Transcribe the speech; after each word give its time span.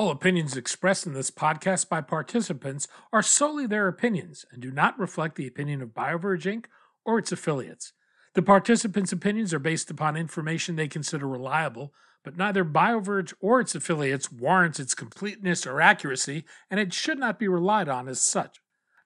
All 0.00 0.10
opinions 0.10 0.56
expressed 0.56 1.06
in 1.06 1.12
this 1.12 1.30
podcast 1.30 1.90
by 1.90 2.00
participants 2.00 2.88
are 3.12 3.20
solely 3.20 3.66
their 3.66 3.86
opinions 3.86 4.46
and 4.50 4.62
do 4.62 4.70
not 4.70 4.98
reflect 4.98 5.36
the 5.36 5.46
opinion 5.46 5.82
of 5.82 5.90
BioVerge 5.90 6.50
Inc. 6.50 6.64
or 7.04 7.18
its 7.18 7.32
affiliates. 7.32 7.92
The 8.32 8.40
participants' 8.40 9.12
opinions 9.12 9.52
are 9.52 9.58
based 9.58 9.90
upon 9.90 10.16
information 10.16 10.76
they 10.76 10.88
consider 10.88 11.28
reliable, 11.28 11.92
but 12.24 12.38
neither 12.38 12.64
BioVerge 12.64 13.34
or 13.42 13.60
its 13.60 13.74
affiliates 13.74 14.32
warrants 14.32 14.80
its 14.80 14.94
completeness 14.94 15.66
or 15.66 15.82
accuracy, 15.82 16.46
and 16.70 16.80
it 16.80 16.94
should 16.94 17.18
not 17.18 17.38
be 17.38 17.46
relied 17.46 17.90
on 17.90 18.08
as 18.08 18.22
such. 18.22 18.58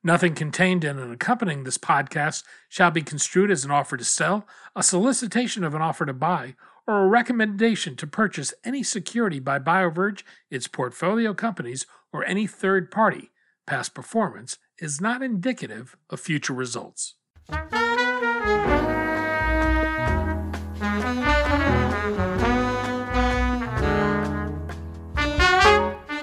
Nothing 0.05 0.37
contained 0.37 0.85
in 0.85 1.01
and 1.01 1.13
accompanying 1.13 1.65
this 1.65 1.79
podcast 1.79 2.45
shall 2.69 2.93
be 2.93 3.03
construed 3.03 3.51
as 3.51 3.65
an 3.65 3.73
offer 3.73 3.97
to 3.97 4.05
sell, 4.05 4.47
a 4.77 4.83
solicitation 4.85 5.65
of 5.65 5.75
an 5.75 5.83
offer 5.83 6.07
to 6.07 6.13
buy, 6.13 6.55
or 6.87 7.05
a 7.05 7.09
recommendation 7.09 7.97
to 7.97 8.07
purchase 8.07 8.53
any 8.65 8.83
security 8.83 9.41
by 9.41 9.59
BioVerge, 9.59 10.23
its 10.51 10.69
portfolio 10.69 11.33
companies, 11.35 11.87
or 12.13 12.25
any 12.25 12.47
third 12.47 12.91
party. 12.91 13.31
Past 13.67 13.95
performance 13.95 14.59
is 14.79 15.01
not 15.01 15.23
indicative 15.23 15.97
of 16.11 16.21
future 16.21 16.53
results. 16.53 17.15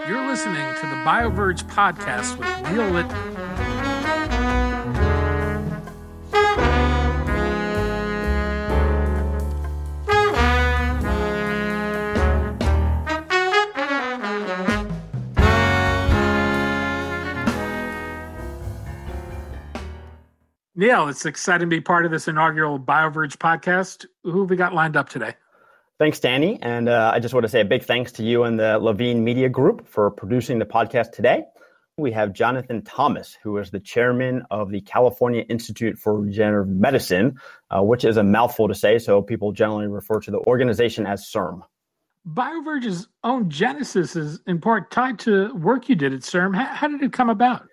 You're 0.07 0.27
listening 0.27 0.67
to 0.75 0.87
the 0.87 1.01
BioVerge 1.03 1.63
podcast 1.69 2.37
with 2.37 2.71
Neil 2.71 2.91
Littman. 2.91 3.40
Neil, 20.73 21.09
it's 21.09 21.25
exciting 21.25 21.69
to 21.69 21.75
be 21.75 21.81
part 21.81 22.05
of 22.05 22.11
this 22.11 22.29
inaugural 22.29 22.79
BioVerge 22.79 23.35
podcast. 23.37 24.05
Who 24.23 24.39
have 24.41 24.49
we 24.49 24.55
got 24.55 24.73
lined 24.73 24.95
up 24.95 25.09
today? 25.09 25.33
Thanks, 25.99 26.17
Danny. 26.19 26.59
And 26.61 26.87
uh, 26.87 27.11
I 27.13 27.19
just 27.19 27.33
want 27.33 27.43
to 27.43 27.49
say 27.49 27.59
a 27.59 27.65
big 27.65 27.83
thanks 27.83 28.13
to 28.13 28.23
you 28.23 28.43
and 28.43 28.57
the 28.57 28.79
Levine 28.79 29.21
Media 29.21 29.49
Group 29.49 29.85
for 29.85 30.09
producing 30.09 30.59
the 30.59 30.65
podcast 30.65 31.11
today. 31.11 31.43
We 31.97 32.13
have 32.13 32.31
Jonathan 32.31 32.83
Thomas, 32.83 33.37
who 33.43 33.57
is 33.57 33.69
the 33.69 33.81
chairman 33.81 34.43
of 34.49 34.71
the 34.71 34.79
California 34.79 35.41
Institute 35.49 35.99
for 35.99 36.17
Regenerative 36.17 36.73
Medicine, 36.73 37.35
uh, 37.69 37.83
which 37.83 38.05
is 38.05 38.15
a 38.15 38.23
mouthful 38.23 38.69
to 38.69 38.73
say, 38.73 38.97
so 38.97 39.21
people 39.21 39.51
generally 39.51 39.87
refer 39.87 40.21
to 40.21 40.31
the 40.31 40.39
organization 40.39 41.05
as 41.05 41.29
CIRM. 41.29 41.63
BioVerge's 42.33 43.09
own 43.25 43.49
genesis 43.49 44.15
is 44.15 44.39
in 44.47 44.61
part 44.61 44.89
tied 44.89 45.19
to 45.19 45.53
work 45.55 45.89
you 45.89 45.95
did 45.95 46.13
at 46.13 46.21
CIRM. 46.21 46.55
How, 46.55 46.65
how 46.65 46.87
did 46.87 47.03
it 47.03 47.11
come 47.11 47.29
about? 47.29 47.67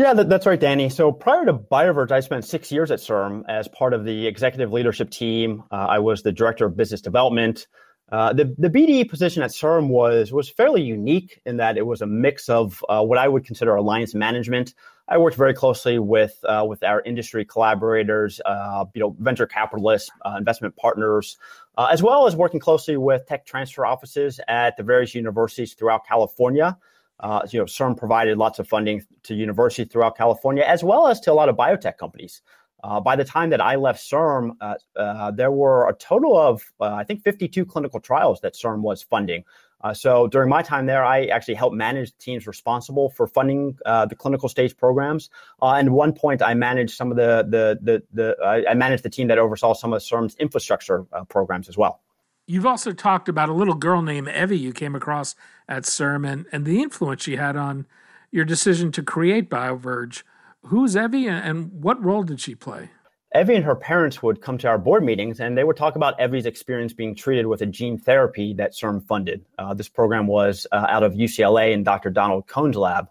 Yeah, 0.00 0.14
that, 0.14 0.30
that's 0.30 0.46
right, 0.46 0.58
Danny. 0.58 0.88
So 0.88 1.12
prior 1.12 1.44
to 1.44 1.52
BioVerge, 1.52 2.10
I 2.10 2.20
spent 2.20 2.46
six 2.46 2.72
years 2.72 2.90
at 2.90 3.00
CIRM 3.00 3.44
as 3.50 3.68
part 3.68 3.92
of 3.92 4.06
the 4.06 4.26
executive 4.26 4.72
leadership 4.72 5.10
team. 5.10 5.62
Uh, 5.70 5.74
I 5.74 5.98
was 5.98 6.22
the 6.22 6.32
director 6.32 6.64
of 6.64 6.74
business 6.74 7.02
development. 7.02 7.66
Uh, 8.10 8.32
the 8.32 8.54
the 8.56 8.70
BDE 8.70 9.10
position 9.10 9.42
at 9.42 9.50
CIRM 9.50 9.88
was 9.88 10.32
was 10.32 10.48
fairly 10.48 10.80
unique 10.80 11.42
in 11.44 11.58
that 11.58 11.76
it 11.76 11.84
was 11.84 12.00
a 12.00 12.06
mix 12.06 12.48
of 12.48 12.82
uh, 12.88 13.04
what 13.04 13.18
I 13.18 13.28
would 13.28 13.44
consider 13.44 13.76
alliance 13.76 14.14
management. 14.14 14.72
I 15.06 15.18
worked 15.18 15.36
very 15.36 15.52
closely 15.52 15.98
with 15.98 16.34
uh, 16.48 16.64
with 16.66 16.82
our 16.82 17.02
industry 17.02 17.44
collaborators, 17.44 18.40
uh, 18.46 18.86
you 18.94 19.02
know, 19.02 19.14
venture 19.18 19.46
capitalists, 19.46 20.08
uh, 20.24 20.36
investment 20.38 20.76
partners, 20.76 21.36
as 21.76 22.02
well 22.02 22.26
as 22.26 22.34
working 22.34 22.58
closely 22.58 22.96
with 22.96 23.26
tech 23.26 23.44
transfer 23.44 23.84
offices 23.84 24.40
at 24.48 24.78
the 24.78 24.82
various 24.82 25.14
universities 25.14 25.74
throughout 25.74 26.06
California. 26.06 26.78
Uh, 27.20 27.42
you 27.50 27.58
know, 27.58 27.66
CIRM 27.66 27.96
provided 27.96 28.38
lots 28.38 28.58
of 28.58 28.66
funding 28.66 29.02
to 29.24 29.34
universities 29.34 29.88
throughout 29.92 30.16
California, 30.16 30.64
as 30.66 30.82
well 30.82 31.06
as 31.06 31.20
to 31.20 31.32
a 31.32 31.34
lot 31.34 31.48
of 31.48 31.56
biotech 31.56 31.98
companies. 31.98 32.42
Uh, 32.82 32.98
by 32.98 33.14
the 33.14 33.24
time 33.24 33.50
that 33.50 33.60
I 33.60 33.76
left 33.76 34.00
CIRM, 34.00 34.52
uh, 34.60 34.74
uh 34.96 35.30
there 35.32 35.50
were 35.50 35.88
a 35.88 35.94
total 35.94 36.38
of, 36.38 36.62
uh, 36.80 36.94
I 36.94 37.04
think, 37.04 37.22
52 37.22 37.66
clinical 37.66 38.00
trials 38.00 38.40
that 38.40 38.54
CIRM 38.54 38.80
was 38.80 39.02
funding. 39.02 39.44
Uh, 39.82 39.94
so 39.94 40.26
during 40.28 40.48
my 40.48 40.62
time 40.62 40.86
there, 40.86 41.04
I 41.04 41.26
actually 41.26 41.54
helped 41.54 41.76
manage 41.76 42.16
teams 42.18 42.46
responsible 42.46 43.10
for 43.10 43.26
funding 43.26 43.76
the 43.84 44.16
clinical 44.18 44.48
stage 44.48 44.76
programs. 44.76 45.30
and 45.62 45.90
one 45.92 46.12
point, 46.12 46.42
I 46.42 46.54
managed 46.54 46.94
some 46.96 47.10
of 47.10 47.16
the 47.16 47.46
the 47.48 47.78
the, 47.82 48.02
the 48.12 48.66
I 48.68 48.74
managed 48.74 49.02
the 49.02 49.10
team 49.10 49.28
that 49.28 49.38
oversaw 49.38 49.74
some 49.74 49.92
of 49.92 50.02
CIRM's 50.02 50.36
infrastructure 50.36 51.06
programs 51.28 51.68
as 51.68 51.78
well. 51.78 52.00
You've 52.50 52.66
also 52.66 52.90
talked 52.90 53.28
about 53.28 53.48
a 53.48 53.52
little 53.52 53.76
girl 53.76 54.02
named 54.02 54.26
Evie 54.26 54.58
you 54.58 54.72
came 54.72 54.96
across 54.96 55.36
at 55.68 55.84
CIRM 55.84 56.28
and, 56.28 56.46
and 56.50 56.66
the 56.66 56.82
influence 56.82 57.22
she 57.22 57.36
had 57.36 57.54
on 57.54 57.86
your 58.32 58.44
decision 58.44 58.90
to 58.90 59.04
create 59.04 59.48
BioVerge. 59.48 60.24
Who's 60.62 60.96
Evie 60.96 61.28
and 61.28 61.70
what 61.70 62.02
role 62.02 62.24
did 62.24 62.40
she 62.40 62.56
play? 62.56 62.90
Evie 63.36 63.54
and 63.54 63.64
her 63.64 63.76
parents 63.76 64.20
would 64.20 64.42
come 64.42 64.58
to 64.58 64.66
our 64.66 64.78
board 64.78 65.04
meetings 65.04 65.38
and 65.38 65.56
they 65.56 65.62
would 65.62 65.76
talk 65.76 65.94
about 65.94 66.18
Evie's 66.18 66.44
experience 66.44 66.92
being 66.92 67.14
treated 67.14 67.46
with 67.46 67.62
a 67.62 67.66
gene 67.66 67.96
therapy 67.96 68.52
that 68.54 68.72
CIRM 68.72 69.06
funded. 69.06 69.44
Uh, 69.56 69.72
this 69.72 69.88
program 69.88 70.26
was 70.26 70.66
uh, 70.72 70.86
out 70.88 71.04
of 71.04 71.12
UCLA 71.12 71.72
and 71.72 71.84
Dr. 71.84 72.10
Donald 72.10 72.48
Kohn's 72.48 72.74
lab. 72.74 73.08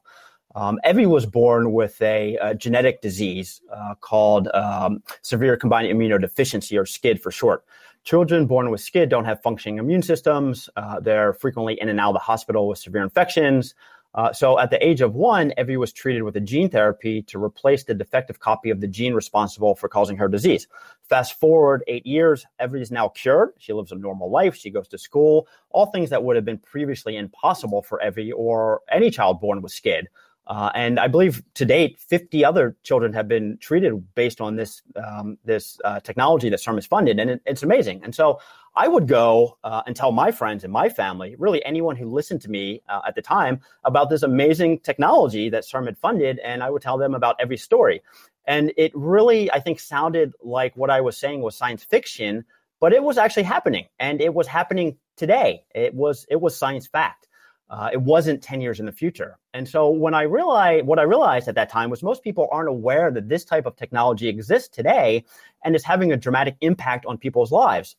Um, 0.54 0.80
Evie 0.86 1.06
was 1.06 1.26
born 1.26 1.72
with 1.72 2.02
a, 2.02 2.36
a 2.42 2.56
genetic 2.56 3.02
disease 3.02 3.62
uh, 3.74 3.96
called 4.02 4.50
um, 4.54 5.02
severe 5.22 5.56
combined 5.56 5.88
immunodeficiency, 5.88 6.78
or 6.78 6.84
SCID 6.84 7.22
for 7.22 7.32
short. 7.32 7.64
Children 8.04 8.48
born 8.48 8.70
with 8.70 8.82
SCID 8.82 9.10
don't 9.10 9.26
have 9.26 9.42
functioning 9.42 9.78
immune 9.78 10.02
systems. 10.02 10.70
Uh, 10.76 11.00
they're 11.00 11.34
frequently 11.34 11.80
in 11.80 11.90
and 11.90 12.00
out 12.00 12.10
of 12.10 12.16
the 12.16 12.20
hospital 12.20 12.68
with 12.68 12.80
severe 12.80 13.04
infections. 13.04 13.76
Uh, 14.16 14.34
so 14.34 14.58
at 14.58 14.72
the 14.72 14.86
age 14.86 15.02
of 15.02 15.14
one, 15.14 15.54
Evie 15.58 15.78
was 15.78 15.94
treated 15.94 16.24
with 16.24 16.36
a 16.36 16.42
gene 16.42 16.70
therapy 16.70 17.22
to 17.24 17.42
replace 17.42 17.84
the 17.84 17.94
defective 17.94 18.40
copy 18.40 18.72
of 18.72 18.82
the 18.82 18.88
gene 18.88 19.14
responsible 19.14 19.76
for 19.76 19.88
causing 19.88 20.18
her 20.18 20.28
disease. 20.28 20.68
Fast 21.04 21.40
forward 21.40 21.84
eight 21.88 22.06
years, 22.06 22.46
Evie 22.64 22.82
is 22.82 22.92
now 22.92 23.10
cured. 23.10 23.52
She 23.60 23.74
lives 23.74 23.92
a 23.92 23.96
normal 23.96 24.32
life. 24.32 24.56
She 24.56 24.72
goes 24.72 24.88
to 24.88 24.98
school, 24.98 25.48
all 25.70 25.88
things 25.88 26.10
that 26.10 26.24
would 26.24 26.36
have 26.36 26.46
been 26.46 26.58
previously 26.58 27.18
impossible 27.18 27.84
for 27.84 28.02
Evie 28.02 28.32
or 28.32 28.82
any 28.92 29.12
child 29.12 29.40
born 29.40 29.62
with 29.62 29.72
SCID. 29.72 30.06
Uh, 30.50 30.72
and 30.74 31.00
I 31.00 31.08
believe 31.08 31.44
to 31.54 31.66
date, 31.66 32.00
50 32.00 32.44
other 32.44 32.76
children 32.82 33.14
have 33.14 33.28
been 33.28 33.60
treated 33.62 34.04
based 34.16 34.42
on 34.42 34.56
this 34.56 34.82
um, 34.96 35.38
this 35.46 35.80
uh, 35.86 36.00
technology 36.00 36.50
that 36.50 36.60
CIRM 36.60 36.76
has 36.76 36.88
funded, 36.88 37.20
and 37.20 37.30
it, 37.30 37.42
it's 37.46 37.62
amazing. 37.62 38.02
And 38.04 38.16
so 38.16 38.40
I 38.76 38.88
would 38.88 39.08
go 39.08 39.60
uh, 39.64 39.84
and 39.86 39.96
tell 39.96 40.12
my 40.12 40.32
friends 40.32 40.64
and 40.64 40.74
my 40.74 40.90
family, 40.90 41.36
really 41.38 41.64
anyone 41.64 41.96
who 41.96 42.10
listened 42.10 42.42
to 42.42 42.50
me 42.50 42.82
uh, 42.90 43.02
at 43.08 43.14
the 43.14 43.22
time, 43.22 43.62
about 43.84 44.10
this 44.10 44.24
amazing 44.24 44.80
technology 44.80 45.50
that 45.50 45.66
CIRM 45.66 45.86
had 45.86 46.00
funded, 46.00 46.40
and 46.40 46.64
I 46.64 46.72
would 46.72 46.82
tell 46.82 46.98
them 46.98 47.14
about 47.14 47.36
every 47.40 47.58
story. 47.58 48.02
And 48.46 48.74
it 48.76 48.92
really, 48.96 49.52
I 49.52 49.60
think, 49.60 49.80
sounded 49.80 50.34
like 50.42 50.76
what 50.76 50.90
I 50.90 51.02
was 51.02 51.16
saying 51.16 51.42
was 51.42 51.56
science 51.56 51.84
fiction, 51.84 52.44
but 52.80 52.92
it 52.92 53.04
was 53.04 53.20
actually 53.20 53.44
happening, 53.44 53.86
and 54.00 54.20
it 54.20 54.34
was 54.34 54.48
happening 54.48 54.98
today. 55.16 55.64
It 55.76 55.94
was 55.94 56.26
it 56.28 56.42
was 56.42 56.58
science 56.58 56.88
fact. 56.88 57.28
Uh, 57.70 57.90
it 57.94 58.02
wasn't 58.02 58.42
10 58.42 58.62
years 58.62 58.80
in 58.80 58.88
the 58.88 58.92
future. 58.92 59.38
And 59.54 59.68
so 59.68 59.90
when 59.90 60.16
I 60.16 60.24
realized 60.24 60.86
what 60.88 60.98
I 60.98 61.04
realized 61.04 61.48
at 61.48 61.56
that 61.56 61.70
time 61.70 61.90
was 61.90 62.02
most 62.02 62.24
people 62.24 62.48
aren't 62.52 62.70
aware 62.70 63.12
that 63.12 63.30
this 63.30 63.46
type 63.46 63.68
of 63.68 63.76
technology 63.76 64.28
exists 64.28 64.70
today 64.70 65.24
and 65.64 65.76
is 65.76 65.84
having 65.84 66.12
a 66.12 66.18
dramatic 66.18 66.56
impact 66.62 67.06
on 67.06 67.18
people's 67.18 67.52
lives. 67.52 67.96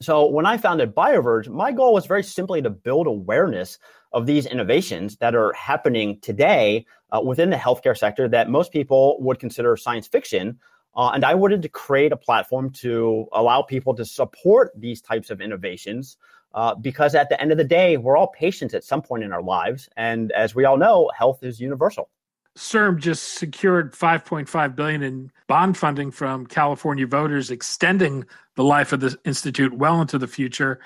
So 0.00 0.26
when 0.26 0.46
I 0.46 0.56
founded 0.56 0.94
BioVerge, 0.94 1.48
my 1.48 1.72
goal 1.72 1.94
was 1.94 2.06
very 2.06 2.22
simply 2.22 2.62
to 2.62 2.70
build 2.70 3.06
awareness 3.06 3.78
of 4.12 4.26
these 4.26 4.46
innovations 4.46 5.16
that 5.18 5.34
are 5.34 5.52
happening 5.52 6.20
today 6.20 6.86
uh, 7.10 7.20
within 7.20 7.50
the 7.50 7.56
healthcare 7.56 7.96
sector 7.96 8.28
that 8.28 8.50
most 8.50 8.72
people 8.72 9.16
would 9.20 9.38
consider 9.38 9.76
science 9.76 10.06
fiction. 10.06 10.58
Uh, 10.94 11.10
and 11.14 11.24
I 11.24 11.34
wanted 11.34 11.62
to 11.62 11.68
create 11.68 12.12
a 12.12 12.16
platform 12.16 12.70
to 12.74 13.26
allow 13.32 13.62
people 13.62 13.94
to 13.94 14.04
support 14.04 14.72
these 14.76 15.00
types 15.00 15.30
of 15.30 15.40
innovations 15.40 16.16
uh, 16.54 16.74
because 16.74 17.14
at 17.14 17.28
the 17.28 17.40
end 17.40 17.52
of 17.52 17.58
the 17.58 17.64
day, 17.64 17.96
we're 17.96 18.16
all 18.16 18.28
patients 18.28 18.74
at 18.74 18.84
some 18.84 19.02
point 19.02 19.24
in 19.24 19.32
our 19.32 19.42
lives. 19.42 19.88
And 19.96 20.32
as 20.32 20.54
we 20.54 20.64
all 20.64 20.76
know, 20.76 21.10
health 21.16 21.42
is 21.42 21.60
universal. 21.60 22.08
CIRM 22.56 22.98
just 22.98 23.34
secured 23.34 23.94
5.5 23.94 24.76
billion 24.76 25.02
in 25.02 25.32
bond 25.46 25.76
funding 25.78 26.10
from 26.10 26.46
California 26.46 27.06
voters, 27.06 27.50
extending 27.50 28.26
the 28.56 28.64
life 28.64 28.92
of 28.92 29.00
the 29.00 29.16
institute 29.24 29.72
well 29.72 30.00
into 30.00 30.18
the 30.18 30.26
future. 30.26 30.78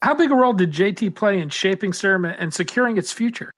How 0.00 0.14
big 0.14 0.30
a 0.30 0.34
role 0.34 0.52
did 0.52 0.72
JT 0.72 1.14
play 1.14 1.40
in 1.40 1.48
shaping 1.48 1.92
CIRM 1.92 2.32
and 2.38 2.54
securing 2.54 2.98
its 2.98 3.12
future? 3.12 3.52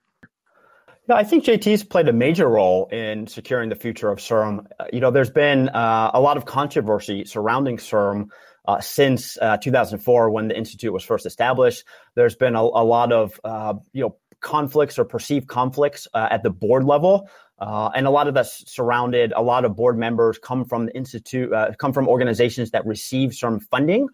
No, 1.06 1.14
I 1.14 1.24
think 1.24 1.44
JT's 1.44 1.84
played 1.84 2.08
a 2.08 2.14
major 2.14 2.48
role 2.48 2.86
in 2.86 3.26
securing 3.26 3.68
the 3.68 3.74
future 3.74 4.10
of 4.10 4.20
CIRM. 4.20 4.66
Uh, 4.80 4.86
you 4.90 5.00
know, 5.00 5.10
there's 5.10 5.30
been 5.30 5.68
uh, 5.68 6.10
a 6.14 6.20
lot 6.20 6.38
of 6.38 6.46
controversy 6.46 7.26
surrounding 7.26 7.76
CIRM 7.76 8.28
uh, 8.66 8.80
since 8.80 9.36
uh, 9.40 9.56
2004 9.58 10.30
when 10.30 10.48
the 10.48 10.56
institute 10.56 10.92
was 10.92 11.04
first 11.04 11.26
established. 11.26 11.84
There's 12.14 12.36
been 12.36 12.54
a, 12.54 12.62
a 12.62 12.84
lot 12.84 13.12
of 13.12 13.38
uh, 13.44 13.74
you 13.92 14.02
know 14.02 14.16
conflicts 14.40 14.98
or 14.98 15.04
perceived 15.04 15.48
conflicts 15.48 16.06
uh, 16.14 16.28
at 16.30 16.42
the 16.42 16.50
board 16.50 16.84
level. 16.84 17.28
Uh, 17.58 17.88
and 17.94 18.06
a 18.06 18.10
lot 18.10 18.26
of 18.26 18.36
us 18.36 18.64
surrounded 18.66 19.32
a 19.36 19.40
lot 19.40 19.64
of 19.64 19.76
board 19.76 19.96
members 19.96 20.38
come 20.38 20.64
from 20.64 20.86
the 20.86 20.96
institute, 20.96 21.52
come 21.78 21.92
from 21.92 22.08
organizations 22.08 22.72
that 22.72 22.84
receive 22.84 23.32
some 23.32 23.60
funding. 23.60 24.08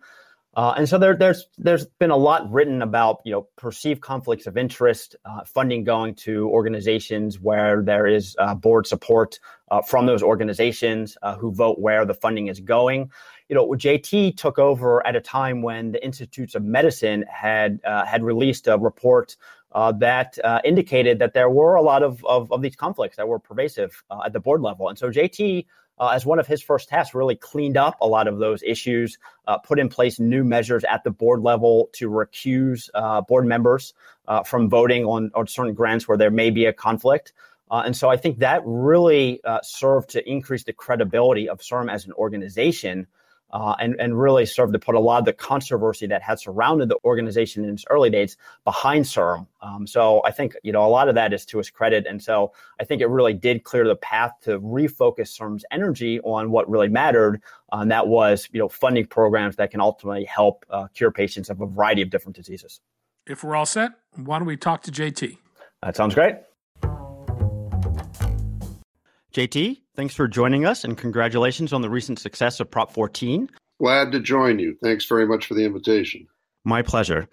And 0.55 0.87
so 0.87 0.99
there, 0.99 1.17
there's 1.17 1.47
there's 1.57 1.87
been 1.87 2.11
a 2.11 2.19
lot 2.19 2.51
written 2.53 2.83
about 2.83 3.21
you 3.25 3.33
know 3.33 3.49
perceived 3.57 4.03
conflicts 4.03 4.47
of 4.47 4.59
interest, 4.59 5.17
funding 5.47 5.85
going 5.85 6.17
to 6.17 6.49
organizations 6.51 7.41
where 7.41 7.83
there 7.83 8.07
is 8.07 8.37
board 8.61 8.87
support 8.87 9.39
uh, 9.71 9.83
from 9.83 10.07
those 10.07 10.23
organizations 10.23 11.17
uh, 11.23 11.37
who 11.37 11.53
vote 11.53 11.79
where 11.79 12.05
the 12.05 12.15
funding 12.15 12.49
is 12.49 12.61
going. 12.61 13.11
You 13.51 13.57
know, 13.57 13.67
JT 13.67 14.37
took 14.39 14.59
over 14.59 15.05
at 15.07 15.15
a 15.17 15.21
time 15.21 15.61
when 15.61 15.93
the 15.93 16.03
Institutes 16.03 16.55
of 16.55 16.63
Medicine 16.63 17.25
had 17.29 17.81
uh, 17.85 18.07
had 18.07 18.23
released 18.23 18.69
a 18.69 18.79
report 18.79 19.37
that 19.73 20.39
indicated 20.65 21.19
that 21.19 21.35
there 21.35 21.51
were 21.51 21.75
a 21.75 21.83
lot 21.83 22.03
of, 22.03 22.25
of, 22.25 22.51
of 22.51 22.63
these 22.63 22.75
conflicts 22.75 23.17
that 23.19 23.29
were 23.29 23.39
pervasive 23.39 24.03
at 24.25 24.33
the 24.33 24.41
board 24.41 24.63
level, 24.63 24.89
and 24.89 24.99
so 24.99 25.11
JT 25.11 25.67
uh, 26.01 26.09
as 26.09 26.25
one 26.25 26.39
of 26.39 26.47
his 26.47 26.63
first 26.63 26.89
tasks, 26.89 27.15
really 27.15 27.37
cleaned 27.37 27.77
up 27.77 27.97
a 28.01 28.07
lot 28.07 28.27
of 28.27 28.39
those 28.39 28.63
issues, 28.63 29.19
uh, 29.47 29.59
put 29.59 29.79
in 29.79 29.89
place 29.89 30.19
new 30.19 30.43
measures 30.43 30.83
at 30.85 31.05
the 31.05 31.11
board 31.11 31.43
level 31.43 31.91
to 31.93 32.09
recuse 32.09 32.89
uh, 32.95 33.21
board 33.21 33.45
members 33.45 33.93
uh, 34.27 34.43
from 34.43 34.71
voting 34.71 35.05
on, 35.05 35.31
on 35.35 35.47
certain 35.47 35.75
grants 35.75 36.09
where 36.09 36.17
there 36.17 36.31
may 36.31 36.51
be 36.51 36.65
a 36.65 36.73
conflict. 36.73 37.35
Uh, 37.71 37.83
and 37.85 37.95
so 37.95 38.09
I 38.09 38.17
think 38.17 38.39
that 38.39 38.63
really 38.65 39.45
uh, 39.45 39.61
served 39.63 40.09
to 40.11 40.29
increase 40.29 40.65
the 40.65 40.73
credibility 40.73 41.49
of 41.49 41.61
CIRM 41.61 41.93
as 41.93 42.07
an 42.07 42.13
organization 42.15 43.07
uh, 43.53 43.75
and, 43.81 43.97
and 43.99 44.21
really 44.21 44.47
served 44.47 44.73
to 44.73 44.79
put 44.79 44.95
a 44.95 45.01
lot 45.01 45.19
of 45.19 45.25
the 45.25 45.33
controversy 45.33 46.07
that 46.07 46.23
had 46.23 46.39
surrounded 46.39 46.89
the 46.89 46.99
organization 47.05 47.65
in 47.65 47.71
its 47.71 47.85
early 47.91 48.11
days 48.11 48.37
behind 48.65 49.05
CIRM. 49.05 49.47
Um, 49.63 49.87
so 49.87 50.23
I 50.25 50.31
think, 50.31 50.57
you 50.63 50.73
know, 50.73 50.85
a 50.85 50.89
lot 50.89 51.09
of 51.09 51.15
that 51.15 51.33
is 51.33 51.45
to 51.47 51.59
his 51.59 51.71
credit. 51.71 52.07
And 52.07 52.23
so 52.23 52.53
I 52.81 52.85
think 52.85 53.03
it 53.03 53.07
really 53.07 53.35
did 53.35 53.65
clear 53.65 53.87
the 53.87 53.97
path 53.97 54.33
to 54.43 54.61
refocus 54.61 55.37
CIRM's 55.39 55.65
energy 55.71 56.21
on 56.21 56.51
what 56.51 56.69
really 56.69 56.89
mattered. 56.89 57.43
And 57.73 57.91
that 57.91 58.07
was, 58.09 58.49
you 58.53 58.59
know, 58.59 58.69
funding 58.69 59.07
programs 59.07 59.57
that 59.57 59.71
can 59.71 59.81
ultimately 59.81 60.25
help 60.25 60.65
uh, 60.71 60.89
cure 60.95 61.11
patients 61.11 61.51
of 61.51 61.61
a 61.61 61.67
variety 61.67 62.03
of 62.03 62.11
different 62.11 62.37
diseases. 62.37 62.81
If 63.27 63.45
we're 63.45 63.57
all 63.57 63.67
set, 63.67 63.93
why 64.17 64.39
don't 64.39 64.47
we 64.47 64.57
talk 64.57 64.83
to 64.85 64.91
JT? 64.91 65.37
That 65.83 65.97
sounds 65.97 66.15
great. 66.15 66.37
JT, 69.33 69.77
thanks 69.95 70.15
for 70.15 70.27
joining 70.27 70.67
us 70.67 70.83
and 70.83 70.99
congratulations 70.99 71.73
on 71.73 71.83
the 71.83 71.91
recent 71.91 72.19
success 72.19 72.59
of 72.59 72.69
Prop 72.69 72.93
14. 72.93 73.49
Glad 73.79 74.11
to 74.13 74.21
join 74.21 74.59
you. 74.59 74.77
Thanks 74.83 75.05
very 75.07 75.27
much 75.27 75.47
for 75.47 75.55
the 75.55 75.65
invitation. 75.65 76.27
My 76.65 76.83
pleasure. 76.83 77.29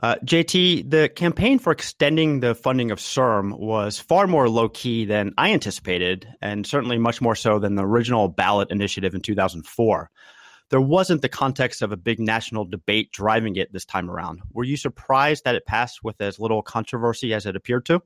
Uh, 0.00 0.14
JT, 0.24 0.88
the 0.88 1.08
campaign 1.08 1.58
for 1.58 1.72
extending 1.72 2.38
the 2.38 2.54
funding 2.54 2.92
of 2.92 3.00
CIRM 3.00 3.58
was 3.58 3.98
far 3.98 4.28
more 4.28 4.48
low 4.48 4.68
key 4.68 5.04
than 5.04 5.34
I 5.36 5.52
anticipated, 5.52 6.26
and 6.40 6.64
certainly 6.64 6.98
much 6.98 7.20
more 7.20 7.34
so 7.34 7.58
than 7.58 7.74
the 7.74 7.84
original 7.84 8.28
ballot 8.28 8.70
initiative 8.70 9.14
in 9.14 9.20
2004. 9.20 10.10
There 10.70 10.80
wasn't 10.80 11.20
the 11.20 11.28
context 11.28 11.82
of 11.82 11.90
a 11.90 11.96
big 11.96 12.20
national 12.20 12.64
debate 12.64 13.10
driving 13.12 13.56
it 13.56 13.72
this 13.72 13.84
time 13.84 14.08
around. 14.08 14.40
Were 14.52 14.64
you 14.64 14.76
surprised 14.76 15.44
that 15.44 15.56
it 15.56 15.66
passed 15.66 15.98
with 16.04 16.20
as 16.20 16.38
little 16.38 16.62
controversy 16.62 17.34
as 17.34 17.44
it 17.44 17.56
appeared 17.56 17.86
to? 17.86 18.00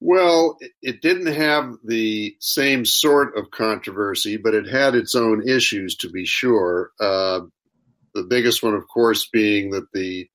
Well, 0.00 0.58
it 0.82 1.00
didn't 1.00 1.32
have 1.32 1.74
the 1.82 2.36
same 2.38 2.84
sort 2.84 3.36
of 3.36 3.50
controversy, 3.50 4.36
but 4.36 4.54
it 4.54 4.68
had 4.68 4.94
its 4.94 5.14
own 5.14 5.48
issues, 5.48 5.96
to 5.96 6.10
be 6.10 6.26
sure. 6.26 6.90
Uh, 7.00 7.40
the 8.14 8.24
biggest 8.24 8.62
one, 8.62 8.74
of 8.74 8.86
course, 8.88 9.28
being 9.32 9.70
that 9.70 9.90
the 9.92 10.28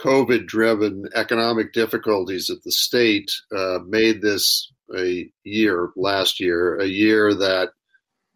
COVID 0.00 0.46
driven 0.46 1.04
economic 1.14 1.72
difficulties 1.72 2.50
at 2.50 2.62
the 2.64 2.72
state 2.72 3.30
uh, 3.56 3.78
made 3.86 4.20
this 4.20 4.72
a 4.96 5.30
year, 5.44 5.90
last 5.96 6.40
year, 6.40 6.78
a 6.78 6.86
year 6.86 7.34
that 7.34 7.70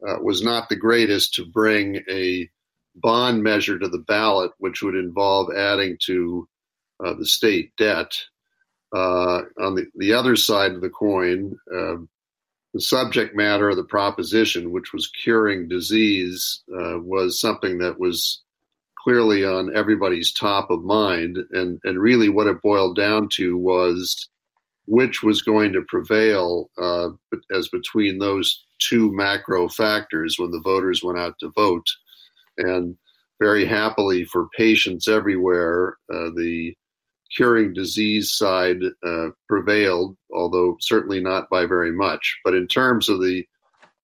uh, 0.06 0.16
was 0.22 0.42
not 0.42 0.68
the 0.68 0.76
greatest 0.76 1.34
to 1.34 1.44
bring 1.44 2.02
a 2.08 2.48
bond 2.94 3.42
measure 3.42 3.78
to 3.78 3.88
the 3.88 3.98
ballot, 3.98 4.52
which 4.58 4.82
would 4.82 4.94
involve 4.94 5.48
adding 5.54 5.96
to 6.06 6.48
uh, 7.04 7.14
the 7.14 7.26
state 7.26 7.72
debt. 7.76 8.12
Uh, 8.94 9.42
on 9.60 9.74
the, 9.74 9.86
the 9.96 10.12
other 10.12 10.36
side 10.36 10.72
of 10.72 10.80
the 10.80 10.90
coin, 10.90 11.56
uh, 11.72 11.96
the 12.74 12.80
subject 12.80 13.34
matter 13.34 13.68
of 13.68 13.76
the 13.76 13.84
proposition, 13.84 14.70
which 14.70 14.92
was 14.92 15.10
curing 15.22 15.68
disease, 15.68 16.62
uh, 16.72 16.98
was 16.98 17.40
something 17.40 17.78
that 17.78 17.98
was 17.98 18.42
clearly 19.02 19.44
on 19.44 19.74
everybody's 19.76 20.32
top 20.32 20.70
of 20.70 20.82
mind. 20.82 21.38
And, 21.52 21.78
and 21.84 21.98
really, 21.98 22.28
what 22.28 22.46
it 22.46 22.62
boiled 22.62 22.96
down 22.96 23.28
to 23.34 23.56
was 23.56 24.28
which 24.86 25.22
was 25.22 25.42
going 25.42 25.72
to 25.74 25.82
prevail 25.86 26.70
uh, 26.78 27.10
as 27.54 27.68
between 27.68 28.18
those 28.18 28.64
two 28.78 29.12
macro 29.12 29.68
factors 29.68 30.36
when 30.38 30.50
the 30.50 30.62
voters 30.64 31.02
went 31.02 31.18
out 31.18 31.34
to 31.40 31.50
vote. 31.50 31.86
And 32.56 32.96
very 33.38 33.66
happily 33.66 34.24
for 34.24 34.48
patients 34.56 35.06
everywhere, 35.06 35.98
uh, 36.12 36.30
the 36.34 36.74
curing 37.34 37.72
disease 37.72 38.32
side 38.32 38.78
uh, 39.04 39.28
prevailed, 39.48 40.16
although 40.32 40.76
certainly 40.80 41.20
not 41.20 41.48
by 41.50 41.66
very 41.66 41.92
much. 41.92 42.38
But 42.44 42.54
in 42.54 42.66
terms 42.66 43.08
of 43.08 43.20
the 43.20 43.46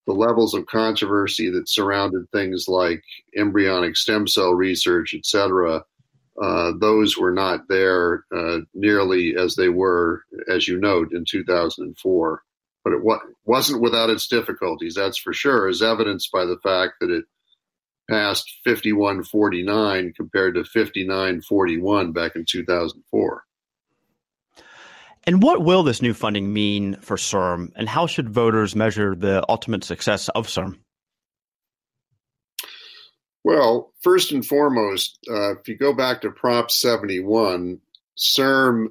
the 0.07 0.13
levels 0.13 0.53
of 0.53 0.67
controversy 0.67 1.49
that 1.51 1.69
surrounded 1.69 2.31
things 2.31 2.67
like 2.69 3.03
embryonic 3.37 3.97
stem 3.97 4.29
cell 4.29 4.53
research, 4.53 5.15
et 5.15 5.25
cetera, 5.25 5.83
uh, 6.41 6.73
those 6.79 7.17
were 7.17 7.33
not 7.33 7.69
there 7.69 8.25
uh, 8.35 8.59
nearly 8.75 9.35
as 9.37 9.55
they 9.55 9.69
were, 9.69 10.23
as 10.49 10.69
you 10.69 10.79
note, 10.79 11.13
in 11.13 11.25
2004. 11.25 12.43
But 12.83 12.93
it 12.93 13.03
wa- 13.03 13.21
wasn't 13.47 13.81
without 13.81 14.11
its 14.11 14.27
difficulties, 14.27 14.95
that's 14.95 15.17
for 15.17 15.33
sure, 15.33 15.69
as 15.69 15.81
evidenced 15.81 16.31
by 16.31 16.45
the 16.45 16.59
fact 16.63 16.95
that 17.01 17.11
it 17.11 17.25
passed 18.09 18.61
5149 18.65 20.13
compared 20.17 20.55
to 20.55 20.65
5941 20.65 22.13
back 22.13 22.37
in 22.37 22.45
2004. 22.45 23.45
And 25.27 25.43
what 25.43 25.63
will 25.63 25.83
this 25.83 26.03
new 26.03 26.13
funding 26.13 26.53
mean 26.53 26.97
for 26.97 27.17
CIRM, 27.17 27.73
and 27.77 27.89
how 27.89 28.07
should 28.07 28.29
voters 28.29 28.77
measure 28.77 29.15
the 29.15 29.45
ultimate 29.49 29.83
success 29.83 30.29
of 30.31 30.49
CIRM? 30.49 30.79
Well, 33.43 33.93
first 34.01 34.33
and 34.33 34.45
foremost, 34.45 35.19
uh, 35.31 35.53
if 35.59 35.69
you 35.69 35.77
go 35.77 35.95
back 35.95 36.23
to 36.23 36.31
Prop 36.31 36.71
71, 36.71 37.79
CIRM 38.19 38.89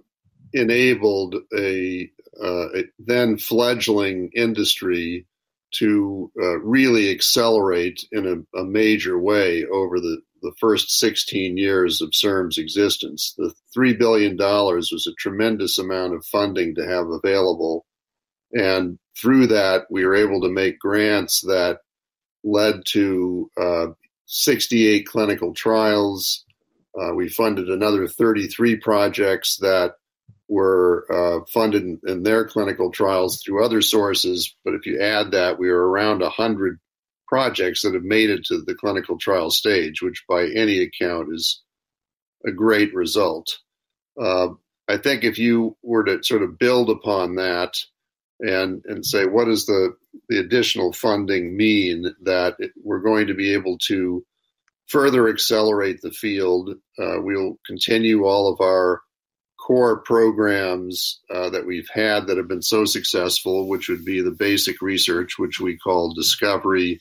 enabled 0.54 1.36
a, 1.56 2.12
uh, 2.42 2.68
a 2.76 2.84
then 3.00 3.38
fledgling 3.38 4.32
industry 4.36 5.28
to 5.80 6.32
uh, 6.42 6.60
really 6.60 7.10
accelerate 7.10 8.06
in 8.12 8.46
a, 8.56 8.60
a, 8.60 8.64
major 8.64 9.20
way 9.20 9.66
over 9.66 10.00
the, 10.00 10.22
the 10.42 10.54
first 10.60 11.00
16 11.00 11.58
years 11.58 12.02
of 12.02 12.12
CIRM's 12.12 12.58
existence. 12.58 13.34
The 13.38 13.54
$3 13.76 13.98
billion 13.98 14.38
was 14.38 15.08
a 15.08 15.22
tremendous 15.22 15.78
amount 15.78 16.14
of 16.14 16.26
funding 16.26 16.76
to 16.76 16.88
have 16.88 17.08
available. 17.08 17.86
And 18.54 19.00
through 19.20 19.48
that, 19.48 19.86
we 19.90 20.06
were 20.06 20.16
able 20.16 20.42
to 20.42 20.50
make 20.50 20.80
grants 20.80 21.42
that 21.42 21.80
led 22.44 22.86
to 22.88 23.50
uh, 23.60 23.88
68 24.26 25.08
clinical 25.08 25.54
trials. 25.54 26.46
Uh, 27.00 27.14
we 27.14 27.30
funded 27.30 27.70
another 27.70 28.08
33 28.08 28.78
projects 28.78 29.58
that 29.58 29.96
were 30.50 31.06
uh, 31.12 31.46
funded 31.52 31.84
in, 31.84 32.00
in, 32.06 32.24
their 32.24 32.46
clinical 32.46 32.92
trials 32.92 33.42
through 33.42 33.64
other 33.64 33.82
sources. 33.82 34.56
But 34.66 34.74
if 34.74 34.86
you 34.86 35.02
add 35.02 35.32
that, 35.32 35.58
we 35.58 35.70
are 35.70 35.88
around 35.88 36.20
100 36.20 36.80
projects 37.28 37.82
that 37.82 37.94
have 37.94 38.04
made 38.04 38.30
it 38.30 38.46
to 38.46 38.62
the 38.62 38.76
clinical 38.76 39.18
trial 39.18 39.50
stage, 39.50 40.02
which 40.02 40.24
by 40.28 40.48
any 40.48 40.80
account 40.80 41.30
is 41.34 41.62
a 42.46 42.52
great 42.52 42.94
result. 42.94 43.60
Uh, 44.22 44.50
I 44.88 44.98
think 44.98 45.24
if 45.24 45.40
you 45.40 45.78
were 45.82 46.04
to 46.04 46.24
sort 46.24 46.44
of 46.44 46.60
build 46.60 46.90
upon 46.90 47.36
that 47.36 47.74
and 48.40 48.84
and 48.86 49.06
say 49.06 49.26
what 49.26 49.46
does 49.46 49.66
the 49.66 49.96
the 50.30 50.38
additional 50.38 50.92
funding 50.92 51.56
mean 51.56 52.14
that 52.24 52.56
we're 52.84 53.00
going 53.00 53.28
to 53.28 53.34
be 53.34 53.54
able 53.54 53.78
to 53.88 54.24
further 54.88 55.30
accelerate 55.30 56.02
the 56.02 56.12
field. 56.12 56.72
Uh, 57.00 57.16
we'll 57.20 57.58
continue 57.66 58.26
all 58.26 58.52
of 58.52 58.62
our 58.62 59.02
core 59.64 60.00
programs 60.00 61.22
uh, 61.34 61.50
that 61.50 61.66
we've 61.66 61.88
had 61.94 62.28
that 62.28 62.36
have 62.36 62.50
been 62.50 62.62
so 62.62 62.84
successful, 62.84 63.70
which 63.70 63.88
would 63.88 64.04
be 64.04 64.22
the 64.22 64.32
basic 64.32 64.82
research, 64.82 65.40
which 65.40 65.62
we 65.62 65.78
call 65.78 66.14
discovery, 66.14 67.00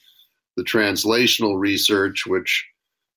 the 0.57 0.63
translational 0.63 1.59
research, 1.59 2.25
which 2.25 2.65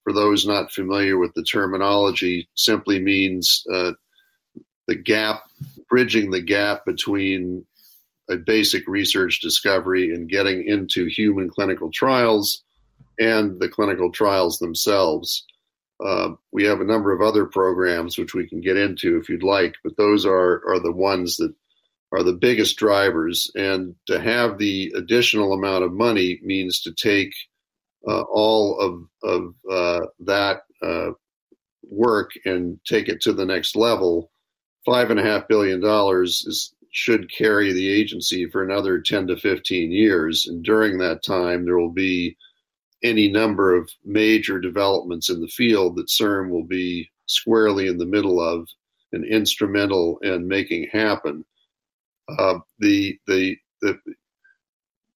for 0.04 0.14
those 0.14 0.48
not 0.48 0.72
familiar 0.72 1.20
with 1.20 1.32
the 1.36 1.44
terminology 1.44 2.50
simply 2.56 3.00
means 3.00 3.64
uh, 3.72 3.92
the 4.88 4.96
gap, 4.96 5.44
bridging 5.90 6.32
the 6.32 6.42
gap 6.42 6.84
between 6.84 7.64
a 8.32 8.38
basic 8.38 8.88
research 8.88 9.42
discovery 9.42 10.12
and 10.12 10.28
getting 10.28 10.68
into 10.68 11.06
human 11.06 11.52
clinical 11.52 11.92
trials 11.92 12.64
and 13.20 13.60
the 13.60 13.70
clinical 13.70 14.12
trials 14.12 14.58
themselves. 14.58 15.46
Uh, 16.04 16.32
we 16.52 16.66
have 16.66 16.82
a 16.82 16.86
number 16.86 17.14
of 17.14 17.22
other 17.22 17.46
programs 17.46 18.18
which 18.18 18.34
we 18.34 18.48
can 18.48 18.62
get 18.62 18.78
into 18.78 19.18
if 19.18 19.30
you'd 19.30 19.44
like, 19.44 19.76
but 19.84 19.96
those 19.98 20.26
are 20.26 20.62
are 20.68 20.80
the 20.80 20.92
ones 20.92 21.38
that 21.38 21.54
are 22.12 22.24
the 22.24 22.34
biggest 22.34 22.78
drivers. 22.78 23.52
And 23.56 23.96
to 24.08 24.20
have 24.20 24.58
the 24.58 24.94
additional 24.96 25.54
amount 25.54 25.84
of 25.84 25.94
money 25.94 26.40
means 26.44 26.82
to 26.82 26.94
take 26.94 27.34
uh, 28.08 28.22
all 28.22 28.80
of 28.80 29.08
of 29.24 29.54
uh, 29.72 30.08
that 30.22 30.62
uh, 30.82 31.12
work 31.84 32.32
and 32.46 32.80
take 32.86 33.08
it 33.08 33.22
to 33.22 33.34
the 33.34 33.46
next 33.46 33.76
level, 33.76 34.32
five 34.86 35.12
and 35.12 35.20
a 35.20 35.24
half 35.24 35.48
billion 35.48 35.80
dollars 35.80 36.44
is 36.46 36.74
should 36.92 37.30
carry 37.30 37.74
the 37.74 37.90
agency 37.90 38.50
for 38.50 38.64
another 38.64 39.02
10 39.02 39.28
to 39.28 39.36
15 39.36 39.92
years. 39.92 40.46
And 40.48 40.64
during 40.64 40.98
that 41.00 41.24
time, 41.24 41.66
there 41.66 41.78
will 41.78 41.92
be 41.92 42.38
any 43.06 43.28
number 43.28 43.76
of 43.76 43.90
major 44.04 44.60
developments 44.60 45.30
in 45.30 45.40
the 45.40 45.48
field 45.48 45.96
that 45.96 46.08
CIRM 46.08 46.50
will 46.50 46.66
be 46.66 47.10
squarely 47.28 47.88
in 47.88 47.98
the 47.98 48.06
middle 48.06 48.42
of 48.42 48.68
and 49.14 49.24
instrumental 49.26 50.18
in 50.20 50.48
making 50.48 50.88
happen. 50.92 51.46
Uh, 52.28 52.60
the, 52.80 53.18
the, 53.28 53.56
the, 53.82 53.98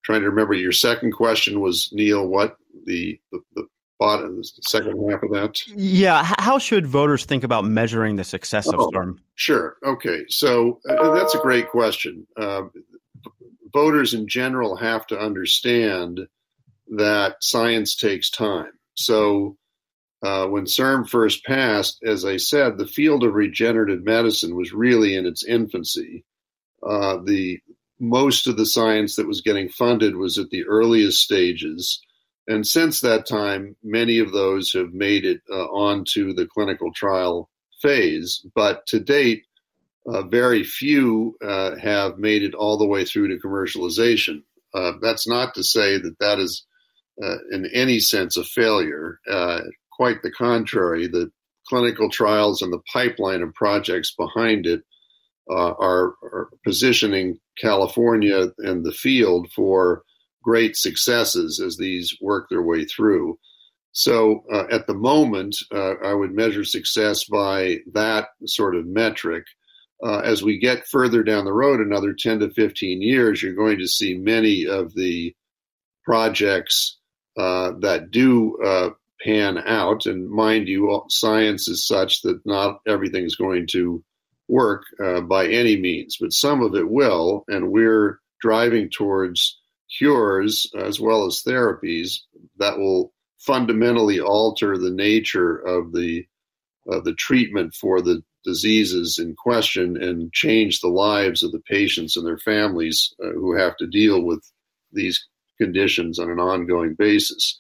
trying 0.04 0.22
to 0.22 0.30
remember 0.30 0.54
your 0.54 0.72
second 0.72 1.12
question 1.12 1.60
was 1.60 1.90
Neil, 1.92 2.28
what 2.28 2.58
the, 2.86 3.20
the, 3.32 3.40
the 3.56 3.68
bottom, 3.98 4.38
the 4.38 4.44
second 4.68 5.10
half 5.10 5.24
of 5.24 5.32
that? 5.32 5.60
Yeah. 5.68 6.34
How 6.40 6.60
should 6.60 6.88
voters 6.88 7.26
think 7.26 7.44
about 7.44 7.66
measuring 7.66 8.16
the 8.16 8.24
success 8.24 8.68
oh, 8.68 8.88
of 8.88 8.94
CIRM? 8.94 9.18
Sure. 9.36 9.78
Okay. 9.84 10.26
So 10.30 10.80
uh, 10.88 11.14
that's 11.14 11.36
a 11.36 11.40
great 11.40 11.70
question. 11.70 12.26
Uh, 12.38 12.64
voters 13.74 14.14
in 14.14 14.28
general 14.28 14.76
have 14.76 15.06
to 15.08 15.20
understand 15.20 16.22
that 16.90 17.38
science 17.42 17.96
takes 17.96 18.30
time. 18.30 18.72
So 18.96 19.58
uh, 20.22 20.48
when 20.48 20.66
CIRM 20.66 21.08
first 21.08 21.46
passed, 21.46 22.00
as 22.04 22.26
I 22.26 22.38
said, 22.38 22.78
the 22.78 22.88
field 22.88 23.24
of 23.24 23.34
regenerative 23.34 24.04
medicine 24.04 24.56
was 24.56 24.74
really 24.74 25.16
in 25.16 25.26
its 25.26 25.46
infancy. 25.46 26.26
Uh, 26.86 27.18
the 27.24 27.60
most 28.00 28.48
of 28.48 28.58
the 28.58 28.66
science 28.66 29.16
that 29.16 29.28
was 29.28 29.42
getting 29.42 29.70
funded 29.70 30.16
was 30.16 30.38
at 30.38 30.50
the 30.50 30.66
earliest 30.66 31.22
stages. 31.22 32.02
And 32.48 32.66
since 32.66 33.02
that 33.02 33.28
time, 33.28 33.76
many 33.84 34.20
of 34.20 34.32
those 34.32 34.74
have 34.74 34.94
made 34.94 35.26
it 35.26 35.42
uh, 35.50 35.66
onto 35.66 36.34
the 36.34 36.48
clinical 36.48 36.92
trial 36.94 37.50
phase. 37.82 38.46
But 38.56 38.86
to 38.88 39.00
date, 39.00 39.46
uh, 40.08 40.24
very 40.24 40.64
few 40.64 41.38
uh, 41.46 41.76
have 41.76 42.18
made 42.18 42.44
it 42.44 42.56
all 42.56 42.78
the 42.78 42.88
way 42.88 43.06
through 43.06 43.28
to 43.30 43.46
commercialization. 43.46 44.44
Uh, 44.74 44.94
that's 45.02 45.28
not 45.28 45.54
to 45.56 45.64
say 45.64 45.98
that 45.98 46.18
that 46.20 46.40
is 46.40 46.66
in 47.52 47.66
any 47.74 48.00
sense 48.00 48.38
a 48.38 48.44
failure. 48.44 49.20
Uh, 49.30 49.62
quite 49.92 50.22
the 50.22 50.32
contrary, 50.32 51.08
the 51.08 51.30
clinical 51.68 52.10
trials 52.10 52.62
and 52.62 52.72
the 52.72 52.82
pipeline 52.92 53.42
of 53.42 53.54
projects 53.54 54.16
behind 54.16 54.66
it 54.66 54.82
are, 55.50 56.14
are 56.24 56.50
positioning 56.64 57.38
California 57.60 58.48
and 58.60 58.86
the 58.86 58.92
field 58.92 59.52
for 59.52 60.04
great 60.44 60.76
successes 60.76 61.60
as 61.60 61.78
these 61.78 62.16
work 62.22 62.48
their 62.50 62.62
way 62.62 62.86
through. 62.86 63.38
So 63.92 64.44
uh, 64.54 64.66
at 64.72 64.88
the 64.88 64.94
moment, 64.94 65.58
uh, 65.74 65.96
I 66.04 66.14
would 66.14 66.34
measure 66.34 66.64
success 66.64 67.26
by 67.26 67.78
that 67.94 68.30
sort 68.46 68.76
of 68.76 68.86
metric. 68.86 69.46
Uh, 70.02 70.20
as 70.20 70.44
we 70.44 70.58
get 70.58 70.88
further 70.88 71.24
down 71.24 71.44
the 71.44 71.54
road, 71.54 71.82
another 71.82 72.14
10 72.14 72.40
to 72.40 72.50
15 72.52 73.02
years, 73.02 73.42
you're 73.42 73.54
going 73.54 73.80
to 73.80 73.88
see 73.88 74.16
many 74.16 74.66
of 74.66 74.94
the 74.94 75.36
projects 76.06 76.99
uh, 77.40 77.72
that 77.80 78.12
do 78.12 78.58
uh, 78.58 78.90
pan 79.22 79.58
out. 79.58 80.06
And 80.06 80.30
mind 80.30 80.68
you, 80.68 81.04
science 81.10 81.68
is 81.68 81.88
such 81.88 82.22
that 82.24 82.46
not 82.46 82.82
everything 82.86 83.24
is 83.24 83.36
going 83.36 83.68
to 83.68 84.04
work 84.50 84.84
uh, 85.04 85.22
by 85.22 85.48
any 85.48 85.78
means, 85.78 86.18
but 86.20 86.34
some 86.34 86.62
of 86.62 86.76
it 86.76 86.90
will. 86.90 87.46
And 87.48 87.72
we're 87.72 88.20
driving 88.42 88.90
towards 88.90 89.58
cures 89.98 90.70
as 90.78 91.00
well 91.00 91.26
as 91.26 91.44
therapies 91.46 92.20
that 92.58 92.78
will 92.78 93.14
fundamentally 93.40 94.20
alter 94.20 94.78
the 94.78 94.92
nature 94.92 95.56
of 95.56 95.94
the 95.94 96.26
of 96.88 97.04
the 97.04 97.14
treatment 97.14 97.74
for 97.74 98.02
the 98.02 98.22
diseases 98.44 99.20
in 99.20 99.36
question 99.36 100.02
and 100.02 100.34
change 100.34 100.80
the 100.80 100.88
lives 100.88 101.44
of 101.44 101.52
the 101.52 101.62
patients 101.70 102.18
and 102.18 102.26
their 102.26 102.38
families 102.38 103.14
uh, 103.24 103.30
who 103.30 103.56
have 103.56 103.78
to 103.78 103.86
deal 103.86 104.24
with 104.24 104.44
these 104.92 105.28
conditions 105.60 106.20
on 106.20 106.30
an 106.30 106.40
ongoing 106.40 106.96
basis. 106.96 107.60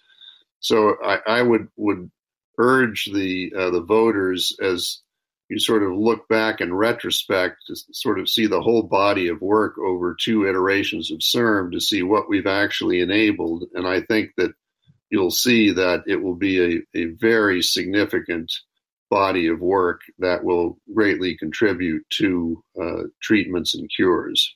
So 0.60 0.96
I, 1.03 1.20
I 1.27 1.41
would 1.41 1.68
would 1.77 2.10
urge 2.58 3.06
the 3.06 3.53
uh, 3.58 3.70
the 3.70 3.82
voters 3.82 4.56
as 4.62 5.01
you 5.50 5.60
sort 5.60 5.84
of 5.84 5.98
look 5.98 6.27
back 6.27 6.62
in 6.62 6.74
retrospect 6.74 7.58
to 7.68 7.75
sort 7.91 8.20
of 8.20 8.29
see 8.29 8.46
the 8.46 8.62
whole 8.62 8.84
body 8.84 9.29
of 9.29 9.41
work 9.41 9.77
over 9.79 10.15
two 10.20 10.48
iterations 10.48 11.12
of 11.12 11.20
CIRM 11.20 11.72
to 11.72 11.82
see 11.82 12.03
what 12.03 12.29
we've 12.29 12.48
actually 12.48 13.01
enabled. 13.01 13.63
And 13.74 13.88
I 13.88 14.01
think 14.01 14.32
that 14.38 14.53
you'll 15.10 15.32
see 15.32 15.72
that 15.72 16.03
it 16.06 16.18
will 16.18 16.36
be 16.36 16.84
a, 16.94 16.98
a 16.98 17.06
very 17.06 17.63
significant 17.63 18.51
body 19.10 19.48
of 19.48 19.60
work 19.60 20.01
that 20.20 20.44
will 20.44 20.77
greatly 20.94 21.36
contribute 21.36 22.06
to 22.12 22.63
uh, 22.79 23.03
treatments 23.20 23.74
and 23.74 23.89
cures. 23.89 24.56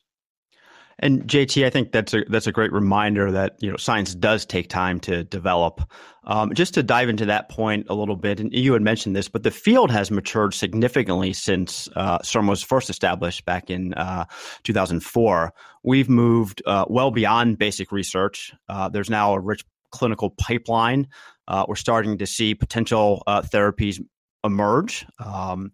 And 0.99 1.23
JT, 1.23 1.65
I 1.65 1.69
think 1.69 1.91
that's 1.91 2.13
a 2.13 2.23
that's 2.29 2.47
a 2.47 2.51
great 2.51 2.71
reminder 2.71 3.31
that 3.31 3.55
you 3.59 3.69
know 3.69 3.77
science 3.77 4.13
does 4.15 4.45
take 4.45 4.69
time 4.69 4.99
to 5.01 5.23
develop. 5.23 5.81
Um, 6.25 6.53
just 6.53 6.73
to 6.75 6.83
dive 6.83 7.09
into 7.09 7.25
that 7.25 7.49
point 7.49 7.87
a 7.89 7.95
little 7.95 8.15
bit, 8.15 8.39
and 8.39 8.53
you 8.53 8.71
had 8.73 8.81
mentioned 8.81 9.15
this, 9.15 9.27
but 9.27 9.43
the 9.43 9.51
field 9.51 9.91
has 9.91 10.09
matured 10.09 10.53
significantly 10.53 11.33
since 11.33 11.89
uh, 11.95 12.19
CIRM 12.19 12.47
was 12.47 12.63
first 12.63 12.89
established 12.89 13.43
back 13.43 13.69
in 13.69 13.93
uh, 13.95 14.25
2004. 14.63 15.53
We've 15.83 16.09
moved 16.09 16.61
uh, 16.65 16.85
well 16.87 17.11
beyond 17.11 17.57
basic 17.57 17.91
research. 17.91 18.53
Uh, 18.69 18.87
there's 18.87 19.09
now 19.09 19.33
a 19.33 19.39
rich 19.39 19.65
clinical 19.91 20.29
pipeline. 20.29 21.07
Uh, 21.47 21.65
we're 21.67 21.75
starting 21.75 22.17
to 22.17 22.25
see 22.25 22.55
potential 22.55 23.21
uh, 23.27 23.41
therapies 23.41 23.99
emerge, 24.43 25.05
um, 25.19 25.71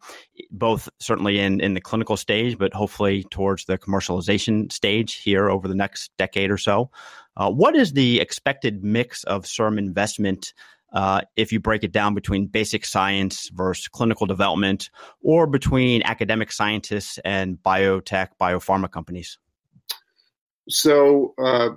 both 0.51 0.89
certainly 0.99 1.39
in, 1.39 1.59
in 1.59 1.73
the 1.73 1.81
clinical 1.81 2.17
stage, 2.17 2.57
but 2.57 2.73
hopefully 2.73 3.23
towards 3.31 3.65
the 3.65 3.77
commercialization 3.77 4.71
stage 4.71 5.15
here 5.15 5.49
over 5.49 5.67
the 5.67 5.75
next 5.75 6.11
decade 6.17 6.51
or 6.51 6.57
so. 6.57 6.89
Uh, 7.35 7.49
what 7.49 7.75
is 7.75 7.93
the 7.93 8.19
expected 8.19 8.83
mix 8.83 9.23
of 9.23 9.45
CIRM 9.45 9.77
investment 9.77 10.53
uh, 10.91 11.21
if 11.35 11.51
you 11.51 11.59
break 11.59 11.83
it 11.83 11.91
down 11.91 12.15
between 12.15 12.47
basic 12.47 12.85
science 12.85 13.49
versus 13.49 13.87
clinical 13.87 14.25
development 14.25 14.89
or 15.21 15.45
between 15.45 16.01
academic 16.03 16.51
scientists 16.51 17.19
and 17.23 17.57
biotech, 17.61 18.29
biopharma 18.41 18.91
companies? 18.91 19.37
So, 20.67 21.33
uh, 21.37 21.69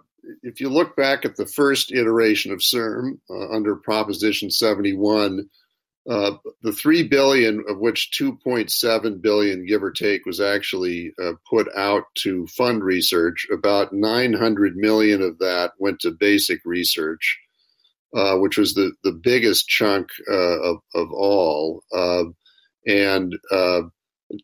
if 0.42 0.60
you 0.60 0.68
look 0.68 0.96
back 0.96 1.24
at 1.24 1.36
the 1.36 1.46
first 1.46 1.92
iteration 1.92 2.52
of 2.52 2.60
CIRM 2.60 3.18
uh, 3.28 3.50
under 3.50 3.76
Proposition 3.76 4.50
71, 4.50 5.48
uh, 6.08 6.32
the 6.62 6.72
three 6.72 7.06
billion 7.06 7.62
of 7.68 7.78
which 7.78 8.10
2.7 8.18 9.22
billion, 9.22 9.64
give 9.64 9.84
or 9.84 9.92
take, 9.92 10.26
was 10.26 10.40
actually 10.40 11.12
uh, 11.22 11.32
put 11.48 11.68
out 11.76 12.04
to 12.16 12.46
fund 12.48 12.82
research. 12.82 13.46
About 13.52 13.92
900 13.92 14.76
million 14.76 15.22
of 15.22 15.38
that 15.38 15.72
went 15.78 16.00
to 16.00 16.10
basic 16.10 16.60
research, 16.64 17.38
uh, 18.16 18.36
which 18.36 18.58
was 18.58 18.74
the 18.74 18.92
the 19.04 19.12
biggest 19.12 19.68
chunk 19.68 20.08
uh, 20.28 20.60
of 20.60 20.78
of 20.94 21.12
all. 21.12 21.84
Um, 21.94 22.34
and 22.84 23.38
uh, 23.52 23.82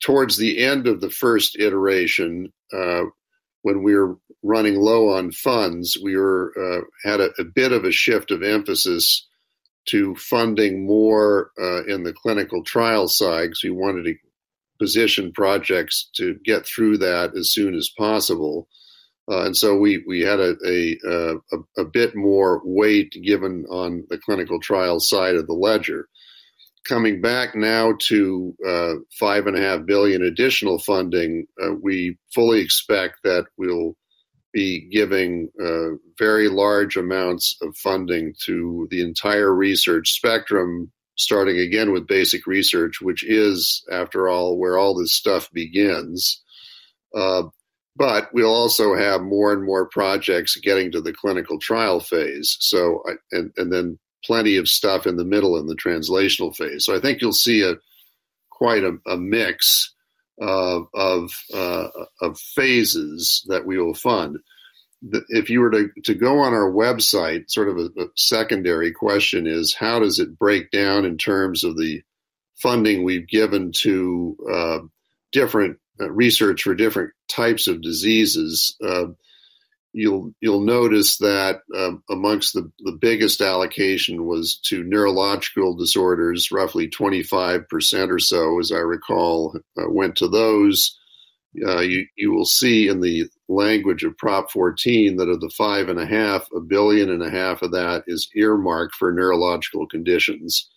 towards 0.00 0.36
the 0.36 0.62
end 0.62 0.86
of 0.86 1.00
the 1.00 1.10
first 1.10 1.58
iteration, 1.58 2.52
when 3.62 3.82
we 3.82 3.96
were 3.96 4.16
running 4.44 4.76
low 4.76 5.08
on 5.08 5.32
funds, 5.32 5.98
we 6.00 6.16
were 6.16 6.86
had 7.02 7.20
a, 7.20 7.30
a 7.40 7.44
bit 7.44 7.72
of 7.72 7.84
a 7.84 7.90
shift 7.90 8.30
of 8.30 8.44
emphasis 8.44 9.26
to 9.88 10.14
funding 10.16 10.86
more 10.86 11.50
uh, 11.60 11.84
in 11.84 12.02
the 12.02 12.12
clinical 12.12 12.62
trial 12.64 13.08
side 13.08 13.48
because 13.48 13.62
we 13.64 13.70
wanted 13.70 14.04
to 14.04 14.14
position 14.78 15.32
projects 15.32 16.08
to 16.14 16.36
get 16.44 16.66
through 16.66 16.98
that 16.98 17.36
as 17.36 17.50
soon 17.50 17.74
as 17.74 17.90
possible. 17.98 18.68
Uh, 19.30 19.44
and 19.44 19.56
so 19.56 19.76
we, 19.76 20.02
we 20.06 20.20
had 20.20 20.40
a, 20.40 20.54
a, 20.66 20.96
a, 21.06 21.82
a, 21.82 21.84
bit 21.84 22.16
more 22.16 22.62
weight 22.64 23.12
given 23.22 23.66
on 23.68 24.04
the 24.08 24.18
clinical 24.18 24.58
trial 24.60 25.00
side 25.00 25.34
of 25.34 25.46
the 25.46 25.52
ledger. 25.52 26.08
Coming 26.86 27.20
back 27.20 27.54
now 27.54 27.92
to 28.08 28.54
uh, 28.66 28.94
five 29.18 29.46
and 29.46 29.56
a 29.56 29.60
half 29.60 29.84
billion 29.84 30.22
additional 30.22 30.78
funding, 30.78 31.46
uh, 31.62 31.74
we 31.82 32.16
fully 32.34 32.60
expect 32.60 33.16
that 33.24 33.44
we'll 33.58 33.96
be 34.52 34.88
giving 34.90 35.50
uh, 35.62 35.96
very 36.18 36.48
large 36.48 36.96
amounts 36.96 37.56
of 37.62 37.76
funding 37.76 38.34
to 38.44 38.88
the 38.90 39.02
entire 39.02 39.54
research 39.54 40.12
spectrum, 40.12 40.90
starting 41.16 41.58
again 41.58 41.92
with 41.92 42.06
basic 42.06 42.46
research, 42.46 43.00
which 43.00 43.24
is, 43.24 43.84
after 43.90 44.28
all, 44.28 44.56
where 44.56 44.78
all 44.78 44.94
this 44.94 45.12
stuff 45.12 45.50
begins. 45.52 46.42
Uh, 47.14 47.42
but 47.96 48.28
we'll 48.32 48.54
also 48.54 48.94
have 48.94 49.20
more 49.22 49.52
and 49.52 49.64
more 49.64 49.86
projects 49.86 50.56
getting 50.56 50.92
to 50.92 51.00
the 51.00 51.12
clinical 51.12 51.58
trial 51.58 52.00
phase. 52.00 52.56
So, 52.60 53.02
and, 53.32 53.52
and 53.56 53.72
then 53.72 53.98
plenty 54.24 54.56
of 54.56 54.68
stuff 54.68 55.06
in 55.06 55.16
the 55.16 55.24
middle 55.24 55.56
in 55.58 55.66
the 55.66 55.76
translational 55.76 56.54
phase. 56.54 56.84
So 56.84 56.96
I 56.96 57.00
think 57.00 57.20
you'll 57.20 57.32
see 57.32 57.62
a 57.62 57.74
quite 58.50 58.84
a, 58.84 58.96
a 59.06 59.16
mix 59.16 59.92
of 60.40 60.88
of, 60.94 61.32
uh, 61.54 61.88
of 62.20 62.38
phases 62.38 63.44
that 63.48 63.66
we 63.66 63.78
will 63.78 63.94
fund. 63.94 64.38
If 65.28 65.48
you 65.48 65.60
were 65.60 65.70
to, 65.70 65.88
to 66.04 66.14
go 66.14 66.40
on 66.40 66.54
our 66.54 66.70
website, 66.70 67.50
sort 67.50 67.68
of 67.68 67.76
a, 67.78 68.02
a 68.02 68.06
secondary 68.16 68.92
question 68.92 69.46
is 69.46 69.74
how 69.74 70.00
does 70.00 70.18
it 70.18 70.38
break 70.38 70.70
down 70.70 71.04
in 71.04 71.18
terms 71.18 71.62
of 71.62 71.76
the 71.76 72.02
funding 72.56 73.04
we've 73.04 73.28
given 73.28 73.70
to 73.72 74.36
uh, 74.52 74.78
different 75.32 75.78
uh, 76.00 76.10
research 76.10 76.62
for 76.62 76.74
different 76.74 77.12
types 77.28 77.68
of 77.68 77.82
diseases, 77.82 78.76
uh, 78.84 79.06
you'll 79.98 80.32
you'll 80.40 80.60
notice 80.60 81.18
that 81.18 81.60
um, 81.76 82.02
amongst 82.08 82.54
the, 82.54 82.70
the 82.84 82.92
biggest 82.92 83.40
allocation 83.40 84.26
was 84.26 84.58
to 84.66 84.84
neurological 84.84 85.76
disorders, 85.76 86.52
roughly 86.52 86.88
25% 86.88 88.10
or 88.10 88.18
so, 88.20 88.60
as 88.60 88.70
I 88.70 88.78
recall, 88.78 89.56
uh, 89.76 89.90
went 89.90 90.16
to 90.16 90.28
those. 90.28 90.96
Uh, 91.66 91.80
you, 91.80 92.06
you 92.16 92.32
will 92.32 92.44
see 92.44 92.86
in 92.86 93.00
the 93.00 93.24
language 93.48 94.04
of 94.04 94.16
Prop 94.18 94.50
14 94.52 95.16
that 95.16 95.28
of 95.28 95.40
the 95.40 95.50
five 95.56 95.88
and 95.88 95.98
a 95.98 96.06
half, 96.06 96.46
a 96.54 96.60
billion 96.60 97.10
and 97.10 97.22
a 97.22 97.30
half 97.30 97.62
of 97.62 97.72
that 97.72 98.04
is 98.06 98.28
earmarked 98.36 98.94
for 98.94 99.12
neurological 99.12 99.88
conditions, 99.88 100.68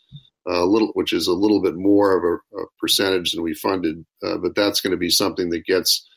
a 0.48 0.66
little, 0.66 0.90
which 0.94 1.14
is 1.14 1.28
a 1.28 1.34
little 1.34 1.62
bit 1.62 1.76
more 1.76 2.18
of 2.18 2.24
a, 2.24 2.62
a 2.62 2.66
percentage 2.80 3.34
than 3.34 3.44
we 3.44 3.54
funded, 3.54 4.04
uh, 4.24 4.38
but 4.38 4.56
that's 4.56 4.82
going 4.82 4.92
to 4.92 4.98
be 4.98 5.10
something 5.10 5.50
that 5.50 5.66
gets 5.66 6.08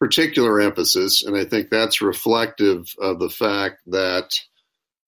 particular 0.00 0.60
emphasis, 0.60 1.24
and 1.24 1.36
I 1.36 1.44
think 1.44 1.70
that's 1.70 2.00
reflective 2.00 2.86
of 3.00 3.18
the 3.18 3.30
fact 3.30 3.78
that 3.86 4.38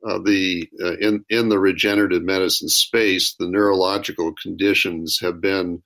uh, 0.07 0.19
the 0.25 0.69
uh, 0.83 0.97
in 0.99 1.25
in 1.29 1.49
the 1.49 1.59
regenerative 1.59 2.23
medicine 2.23 2.69
space, 2.69 3.35
the 3.39 3.49
neurological 3.49 4.33
conditions 4.41 5.19
have 5.21 5.41
been 5.41 5.83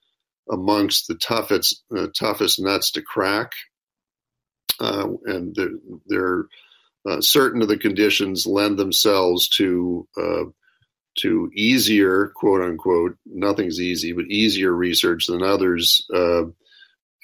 amongst 0.51 1.07
the 1.09 1.15
toughest 1.15 1.83
uh, 1.97 2.09
toughest 2.19 2.61
nuts 2.61 2.91
to 2.93 3.03
crack, 3.03 3.53
uh, 4.81 5.09
and 5.25 5.55
they're, 5.55 5.71
they're 6.07 6.45
uh, 7.09 7.21
certain 7.21 7.63
of 7.63 7.69
the 7.69 7.79
conditions 7.79 8.47
lend 8.47 8.79
themselves 8.79 9.49
to 9.49 10.07
uh, 10.21 10.45
to 11.19 11.51
easier 11.55 12.33
quote 12.37 12.63
unquote 12.63 13.17
nothing's 13.25 13.81
easy 13.81 14.13
but 14.13 14.27
easier 14.27 14.73
research 14.73 15.27
than 15.27 15.43
others 15.43 16.07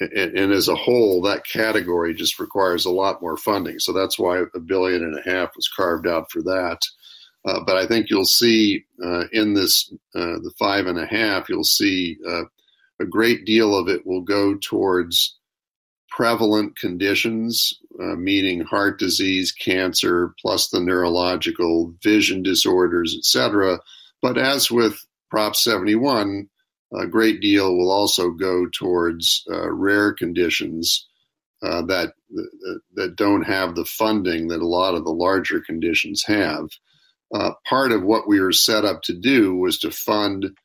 and, 0.00 0.38
and, 0.38 0.52
as 0.52 0.68
a 0.68 0.74
whole, 0.74 1.22
that 1.22 1.46
category 1.46 2.14
just 2.14 2.38
requires 2.38 2.84
a 2.84 2.90
lot 2.90 3.22
more 3.22 3.36
funding. 3.36 3.78
So 3.78 3.92
that's 3.92 4.18
why 4.18 4.42
a 4.54 4.60
billion 4.60 5.02
and 5.02 5.18
a 5.18 5.22
half 5.22 5.56
was 5.56 5.68
carved 5.68 6.06
out 6.06 6.30
for 6.30 6.42
that. 6.42 6.80
Uh, 7.46 7.60
but 7.64 7.76
I 7.76 7.86
think 7.86 8.10
you'll 8.10 8.24
see 8.24 8.84
uh, 9.02 9.24
in 9.32 9.54
this 9.54 9.92
uh, 10.14 10.38
the 10.42 10.52
five 10.58 10.86
and 10.86 10.98
a 10.98 11.06
half, 11.06 11.48
you'll 11.48 11.64
see 11.64 12.18
uh, 12.28 12.42
a 13.00 13.06
great 13.06 13.44
deal 13.44 13.76
of 13.76 13.88
it 13.88 14.06
will 14.06 14.22
go 14.22 14.56
towards 14.56 15.38
prevalent 16.08 16.76
conditions, 16.78 17.74
uh, 18.00 18.16
meaning 18.16 18.60
heart 18.60 18.98
disease, 18.98 19.52
cancer, 19.52 20.34
plus 20.40 20.68
the 20.68 20.80
neurological, 20.80 21.94
vision 22.02 22.42
disorders, 22.42 23.14
etc. 23.16 23.78
But 24.22 24.38
as 24.38 24.70
with 24.70 24.98
Prop 25.30 25.54
71, 25.54 26.48
a 26.94 27.06
great 27.06 27.40
deal 27.40 27.76
will 27.76 27.90
also 27.90 28.30
go 28.30 28.66
towards 28.66 29.44
uh, 29.50 29.70
rare 29.70 30.12
conditions 30.12 31.06
uh, 31.62 31.82
that 31.82 32.12
that 32.94 33.16
don't 33.16 33.42
have 33.42 33.74
the 33.74 33.84
funding 33.84 34.48
that 34.48 34.60
a 34.60 34.66
lot 34.66 34.94
of 34.94 35.04
the 35.04 35.12
larger 35.12 35.60
conditions 35.60 36.22
have. 36.24 36.68
Uh, 37.34 37.52
part 37.68 37.92
of 37.92 38.02
what 38.02 38.28
we 38.28 38.40
were 38.40 38.52
set 38.52 38.84
up 38.84 39.02
to 39.02 39.14
do 39.14 39.56
was 39.56 39.78
to 39.78 39.90
fund 39.90 40.56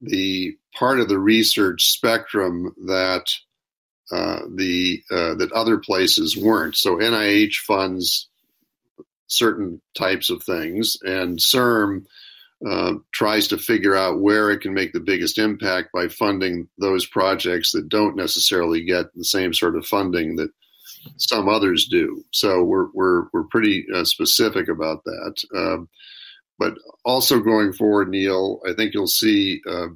the 0.00 0.56
part 0.74 1.00
of 1.00 1.08
the 1.08 1.18
research 1.18 1.90
spectrum 1.90 2.74
that 2.86 3.26
uh, 4.10 4.40
the 4.54 5.02
uh, 5.10 5.34
that 5.36 5.52
other 5.52 5.78
places 5.78 6.36
weren't. 6.36 6.76
So 6.76 6.96
NIH 6.96 7.56
funds 7.66 8.28
certain 9.26 9.80
types 9.96 10.30
of 10.30 10.42
things, 10.42 10.98
and 11.02 11.38
CIRM 11.38 12.06
uh, 12.64 12.94
tries 13.12 13.48
to 13.48 13.58
figure 13.58 13.94
out 13.94 14.20
where 14.20 14.50
it 14.50 14.60
can 14.60 14.72
make 14.72 14.92
the 14.92 15.00
biggest 15.00 15.38
impact 15.38 15.90
by 15.92 16.08
funding 16.08 16.68
those 16.78 17.04
projects 17.06 17.72
that 17.72 17.88
don't 17.88 18.16
necessarily 18.16 18.82
get 18.84 19.06
the 19.14 19.24
same 19.24 19.52
sort 19.52 19.76
of 19.76 19.86
funding 19.86 20.36
that 20.36 20.50
some 21.18 21.48
others 21.48 21.86
do. 21.86 22.24
So 22.32 22.62
we're 22.62 22.88
we're 22.92 23.24
we're 23.32 23.44
pretty 23.44 23.86
uh, 23.94 24.04
specific 24.04 24.68
about 24.68 25.04
that. 25.04 25.44
Um, 25.54 25.88
but 26.58 26.74
also 27.04 27.40
going 27.40 27.74
forward, 27.74 28.08
Neil, 28.08 28.60
I 28.66 28.72
think 28.72 28.94
you'll 28.94 29.06
see 29.06 29.60
uh, 29.68 29.88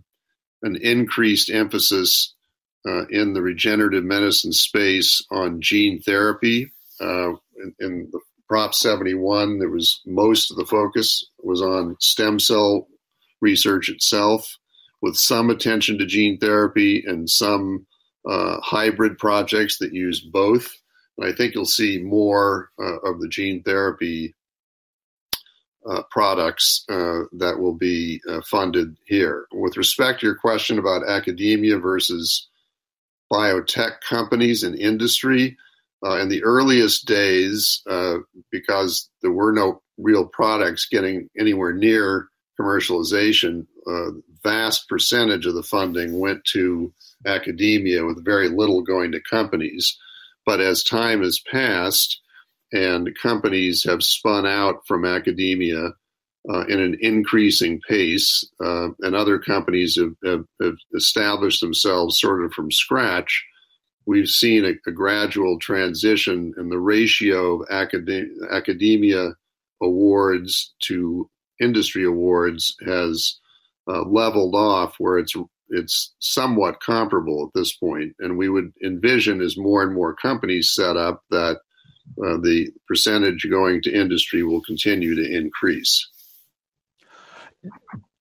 an 0.63 0.77
increased 0.77 1.49
emphasis 1.49 2.35
uh, 2.87 3.07
in 3.07 3.33
the 3.33 3.41
regenerative 3.41 4.05
medicine 4.05 4.53
space 4.53 5.25
on 5.31 5.63
gene 5.63 6.03
therapy. 6.03 6.71
Uh, 7.01 7.33
in, 7.57 7.75
in 7.79 8.09
the 8.13 8.21
Prop 8.51 8.75
71, 8.75 9.61
there 9.61 9.71
was 9.71 10.01
most 10.07 10.51
of 10.51 10.57
the 10.57 10.67
focus 10.67 11.25
was 11.39 11.63
on 11.63 11.95
stem 12.01 12.41
cell 12.41 12.89
research 13.41 13.89
itself, 13.89 14.59
with 15.01 15.17
some 15.17 15.51
attention 15.51 15.97
to 15.99 16.05
gene 16.05 16.37
therapy 16.37 17.05
and 17.07 17.31
some 17.31 17.87
uh, 18.29 18.59
hybrid 18.61 19.19
projects 19.19 19.79
that 19.79 19.95
use 19.95 20.21
both. 20.21 20.69
And 21.17 21.33
I 21.33 21.33
think 21.33 21.55
you'll 21.55 21.65
see 21.65 21.99
more 21.99 22.71
uh, 22.77 22.99
of 23.05 23.21
the 23.21 23.29
gene 23.29 23.63
therapy 23.63 24.35
uh, 25.89 26.03
products 26.11 26.85
uh, 26.89 27.21
that 27.39 27.61
will 27.61 27.77
be 27.77 28.21
uh, 28.29 28.41
funded 28.41 28.97
here. 29.07 29.47
With 29.53 29.77
respect 29.77 30.21
to 30.21 30.27
your 30.27 30.35
question 30.35 30.77
about 30.77 31.09
academia 31.09 31.79
versus 31.79 32.49
biotech 33.33 34.01
companies 34.01 34.65
and 34.65 34.77
industry, 34.77 35.57
in 36.03 36.29
the 36.29 36.43
earliest 36.43 37.07
days, 37.07 37.83
uh, 37.89 38.19
because 38.51 39.11
there 39.23 39.33
were 39.33 39.53
no 39.53 39.83
real 39.99 40.27
products 40.27 40.89
getting 40.91 41.29
anywhere 41.39 41.73
near 41.73 42.29
commercialization, 42.59 43.67
uh, 43.87 44.11
vast 44.43 44.89
percentage 44.89 45.47
of 45.47 45.55
the 45.55 45.63
funding 45.63 46.19
went 46.19 46.45
to 46.45 46.93
academia 47.27 48.05
with 48.05 48.25
very 48.25 48.49
little 48.49 48.83
going 48.83 49.13
to 49.13 49.21
companies. 49.31 49.99
But 50.47 50.61
as 50.61 50.83
time 50.83 51.23
has 51.23 51.41
passed 51.51 52.21
and 52.73 53.17
companies 53.21 53.85
have 53.85 54.03
spun 54.03 54.47
out 54.47 54.87
from 54.87 55.05
academia 55.05 55.93
uh, 56.49 56.65
in 56.67 56.81
an 56.81 56.97
increasing 57.01 57.81
pace, 57.87 58.45
uh, 58.65 58.89
and 59.01 59.15
other 59.15 59.39
companies 59.39 59.97
have, 59.97 60.15
have, 60.25 60.45
have 60.63 60.77
established 60.95 61.61
themselves 61.61 62.19
sort 62.19 62.43
of 62.45 62.53
from 62.53 62.71
scratch, 62.71 63.45
we've 64.11 64.29
seen 64.29 64.65
a, 64.65 64.73
a 64.89 64.93
gradual 64.93 65.57
transition 65.61 66.53
in 66.59 66.69
the 66.69 66.81
ratio 66.81 67.63
of 67.63 67.69
acad- 67.71 68.29
academia 68.51 69.35
awards 69.81 70.75
to 70.81 71.31
industry 71.61 72.05
awards 72.05 72.75
has 72.85 73.39
uh, 73.89 74.03
leveled 74.03 74.57
off 74.57 74.97
where 74.99 75.17
it's 75.17 75.35
it's 75.69 76.13
somewhat 76.19 76.81
comparable 76.81 77.45
at 77.47 77.57
this 77.57 77.77
point 77.77 78.13
and 78.19 78.37
we 78.37 78.49
would 78.49 78.73
envision 78.85 79.41
as 79.41 79.57
more 79.57 79.85
and 79.85 79.95
more 79.95 80.13
companies 80.17 80.73
set 80.75 80.97
up 80.97 81.23
that 81.31 81.59
uh, 82.19 82.37
the 82.39 82.69
percentage 82.89 83.47
going 83.49 83.81
to 83.81 83.95
industry 83.95 84.43
will 84.43 84.63
continue 84.63 85.15
to 85.15 85.37
increase 85.37 86.09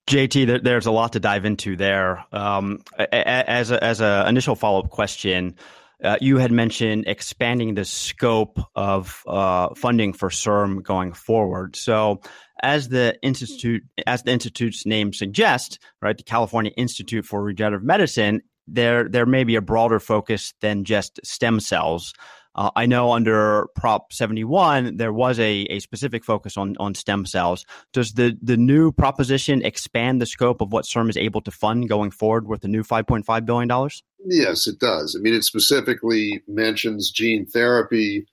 JT, 0.06 0.64
there's 0.64 0.86
a 0.86 0.90
lot 0.90 1.12
to 1.12 1.20
dive 1.20 1.44
into 1.44 1.76
there. 1.76 2.24
Um, 2.32 2.82
as 2.98 3.70
a, 3.70 3.82
as 3.82 4.00
an 4.00 4.26
initial 4.26 4.56
follow 4.56 4.80
up 4.80 4.90
question, 4.90 5.54
uh, 6.02 6.16
you 6.20 6.38
had 6.38 6.52
mentioned 6.52 7.04
expanding 7.06 7.74
the 7.74 7.84
scope 7.84 8.58
of 8.74 9.22
uh, 9.26 9.74
funding 9.74 10.12
for 10.12 10.30
CIRM 10.30 10.82
going 10.82 11.12
forward. 11.12 11.76
So, 11.76 12.20
as 12.62 12.88
the 12.88 13.18
institute, 13.22 13.82
as 14.06 14.22
the 14.22 14.32
institute's 14.32 14.84
name 14.84 15.12
suggests, 15.12 15.78
right, 16.02 16.16
the 16.16 16.22
California 16.22 16.72
Institute 16.76 17.24
for 17.24 17.42
Regenerative 17.42 17.84
Medicine, 17.84 18.42
there 18.66 19.08
there 19.08 19.26
may 19.26 19.44
be 19.44 19.56
a 19.56 19.62
broader 19.62 19.98
focus 19.98 20.54
than 20.60 20.84
just 20.84 21.20
stem 21.24 21.60
cells. 21.60 22.12
Uh, 22.60 22.70
I 22.76 22.84
know 22.84 23.12
under 23.12 23.68
Prop 23.74 24.12
71, 24.12 24.98
there 24.98 25.14
was 25.14 25.40
a, 25.40 25.62
a 25.70 25.78
specific 25.78 26.26
focus 26.26 26.58
on, 26.58 26.76
on 26.78 26.94
stem 26.94 27.24
cells. 27.24 27.64
Does 27.94 28.12
the, 28.12 28.36
the 28.42 28.58
new 28.58 28.92
proposition 28.92 29.64
expand 29.64 30.20
the 30.20 30.26
scope 30.26 30.60
of 30.60 30.70
what 30.70 30.84
CIRM 30.84 31.08
is 31.08 31.16
able 31.16 31.40
to 31.40 31.50
fund 31.50 31.88
going 31.88 32.10
forward 32.10 32.46
with 32.46 32.60
the 32.60 32.68
new 32.68 32.82
$5.5 32.82 33.46
billion? 33.46 33.90
Yes, 34.26 34.66
it 34.66 34.78
does. 34.78 35.16
I 35.18 35.22
mean, 35.22 35.32
it 35.32 35.44
specifically 35.44 36.42
mentions 36.46 37.10
gene 37.10 37.46
therapy. 37.46 38.26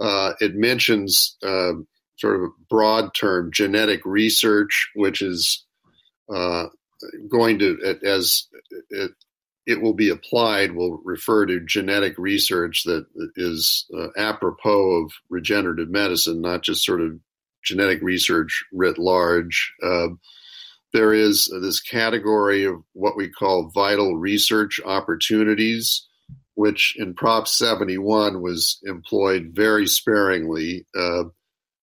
Uh, 0.00 0.32
it 0.40 0.56
mentions 0.56 1.36
uh, 1.44 1.74
sort 2.16 2.34
of 2.34 2.42
a 2.42 2.48
broad 2.68 3.14
term 3.14 3.52
genetic 3.52 4.04
research, 4.04 4.90
which 4.96 5.22
is 5.22 5.64
uh, 6.28 6.64
going 7.28 7.60
to, 7.60 7.96
as 8.04 8.48
it, 9.68 9.80
will 9.82 9.94
be 9.94 10.08
applied 10.08 10.72
will 10.72 11.00
refer 11.04 11.46
to 11.46 11.60
genetic 11.60 12.14
research 12.18 12.84
that 12.84 13.06
is 13.36 13.86
uh, 13.96 14.08
apropos 14.16 15.04
of 15.04 15.12
regenerative 15.30 15.90
medicine, 15.90 16.40
not 16.40 16.62
just 16.62 16.84
sort 16.84 17.00
of 17.00 17.18
genetic 17.62 18.00
research 18.02 18.64
writ 18.72 18.98
large. 18.98 19.74
Uh, 19.82 20.08
there 20.92 21.12
is 21.12 21.52
this 21.62 21.80
category 21.80 22.64
of 22.64 22.76
what 22.94 23.16
we 23.16 23.28
call 23.28 23.70
vital 23.74 24.16
research 24.16 24.80
opportunities, 24.84 26.08
which 26.54 26.96
in 26.98 27.14
Prop 27.14 27.46
71 27.46 28.40
was 28.40 28.80
employed 28.84 29.50
very 29.52 29.86
sparingly. 29.86 30.86
Uh, 30.96 31.24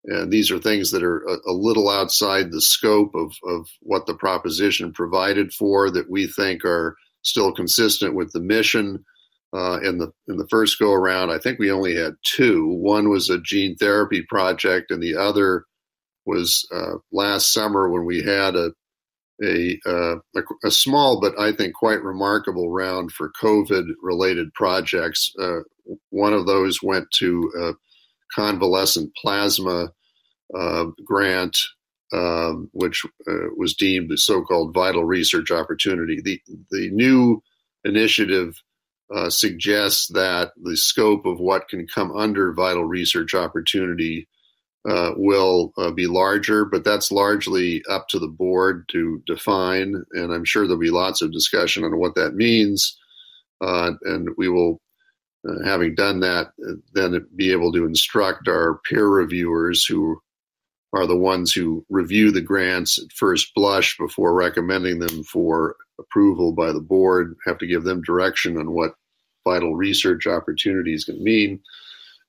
And 0.04 0.32
these 0.32 0.50
are 0.50 0.58
things 0.58 0.90
that 0.92 1.02
are 1.02 1.22
a, 1.26 1.50
a 1.50 1.52
little 1.52 1.88
outside 1.90 2.50
the 2.50 2.60
scope 2.62 3.14
of, 3.14 3.32
of 3.44 3.66
what 3.80 4.06
the 4.06 4.14
proposition 4.14 4.92
provided 4.92 5.52
for 5.52 5.90
that 5.90 6.10
we 6.10 6.26
think 6.26 6.64
are 6.64 6.96
still 7.22 7.52
consistent 7.52 8.14
with 8.14 8.32
the 8.32 8.40
mission. 8.40 9.04
Uh, 9.52 9.80
in 9.82 9.98
the 9.98 10.12
in 10.28 10.36
the 10.36 10.46
first 10.48 10.78
go 10.78 10.92
around, 10.92 11.30
I 11.30 11.38
think 11.38 11.58
we 11.58 11.72
only 11.72 11.96
had 11.96 12.12
two. 12.22 12.68
One 12.68 13.08
was 13.08 13.28
a 13.28 13.40
gene 13.40 13.74
therapy 13.76 14.22
project, 14.22 14.92
and 14.92 15.02
the 15.02 15.16
other 15.16 15.64
was 16.24 16.68
uh, 16.72 16.98
last 17.10 17.52
summer 17.52 17.90
when 17.90 18.04
we 18.04 18.22
had 18.22 18.54
a 18.54 18.70
a, 19.42 19.80
uh, 19.86 20.16
a, 20.36 20.42
a 20.64 20.70
small 20.70 21.18
but 21.18 21.36
I 21.40 21.52
think 21.52 21.74
quite 21.74 22.02
remarkable 22.02 22.70
round 22.70 23.10
for 23.10 23.32
COVID 23.42 23.86
related 24.02 24.52
projects. 24.52 25.32
Uh, 25.40 25.60
one 26.10 26.34
of 26.34 26.46
those 26.46 26.82
went 26.82 27.10
to 27.18 27.74
convalescent 28.34 29.10
plasma 29.20 29.92
uh, 30.54 30.86
grant, 31.04 31.56
um, 32.12 32.68
which 32.72 33.04
uh, 33.28 33.48
was 33.56 33.74
deemed 33.74 34.10
the 34.10 34.18
so-called 34.18 34.74
vital 34.74 35.04
research 35.04 35.50
opportunity. 35.50 36.20
The 36.20 36.40
the 36.70 36.90
new 36.90 37.42
initiative 37.84 38.60
uh, 39.14 39.30
suggests 39.30 40.08
that 40.08 40.52
the 40.62 40.76
scope 40.76 41.26
of 41.26 41.40
what 41.40 41.68
can 41.68 41.86
come 41.86 42.12
under 42.12 42.52
vital 42.52 42.84
research 42.84 43.34
opportunity 43.34 44.28
uh, 44.88 45.12
will 45.16 45.72
uh, 45.76 45.90
be 45.90 46.06
larger, 46.06 46.64
but 46.64 46.84
that's 46.84 47.12
largely 47.12 47.82
up 47.90 48.08
to 48.08 48.18
the 48.18 48.28
board 48.28 48.88
to 48.88 49.22
define. 49.26 50.04
And 50.12 50.32
I'm 50.32 50.44
sure 50.44 50.66
there'll 50.66 50.80
be 50.80 50.90
lots 50.90 51.22
of 51.22 51.32
discussion 51.32 51.84
on 51.84 51.98
what 51.98 52.14
that 52.14 52.34
means. 52.34 52.96
Uh, 53.60 53.92
and 54.04 54.30
we 54.38 54.48
will, 54.48 54.80
uh, 55.46 55.64
having 55.64 55.94
done 55.94 56.20
that, 56.20 56.52
uh, 56.66 56.74
then 56.94 57.26
be 57.36 57.52
able 57.52 57.72
to 57.72 57.84
instruct 57.84 58.48
our 58.48 58.80
peer 58.88 59.06
reviewers 59.06 59.84
who 59.84 60.18
are 60.92 61.06
the 61.06 61.16
ones 61.16 61.52
who 61.52 61.84
review 61.88 62.32
the 62.32 62.40
grants 62.40 62.98
at 62.98 63.12
first 63.12 63.54
blush 63.54 63.96
before 63.96 64.34
recommending 64.34 64.98
them 64.98 65.22
for 65.24 65.76
approval 65.98 66.52
by 66.52 66.72
the 66.72 66.80
board, 66.80 67.36
have 67.46 67.58
to 67.58 67.66
give 67.66 67.84
them 67.84 68.02
direction 68.02 68.56
on 68.56 68.72
what 68.72 68.94
vital 69.44 69.76
research 69.76 70.26
opportunities 70.26 71.04
can 71.04 71.22
mean 71.22 71.60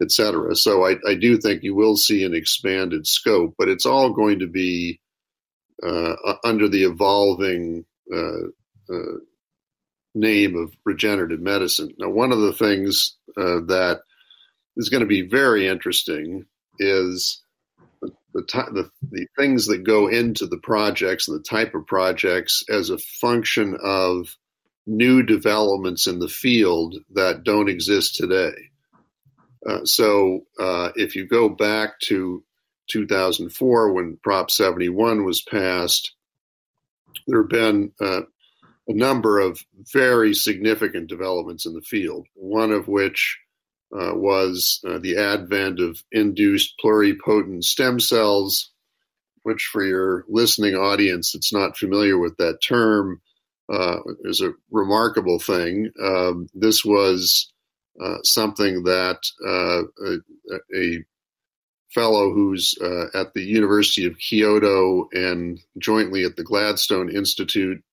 et 0.02 0.12
cetera. 0.12 0.56
So 0.56 0.86
I, 0.86 0.96
I, 1.08 1.16
do 1.16 1.38
think 1.38 1.64
you 1.64 1.76
will 1.76 1.96
see 1.96 2.24
an 2.24 2.34
expanded 2.34 3.06
scope, 3.06 3.54
but 3.58 3.70
it's 3.70 3.86
all 3.86 4.12
going 4.12 4.40
to 4.40 4.48
be 4.48 5.00
uh, 5.84 6.16
under 6.44 6.68
the 6.68 6.84
evolving 6.84 7.86
uh, 8.12 8.48
uh, 8.92 9.18
name 10.16 10.56
of 10.56 10.76
regenerative 10.86 11.40
medicine. 11.40 11.94
Now, 11.98 12.10
one 12.10 12.32
of 12.32 12.40
the 12.40 12.54
things 12.54 13.16
uh, 13.38 13.62
that 13.68 14.02
is 14.76 14.90
going 14.90 15.02
to 15.02 15.08
be 15.08 15.22
very 15.22 15.68
interesting 15.68 16.46
is 16.80 17.42
the, 18.34 18.42
the, 18.74 18.90
the, 19.10 19.28
things 19.38 19.68
that 19.68 19.84
go 19.84 20.08
into 20.08 20.46
the 20.46 20.58
projects 20.58 21.28
and 21.28 21.38
the 21.38 21.44
type 21.44 21.74
of 21.76 21.86
projects 21.86 22.64
as 22.70 22.90
a 22.90 22.98
function 22.98 23.78
of 23.84 24.36
new 24.88 25.24
developments 25.24 26.08
in 26.08 26.20
the 26.20 26.28
field 26.28 26.96
that 27.14 27.44
don't 27.44 27.70
exist 27.70 28.16
today. 28.16 28.54
Uh, 29.68 29.86
so 29.86 30.42
uh, 30.60 30.90
if 30.96 31.16
you 31.16 31.28
go 31.28 31.50
back 31.50 32.00
to 32.00 32.44
2004 32.90 33.94
when 33.94 34.18
Prop 34.24 34.50
71 34.50 35.24
was 35.24 35.42
passed, 35.42 36.14
there 37.28 37.42
have 37.42 37.50
been 37.50 37.92
uh, 38.02 38.22
a 38.88 38.94
number 38.94 39.40
of 39.40 39.64
very 39.94 40.34
significant 40.34 41.08
developments 41.08 41.66
in 41.66 41.74
the 41.74 41.82
field, 41.82 42.28
one 42.34 42.72
of 42.72 42.88
which 42.88 43.38
uh, 43.94 44.14
was 44.16 44.80
uh, 44.88 45.00
the 45.00 45.18
advent 45.18 45.80
of 45.80 46.04
induced 46.12 46.76
pluripotent 46.84 47.64
stem 47.64 48.00
cells, 48.00 48.72
which, 49.44 49.70
for 49.72 49.84
your 49.84 50.26
listening 50.28 50.76
audience 50.76 51.32
that's 51.32 51.54
not 51.54 51.78
familiar 51.78 52.18
with 52.18 52.38
that 52.38 52.60
term, 52.62 53.22
is 54.26 54.42
a 54.42 54.52
remarkable 54.70 55.40
thing. 55.40 55.90
Um, 56.04 56.48
this 56.54 56.84
was 56.84 57.52
uh, 58.00 58.18
something 58.24 58.84
that 58.84 59.20
uh, 59.46 59.84
a, 60.06 60.20
a, 60.76 61.04
fellow 61.94 62.32
who's 62.32 62.74
uh, 62.82 63.08
at 63.14 63.34
the 63.34 63.44
University 63.44 64.06
of 64.06 64.18
Kyoto 64.18 65.10
and 65.12 65.60
jointly 65.78 66.24
at 66.24 66.38
the 66.38 66.44
Gladstone 66.44 67.10
Institute 67.14 67.84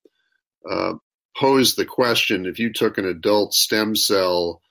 uh, 0.70 0.94
posed 1.36 1.76
the 1.76 1.84
question 1.84 2.46
if 2.46 2.60
you 2.60 2.72
took 2.72 2.96
an 2.96 3.06
adult 3.06 3.54
stem 3.54 3.96
cell, 3.96 4.62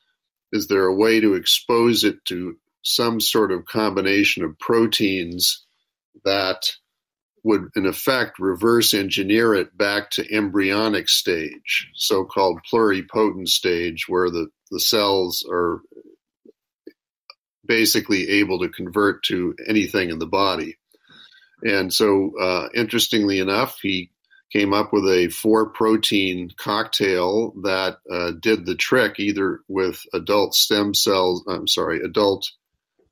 is 0.52 0.68
there 0.68 0.86
a 0.86 0.96
way 0.96 1.20
to 1.20 1.34
expose 1.34 2.04
it 2.04 2.24
to 2.26 2.58
some 2.84 3.20
sort 3.20 3.52
of 3.52 3.66
combination 3.66 4.44
of 4.44 4.58
proteins 4.60 5.66
that 6.24 6.72
would 7.44 7.70
in 7.76 7.86
effect 7.86 8.40
reverse 8.40 8.94
engineer 8.94 9.54
it 9.54 9.78
back 9.78 10.10
to 10.10 10.36
embryonic 10.36 11.08
stage, 11.08 11.90
so-called 11.96 12.60
pluripotent 12.72 13.48
stage, 13.48 14.06
where 14.08 14.30
the, 14.30 14.48
the 14.72 14.80
cells 14.80 15.46
are 15.50 15.82
basically 17.66 18.30
able 18.30 18.60
to 18.60 18.70
convert 18.70 19.24
to 19.24 19.54
anything 19.68 20.10
in 20.10 20.20
the 20.20 20.26
body. 20.26 20.78
And 21.64 21.94
so, 21.94 22.32
uh, 22.40 22.70
interestingly 22.74 23.40
enough, 23.40 23.80
he 23.82 24.12
came 24.52 24.74
up 24.74 24.94
with 24.94 25.04
a 25.06 25.28
four 25.30 25.70
protein 25.70 26.52
cocktail 26.58 27.54
that 27.64 27.98
uh, 28.12 28.32
did 28.40 28.66
the 28.66 28.76
trick 28.76 29.20
either 29.20 29.62
with 29.68 30.02
adult 30.14 30.54
stem 30.54 30.94
cells, 30.94 31.44
I'm 31.48 31.68
sorry, 31.68 32.02
adult 32.02 32.48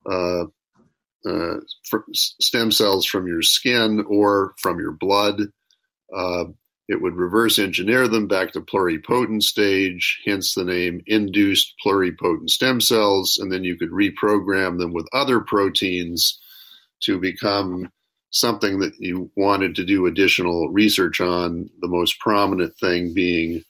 uh, 0.09 0.45
uh, 1.25 1.55
stem 2.13 2.71
cells 2.71 3.05
from 3.05 3.27
your 3.27 3.41
skin 3.41 4.05
or 4.07 4.53
from 4.61 4.79
your 4.79 4.91
blood. 4.91 5.41
Uh, 6.15 6.45
it 6.87 7.01
would 7.01 7.15
reverse 7.15 7.57
engineer 7.57 8.07
them 8.07 8.27
back 8.27 8.51
to 8.51 8.61
pluripotent 8.61 9.41
stage, 9.41 10.21
hence 10.25 10.53
the 10.53 10.63
name 10.63 11.01
induced 11.07 11.73
pluripotent 11.83 12.49
stem 12.49 12.79
cells, 12.79 13.39
and 13.39 13.51
then 13.51 13.63
you 13.63 13.75
could 13.75 13.89
reprogram 13.89 14.77
them 14.77 14.93
with 14.93 15.07
other 15.11 15.39
proteins 15.39 16.39
to 17.01 17.19
become 17.19 17.89
something 18.35 18.79
that 18.79 18.93
you 18.99 19.31
wanted 19.37 19.75
to 19.75 19.85
do 19.85 20.05
additional 20.05 20.69
research 20.69 21.21
on. 21.21 21.69
The 21.79 21.87
most 21.87 22.19
prominent 22.19 22.77
thing 22.77 23.13
being 23.13 23.63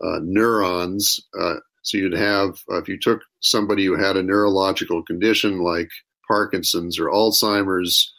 uh, 0.00 0.20
neurons. 0.22 1.18
Uh, 1.38 1.56
so 1.82 1.98
you'd 1.98 2.12
have, 2.16 2.60
uh, 2.70 2.78
if 2.78 2.88
you 2.88 2.98
took 2.98 3.22
somebody 3.40 3.84
who 3.84 3.96
had 3.96 4.16
a 4.16 4.22
neurological 4.22 5.02
condition 5.02 5.60
like 5.60 5.90
Parkinson's 6.28 6.98
or 6.98 7.08
Alzheimer's, 7.08 8.14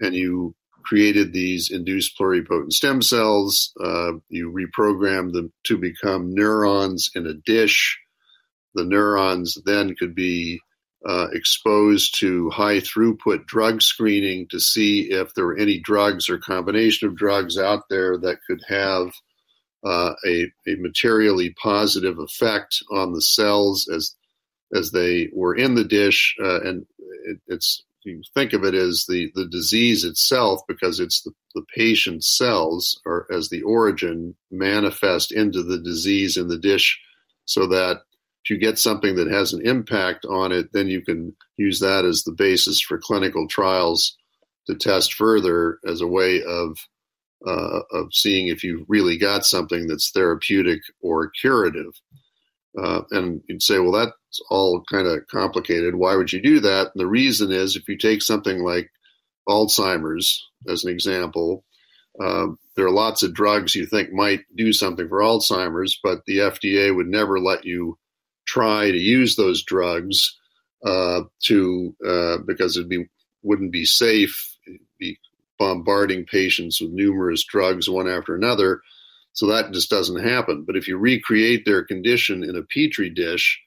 and 0.00 0.14
you 0.14 0.54
created 0.84 1.32
these 1.32 1.70
induced 1.70 2.18
pluripotent 2.18 2.72
stem 2.72 3.02
cells. 3.02 3.72
Uh, 3.78 4.12
you 4.28 4.50
reprogrammed 4.50 5.32
them 5.32 5.52
to 5.64 5.76
become 5.76 6.32
neurons 6.32 7.10
in 7.14 7.26
a 7.26 7.34
dish. 7.34 7.98
The 8.74 8.84
neurons 8.84 9.58
then 9.66 9.96
could 9.96 10.14
be 10.14 10.60
uh, 11.06 11.28
exposed 11.32 12.18
to 12.18 12.50
high 12.50 12.78
throughput 12.78 13.46
drug 13.46 13.80
screening 13.80 14.46
to 14.48 14.58
see 14.58 15.10
if 15.10 15.32
there 15.34 15.46
were 15.46 15.58
any 15.58 15.78
drugs 15.78 16.28
or 16.28 16.38
combination 16.38 17.08
of 17.08 17.16
drugs 17.16 17.56
out 17.56 17.84
there 17.88 18.18
that 18.18 18.38
could 18.46 18.60
have 18.68 19.12
uh, 19.84 20.14
a, 20.26 20.50
a 20.66 20.74
materially 20.78 21.54
positive 21.62 22.18
effect 22.18 22.82
on 22.90 23.12
the 23.12 23.22
cells 23.22 23.88
as 23.94 24.14
as 24.74 24.90
they 24.90 25.28
were 25.32 25.54
in 25.54 25.76
the 25.76 25.84
dish. 25.84 26.34
Uh, 26.42 26.60
and 26.62 26.86
it, 27.24 27.38
it's 27.46 27.84
you 28.06 28.22
think 28.34 28.52
of 28.52 28.64
it 28.64 28.74
as 28.74 29.04
the, 29.08 29.30
the 29.34 29.46
disease 29.46 30.04
itself 30.04 30.60
because 30.68 31.00
it's 31.00 31.22
the, 31.22 31.32
the 31.54 31.64
patient's 31.74 32.36
cells 32.36 33.00
or 33.04 33.26
as 33.32 33.48
the 33.48 33.62
origin 33.62 34.34
manifest 34.50 35.32
into 35.32 35.62
the 35.62 35.78
disease 35.78 36.36
in 36.36 36.46
the 36.48 36.58
dish 36.58 37.00
so 37.44 37.66
that 37.66 38.02
if 38.46 38.50
you 38.50 38.58
get 38.58 38.78
something 38.78 39.16
that 39.16 39.26
has 39.28 39.52
an 39.52 39.66
impact 39.66 40.24
on 40.24 40.52
it, 40.52 40.72
then 40.72 40.86
you 40.86 41.02
can 41.02 41.34
use 41.56 41.80
that 41.80 42.04
as 42.04 42.22
the 42.22 42.32
basis 42.32 42.80
for 42.80 42.96
clinical 42.96 43.48
trials 43.48 44.16
to 44.68 44.76
test 44.76 45.14
further 45.14 45.80
as 45.84 46.00
a 46.00 46.06
way 46.06 46.44
of 46.44 46.78
uh, 47.44 47.80
of 47.92 48.06
seeing 48.12 48.46
if 48.46 48.62
you've 48.62 48.86
really 48.88 49.18
got 49.18 49.44
something 49.44 49.88
that's 49.88 50.12
therapeutic 50.12 50.80
or 51.02 51.28
curative. 51.30 51.92
Uh, 52.80 53.02
and 53.10 53.42
you'd 53.48 53.62
say, 53.62 53.80
well, 53.80 53.92
that's 53.92 54.40
all 54.48 54.82
kind 54.90 55.08
of 55.08 55.26
complicated. 55.26 55.96
Why 55.96 56.14
would 56.14 56.32
you 56.32 56.40
do 56.40 56.60
that? 56.60 56.92
And 56.94 57.00
the 57.00 57.06
reason 57.06 57.50
is 57.50 57.74
if 57.74 57.88
you 57.88 57.98
take 57.98 58.22
something 58.22 58.62
like 58.62 58.90
Alzheimer's 59.48 60.46
as 60.68 60.84
an 60.84 60.90
example, 60.90 61.64
uh, 62.20 62.46
there 62.76 62.86
are 62.86 62.92
lots 62.92 63.22
of 63.22 63.34
drugs 63.34 63.74
you 63.74 63.86
think 63.86 64.12
might 64.12 64.40
do 64.56 64.72
something 64.72 65.08
for 65.08 65.18
Alzheimer's, 65.18 65.98
but 66.02 66.20
the 66.26 66.38
FDA 66.38 66.94
would 66.94 67.08
never 67.08 67.40
let 67.40 67.64
you 67.64 67.98
try 68.56 68.90
to 68.90 68.98
use 68.98 69.36
those 69.36 69.64
drugs 69.64 70.36
uh, 70.84 71.22
to 71.44 71.94
uh, 72.06 72.38
because 72.46 72.76
it 72.76 72.88
be 72.88 73.06
wouldn't 73.42 73.72
be 73.72 73.84
safe. 73.84 74.56
be 74.98 75.18
bombarding 75.58 76.24
patients 76.24 76.80
with 76.80 76.90
numerous 76.92 77.44
drugs 77.44 77.88
one 77.88 78.08
after 78.08 78.34
another 78.34 78.80
so 79.36 79.46
that 79.48 79.70
just 79.72 79.90
doesn't 79.90 80.24
happen. 80.24 80.64
But 80.66 80.76
if 80.76 80.88
you 80.88 80.96
recreate 80.96 81.66
their 81.66 81.84
condition 81.84 82.42
in 82.42 82.56
a 82.56 82.62
petri 82.62 83.10
dish 83.10 83.60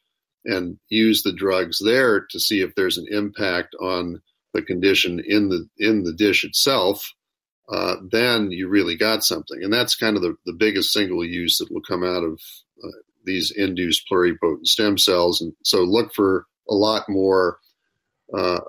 and 0.44 0.80
use 0.90 1.22
the 1.22 1.32
drugs 1.32 1.78
there 1.84 2.26
to 2.32 2.40
see 2.40 2.62
if 2.62 2.74
there's 2.74 2.98
an 2.98 3.06
impact 3.12 3.76
on 3.80 4.20
the 4.56 4.64
condition 4.64 5.22
in 5.24 5.50
the 5.50 5.70
in 5.78 6.04
the 6.04 6.14
dish 6.14 6.44
itself, 6.44 7.14
uh, 7.72 7.98
then 8.12 8.50
you 8.50 8.68
really 8.68 8.98
got 8.98 9.24
something. 9.24 9.64
And 9.64 9.72
that's 9.72 9.96
kind 9.96 10.16
of 10.16 10.24
the, 10.24 10.36
the 10.48 10.54
biggest 10.54 10.92
single 10.92 11.24
use 11.24 11.60
that 11.60 11.72
will 11.72 11.84
come 11.84 12.04
out 12.04 12.24
of 12.24 12.42
uh, 12.84 12.88
these 13.26 13.52
induced 13.52 14.06
pluripotent 14.12 14.66
stem 14.66 14.98
cells. 14.98 15.42
And 15.42 15.54
so 15.64 15.84
look 15.84 16.14
for 16.14 16.46
a 16.70 16.74
lot 16.74 17.10
more 17.10 17.60
uh, 18.36 18.60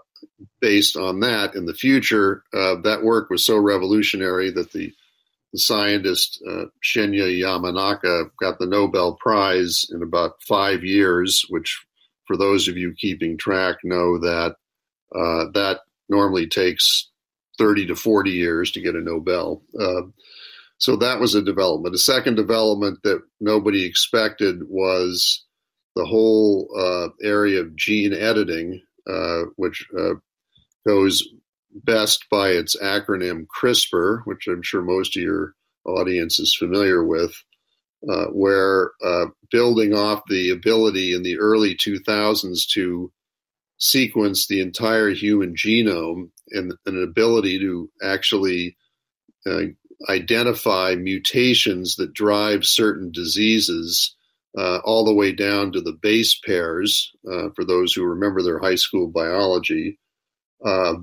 based 0.60 0.96
on 0.96 1.20
that 1.20 1.54
in 1.54 1.66
the 1.66 1.74
future. 1.74 2.42
Uh, 2.52 2.76
that 2.82 3.02
work 3.02 3.30
was 3.30 3.44
so 3.44 3.56
revolutionary 3.56 4.50
that 4.50 4.72
the, 4.72 4.92
the 5.52 5.58
scientist 5.58 6.42
uh, 6.48 6.66
Shinya 6.82 7.28
Yamanaka 7.28 8.30
got 8.40 8.58
the 8.58 8.66
Nobel 8.66 9.14
Prize 9.14 9.86
in 9.90 10.02
about 10.02 10.42
five 10.46 10.84
years, 10.84 11.44
which, 11.48 11.84
for 12.26 12.36
those 12.36 12.68
of 12.68 12.76
you 12.76 12.94
keeping 12.94 13.36
track, 13.36 13.78
know 13.82 14.18
that 14.18 14.56
uh, 15.14 15.50
that 15.54 15.80
normally 16.08 16.46
takes 16.46 17.08
30 17.58 17.86
to 17.88 17.96
40 17.96 18.30
years 18.30 18.70
to 18.72 18.80
get 18.80 18.94
a 18.94 19.00
Nobel. 19.00 19.62
So 20.80 20.96
that 20.96 21.20
was 21.20 21.34
a 21.34 21.42
development. 21.42 21.94
A 21.94 21.98
second 21.98 22.36
development 22.36 23.00
that 23.04 23.22
nobody 23.38 23.84
expected 23.84 24.62
was 24.66 25.44
the 25.94 26.06
whole 26.06 26.68
uh, 26.76 27.08
area 27.22 27.60
of 27.60 27.76
gene 27.76 28.14
editing, 28.14 28.80
uh, 29.06 29.42
which 29.56 29.86
uh, 29.98 30.14
goes 30.86 31.22
best 31.84 32.24
by 32.30 32.48
its 32.48 32.76
acronym 32.76 33.46
CRISPR, 33.46 34.22
which 34.24 34.48
I'm 34.48 34.62
sure 34.62 34.80
most 34.80 35.16
of 35.16 35.22
your 35.22 35.54
audience 35.84 36.38
is 36.38 36.56
familiar 36.56 37.04
with, 37.04 37.34
uh, 38.08 38.26
where 38.26 38.92
uh, 39.04 39.26
building 39.50 39.94
off 39.94 40.22
the 40.28 40.48
ability 40.48 41.12
in 41.12 41.22
the 41.22 41.38
early 41.38 41.76
2000s 41.76 42.66
to 42.72 43.12
sequence 43.76 44.46
the 44.46 44.62
entire 44.62 45.10
human 45.10 45.54
genome 45.54 46.30
and 46.52 46.72
an 46.86 47.02
ability 47.02 47.58
to 47.58 47.90
actually 48.02 48.76
uh, 49.46 49.66
identify 50.08 50.94
mutations 50.94 51.96
that 51.96 52.14
drive 52.14 52.64
certain 52.64 53.10
diseases 53.12 54.14
uh, 54.58 54.78
all 54.78 55.04
the 55.04 55.14
way 55.14 55.32
down 55.32 55.70
to 55.72 55.80
the 55.80 55.92
base 55.92 56.38
pairs, 56.44 57.12
uh, 57.30 57.48
for 57.54 57.64
those 57.64 57.92
who 57.92 58.04
remember 58.04 58.42
their 58.42 58.58
high 58.58 58.74
school 58.74 59.08
biology. 59.08 59.98
Uh, 60.64 60.94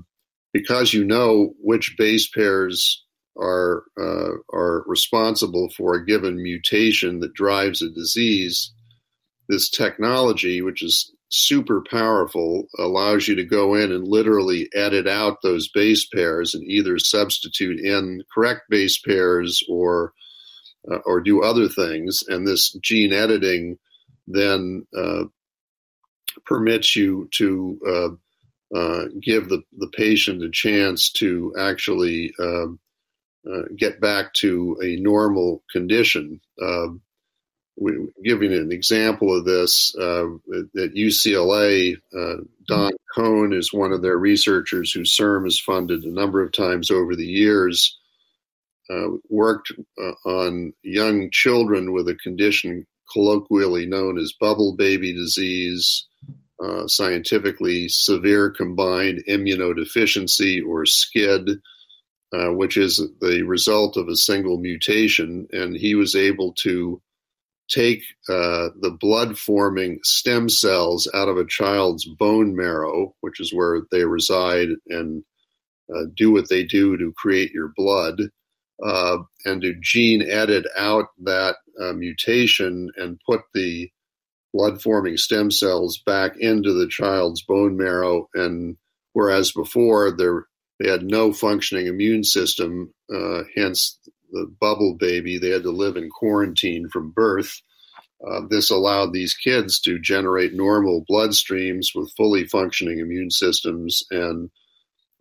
because 0.52 0.92
you 0.92 1.04
know 1.04 1.54
which 1.60 1.94
base 1.98 2.28
pairs 2.28 3.04
are 3.38 3.84
uh, 4.00 4.32
are 4.52 4.84
responsible 4.86 5.70
for 5.76 5.94
a 5.94 6.04
given 6.04 6.42
mutation 6.42 7.20
that 7.20 7.34
drives 7.34 7.82
a 7.82 7.90
disease, 7.90 8.72
this 9.48 9.70
technology, 9.70 10.60
which 10.62 10.82
is 10.82 11.12
super 11.30 11.82
powerful, 11.90 12.68
allows 12.78 13.28
you 13.28 13.34
to 13.36 13.44
go 13.44 13.74
in 13.74 13.92
and 13.92 14.06
literally 14.06 14.68
edit 14.74 15.06
out 15.06 15.42
those 15.42 15.68
base 15.68 16.06
pairs 16.06 16.54
and 16.54 16.64
either 16.64 16.98
substitute 16.98 17.78
in 17.80 18.22
correct 18.32 18.62
base 18.70 18.98
pairs 18.98 19.62
or 19.68 20.12
uh, 20.90 20.98
or 21.04 21.20
do 21.20 21.42
other 21.42 21.68
things. 21.68 22.22
And 22.28 22.46
this 22.46 22.72
gene 22.82 23.12
editing 23.12 23.78
then 24.26 24.86
uh, 24.96 25.24
permits 26.46 26.96
you 26.96 27.28
to 27.32 27.80
uh, 27.86 28.76
uh 28.76 29.04
give 29.20 29.48
the, 29.48 29.62
the 29.78 29.88
patient 29.88 30.42
a 30.42 30.50
chance 30.50 31.10
to 31.10 31.54
actually 31.58 32.32
um, 32.38 32.78
uh, 33.50 33.62
get 33.76 34.00
back 34.00 34.32
to 34.34 34.78
a 34.82 34.96
normal 34.96 35.62
condition. 35.70 36.40
Giving 38.24 38.52
an 38.52 38.72
example 38.72 39.36
of 39.36 39.44
this 39.44 39.94
uh, 39.96 40.26
at 40.76 40.94
UCLA, 40.94 41.96
uh, 42.16 42.42
Don 42.66 42.90
Kohn 43.14 43.52
is 43.52 43.72
one 43.72 43.92
of 43.92 44.02
their 44.02 44.18
researchers 44.18 44.92
who 44.92 45.00
CIRM 45.00 45.44
has 45.44 45.60
funded 45.60 46.02
a 46.02 46.12
number 46.12 46.42
of 46.42 46.52
times 46.52 46.90
over 46.90 47.14
the 47.14 47.26
years. 47.26 47.96
Uh, 48.90 49.08
worked 49.28 49.70
uh, 50.00 50.28
on 50.28 50.72
young 50.82 51.30
children 51.30 51.92
with 51.92 52.08
a 52.08 52.14
condition 52.14 52.86
colloquially 53.12 53.86
known 53.86 54.18
as 54.18 54.32
bubble 54.40 54.74
baby 54.74 55.12
disease, 55.12 56.06
uh, 56.62 56.86
scientifically 56.86 57.88
severe 57.88 58.50
combined 58.50 59.22
immunodeficiency 59.28 60.64
or 60.66 60.84
SCID. 60.84 61.60
Uh, 62.30 62.52
which 62.52 62.76
is 62.76 63.00
the 63.22 63.42
result 63.44 63.96
of 63.96 64.06
a 64.08 64.14
single 64.14 64.58
mutation, 64.58 65.48
and 65.50 65.74
he 65.74 65.94
was 65.94 66.14
able 66.14 66.52
to 66.52 67.00
take 67.68 68.02
uh, 68.28 68.68
the 68.80 68.96
blood 68.98 69.38
forming 69.38 70.00
stem 70.02 70.48
cells 70.48 71.08
out 71.14 71.28
of 71.28 71.36
a 71.36 71.46
child's 71.46 72.06
bone 72.06 72.56
marrow, 72.56 73.14
which 73.20 73.40
is 73.40 73.52
where 73.52 73.82
they 73.90 74.04
reside, 74.04 74.68
and 74.88 75.22
uh, 75.94 76.04
do 76.16 76.30
what 76.30 76.48
they 76.48 76.64
do 76.64 76.96
to 76.96 77.12
create 77.16 77.52
your 77.52 77.72
blood, 77.76 78.20
uh, 78.84 79.18
and 79.44 79.62
to 79.62 79.74
gene 79.82 80.22
edit 80.22 80.66
out 80.76 81.06
that 81.24 81.56
uh, 81.80 81.92
mutation 81.92 82.90
and 82.96 83.20
put 83.26 83.40
the 83.54 83.90
blood 84.54 84.80
forming 84.80 85.16
stem 85.16 85.50
cells 85.50 86.00
back 86.04 86.32
into 86.38 86.72
the 86.72 86.88
child's 86.88 87.42
bone 87.42 87.76
marrow. 87.76 88.28
And 88.34 88.76
whereas 89.12 89.52
before 89.52 90.16
they 90.16 90.88
had 90.88 91.02
no 91.02 91.32
functioning 91.32 91.86
immune 91.86 92.24
system, 92.24 92.92
uh, 93.14 93.42
hence 93.54 93.98
the 94.30 94.52
bubble 94.60 94.96
baby. 94.98 95.38
They 95.38 95.50
had 95.50 95.62
to 95.64 95.70
live 95.70 95.96
in 95.96 96.10
quarantine 96.10 96.88
from 96.88 97.10
birth. 97.10 97.60
Uh, 98.26 98.40
this 98.50 98.70
allowed 98.70 99.12
these 99.12 99.34
kids 99.34 99.80
to 99.80 99.98
generate 99.98 100.52
normal 100.52 101.04
blood 101.06 101.34
streams 101.34 101.92
with 101.94 102.12
fully 102.16 102.46
functioning 102.46 102.98
immune 102.98 103.30
systems. 103.30 104.02
And 104.10 104.50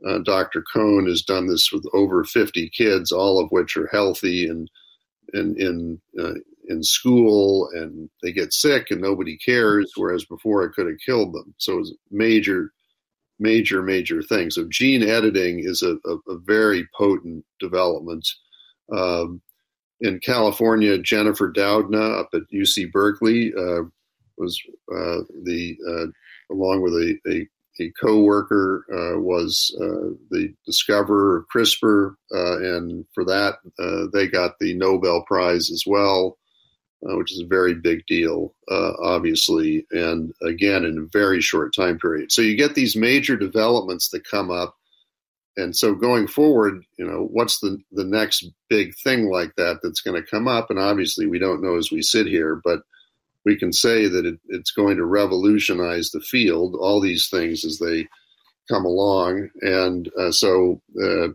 uh, 0.05 0.19
Dr. 0.19 0.63
Kohn 0.73 1.07
has 1.07 1.21
done 1.21 1.47
this 1.47 1.71
with 1.71 1.85
over 1.93 2.23
50 2.23 2.69
kids, 2.69 3.11
all 3.11 3.39
of 3.39 3.51
which 3.51 3.77
are 3.77 3.87
healthy 3.87 4.47
and, 4.47 4.69
and 5.33 5.57
in, 5.57 6.01
uh, 6.19 6.33
in 6.67 6.83
school, 6.83 7.69
and 7.73 8.09
they 8.21 8.31
get 8.31 8.53
sick 8.53 8.87
and 8.89 9.01
nobody 9.01 9.37
cares, 9.37 9.91
whereas 9.95 10.25
before 10.25 10.63
it 10.63 10.73
could 10.73 10.87
have 10.87 10.99
killed 11.05 11.33
them. 11.33 11.53
So 11.57 11.73
it 11.73 11.79
was 11.79 11.95
major, 12.11 12.71
major, 13.39 13.81
major 13.81 14.21
thing. 14.21 14.49
So 14.51 14.67
gene 14.69 15.03
editing 15.03 15.59
is 15.59 15.81
a, 15.81 15.97
a, 16.05 16.15
a 16.29 16.37
very 16.39 16.87
potent 16.95 17.45
development. 17.59 18.27
Um, 18.91 19.41
in 19.99 20.19
California, 20.19 20.97
Jennifer 20.97 21.51
Doudna 21.51 22.19
up 22.19 22.29
at 22.33 22.43
UC 22.53 22.91
Berkeley 22.91 23.53
uh, 23.57 23.83
was 24.37 24.59
uh, 24.91 25.21
the 25.43 25.77
uh, 25.87 26.53
along 26.53 26.81
with 26.81 26.93
a, 26.93 27.17
a, 27.27 27.83
a 27.83 27.91
co-worker 27.99 28.85
uh, 28.91 29.19
was 29.19 29.75
uh, 29.81 30.13
the 30.29 30.53
discoverer 30.65 31.37
of 31.37 31.45
CRISPR, 31.53 32.15
uh, 32.33 32.75
and 32.75 33.05
for 33.13 33.25
that 33.25 33.55
they 34.13 34.27
got 34.27 34.59
the 34.59 34.75
Nobel 34.75 35.23
Prize 35.23 35.71
as 35.71 35.83
well, 35.85 36.37
which 37.01 37.31
is 37.31 37.41
a 37.41 37.47
very 37.47 37.73
big 37.73 38.05
deal, 38.07 38.53
obviously, 38.69 39.85
and 39.91 40.31
again 40.43 40.85
in 40.85 40.97
a 40.99 41.09
very 41.11 41.41
short 41.41 41.73
time 41.73 41.97
period. 41.97 42.31
So 42.31 42.41
you 42.41 42.55
get 42.55 42.75
these 42.75 42.95
major 42.95 43.35
developments 43.35 44.09
that 44.09 44.29
come 44.29 44.51
up 44.51 44.75
and 45.57 45.75
so 45.75 45.93
going 45.93 46.27
forward, 46.27 46.83
you 46.97 47.05
know, 47.05 47.27
what's 47.31 47.59
the 47.59 47.79
the 47.91 48.05
next 48.05 48.49
big 48.69 48.95
thing 49.03 49.29
like 49.29 49.55
that 49.57 49.79
that's 49.81 50.01
going 50.01 50.21
to 50.21 50.29
come 50.29 50.47
up? 50.47 50.69
And 50.69 50.79
obviously, 50.79 51.25
we 51.25 51.39
don't 51.39 51.61
know 51.61 51.77
as 51.77 51.91
we 51.91 52.01
sit 52.01 52.27
here, 52.27 52.61
but 52.63 52.81
we 53.43 53.57
can 53.57 53.73
say 53.73 54.07
that 54.07 54.25
it, 54.25 54.39
it's 54.49 54.71
going 54.71 54.97
to 54.97 55.05
revolutionize 55.05 56.11
the 56.11 56.21
field. 56.21 56.75
All 56.75 57.01
these 57.01 57.27
things 57.29 57.65
as 57.65 57.79
they 57.79 58.07
come 58.69 58.85
along, 58.85 59.49
and 59.61 60.09
uh, 60.17 60.31
so. 60.31 60.81
Uh, 61.01 61.29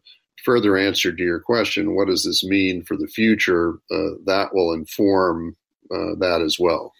further 0.45 0.77
answer 0.77 1.13
to 1.13 1.23
your 1.23 1.39
question, 1.39 1.95
what 1.95 2.09
does 2.09 2.25
this 2.25 2.43
mean 2.43 2.83
for 2.83 2.97
the 2.97 3.07
future? 3.07 3.75
Uh, 3.93 4.19
that 4.25 4.49
will 4.53 4.73
inform 4.73 5.57
uh, 5.89 6.17
that 6.19 6.43
as 6.45 6.59
well. 6.59 6.93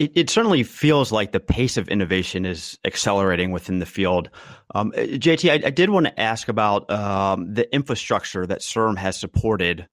It, 0.00 0.12
it, 0.14 0.30
certainly 0.30 0.62
feels 0.62 1.12
like 1.12 1.32
the 1.32 1.40
pace 1.40 1.76
of 1.76 1.86
innovation 1.88 2.46
is 2.46 2.78
accelerating 2.86 3.52
within 3.52 3.80
the 3.80 3.86
field. 3.86 4.30
Um, 4.74 4.92
JT, 4.92 5.50
I, 5.50 5.66
I, 5.66 5.70
did 5.70 5.90
want 5.90 6.06
to 6.06 6.18
ask 6.18 6.48
about 6.48 6.90
um, 6.90 7.52
the 7.52 7.72
infrastructure 7.74 8.46
that 8.46 8.62
CIRM 8.62 8.96
has 8.96 9.20
supported 9.20 9.86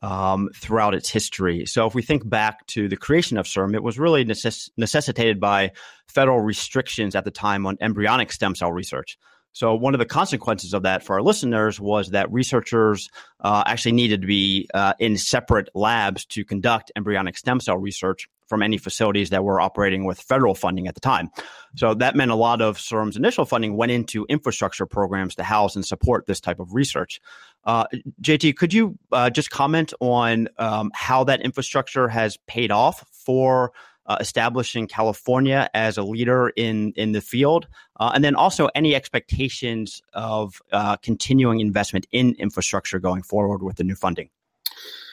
um, 0.00 0.48
throughout 0.54 0.94
its 0.94 1.10
history. 1.10 1.66
So, 1.66 1.86
if 1.86 1.94
we 1.96 2.02
think 2.02 2.28
back 2.28 2.64
to 2.68 2.88
the 2.88 2.96
creation 2.96 3.36
of 3.36 3.46
CIRM, 3.46 3.74
it 3.74 3.82
was 3.82 3.98
really 3.98 4.24
necess- 4.24 4.70
necessitated 4.76 5.40
by 5.40 5.72
federal 6.06 6.38
restrictions 6.38 7.16
at 7.16 7.24
the 7.24 7.32
time 7.32 7.66
on 7.66 7.76
embryonic 7.80 8.30
stem 8.30 8.54
cell 8.54 8.70
research. 8.70 9.18
So, 9.54 9.74
one 9.74 9.92
of 9.92 9.98
the 9.98 10.06
consequences 10.06 10.72
of 10.72 10.84
that 10.84 11.02
for 11.02 11.14
our 11.14 11.22
listeners 11.22 11.80
was 11.80 12.10
that 12.10 12.30
researchers 12.30 13.08
uh, 13.40 13.64
actually 13.66 13.92
needed 13.92 14.20
to 14.20 14.28
be 14.28 14.68
uh, 14.72 14.92
in 15.00 15.16
separate 15.16 15.68
labs 15.74 16.26
to 16.26 16.44
conduct 16.44 16.92
embryonic 16.94 17.36
stem 17.36 17.58
cell 17.58 17.76
research 17.76 18.28
from 18.48 18.62
any 18.62 18.78
facilities 18.78 19.30
that 19.30 19.44
were 19.44 19.60
operating 19.60 20.04
with 20.04 20.20
federal 20.20 20.54
funding 20.54 20.88
at 20.88 20.94
the 20.94 21.00
time. 21.00 21.30
So, 21.76 21.94
that 21.94 22.16
meant 22.16 22.30
a 22.30 22.36
lot 22.36 22.60
of 22.60 22.78
CIRM's 22.78 23.16
initial 23.16 23.44
funding 23.44 23.76
went 23.76 23.92
into 23.92 24.24
infrastructure 24.28 24.86
programs 24.86 25.34
to 25.36 25.44
house 25.44 25.76
and 25.76 25.84
support 25.84 26.26
this 26.26 26.40
type 26.40 26.60
of 26.60 26.74
research. 26.74 27.20
Uh, 27.64 27.84
JT, 28.22 28.56
could 28.56 28.72
you 28.72 28.98
uh, 29.12 29.30
just 29.30 29.50
comment 29.50 29.92
on 30.00 30.48
um, 30.58 30.90
how 30.94 31.24
that 31.24 31.42
infrastructure 31.42 32.08
has 32.08 32.36
paid 32.46 32.70
off 32.70 33.04
for 33.12 33.72
uh, 34.08 34.16
establishing 34.20 34.86
California 34.86 35.68
as 35.74 35.98
a 35.98 36.02
leader 36.02 36.48
in 36.56 36.92
in 36.96 37.12
the 37.12 37.20
field, 37.20 37.68
uh, 38.00 38.10
and 38.14 38.24
then 38.24 38.34
also 38.34 38.68
any 38.74 38.94
expectations 38.94 40.02
of 40.14 40.62
uh, 40.72 40.96
continuing 40.96 41.60
investment 41.60 42.06
in 42.10 42.34
infrastructure 42.38 42.98
going 42.98 43.22
forward 43.22 43.62
with 43.62 43.76
the 43.76 43.84
new 43.84 43.94
funding. 43.94 44.30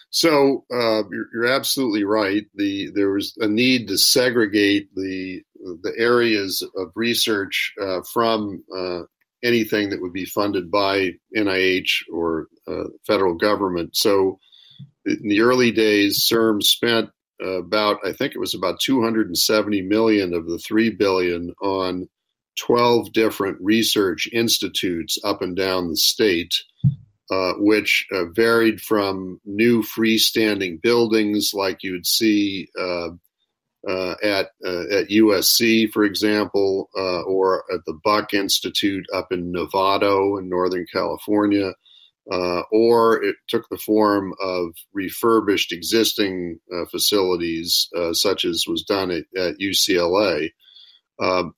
So 0.10 0.65
uh, 0.72 1.04
you're, 1.12 1.28
you're, 1.34 1.48
absolutely 1.48 2.06
right. 2.06 2.46
The 2.56 2.91
there 2.94 3.12
was 3.12 3.36
a 3.39 3.48
need 3.48 3.89
to 3.89 3.98
segregate 3.98 4.94
the 4.96 5.41
the 5.82 5.94
areas 5.98 6.62
of 6.78 6.91
research 6.96 7.74
uh, 7.82 8.02
from 8.13 8.63
uh, 8.76 9.02
anything 9.44 9.89
that 9.89 10.02
would 10.02 10.13
be 10.13 10.26
funded 10.26 10.72
by 10.72 11.12
NIH 11.36 12.04
or 12.12 12.48
uh, 12.68 12.86
federal 13.06 13.36
government. 13.36 13.96
So 13.96 14.39
in 15.06 15.28
the 15.28 15.41
early 15.41 15.72
days, 15.72 16.26
CIRM 16.32 16.63
spent 16.63 17.10
about 17.41 18.00
I 18.06 18.13
think 18.13 18.34
it 18.34 18.39
was 18.39 18.54
about 18.54 18.80
270 18.80 19.82
million 19.82 20.34
of 20.34 20.48
the 20.48 20.60
three 20.60 20.89
billion 20.89 21.54
on 21.62 22.08
12 22.58 23.12
different 23.12 23.58
research 23.60 24.30
institutes 24.32 25.18
up 25.24 25.41
and 25.41 25.56
down 25.56 25.89
the 25.89 25.98
state 25.98 26.54
uh, 27.31 27.53
which 27.57 28.05
uh, 28.11 28.25
varied 28.25 28.79
from 28.79 29.41
new 29.45 29.81
freestanding 29.81 30.79
buildings 30.79 31.53
like 31.55 31.81
you'd 31.81 32.05
see 32.05 32.67
uh, 32.79 33.09
uh 33.88 34.15
at 34.21 34.49
uh, 34.63 34.83
at 34.91 35.09
USC, 35.09 35.91
for 35.91 36.03
example, 36.03 36.88
or 36.93 37.63
at 37.73 37.79
the 37.88 37.99
Buck 38.03 38.33
Institute 38.35 39.05
up 39.11 39.31
in 39.31 39.51
Novato 39.51 40.39
in 40.39 40.49
Northern 40.49 40.85
California, 40.91 41.73
or 42.71 43.23
it 43.23 43.38
took 43.47 43.67
the 43.69 43.77
form 43.77 44.35
of 44.39 44.75
refurbished 44.93 45.71
existing 45.71 46.59
facilities, 46.91 47.89
such 48.13 48.45
as 48.45 48.65
was 48.67 48.83
done 48.83 49.09
at, 49.09 49.25
at 49.35 49.57
UCLA. 49.57 50.51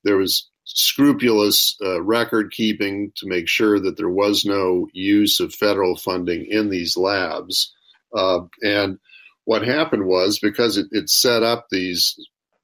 there 0.06 0.18
was 0.18 0.50
scrupulous 0.68 1.78
uh, 1.82 2.02
record 2.02 2.52
keeping 2.52 3.12
to 3.16 3.28
make 3.28 3.48
sure 3.48 3.80
that 3.80 3.96
there 3.96 4.10
was 4.10 4.46
no 4.46 4.88
use 4.92 5.40
of 5.40 5.54
federal 5.54 5.96
funding 5.96 6.46
in 6.46 6.70
these 6.70 6.98
labs. 6.98 7.74
Uh, 8.14 8.42
and 8.62 9.00
what 9.46 9.66
happened 9.66 10.06
was 10.06 10.40
because 10.40 10.78
it, 10.78 10.88
it 10.92 11.10
set 11.10 11.42
up 11.42 11.68
these 11.70 12.18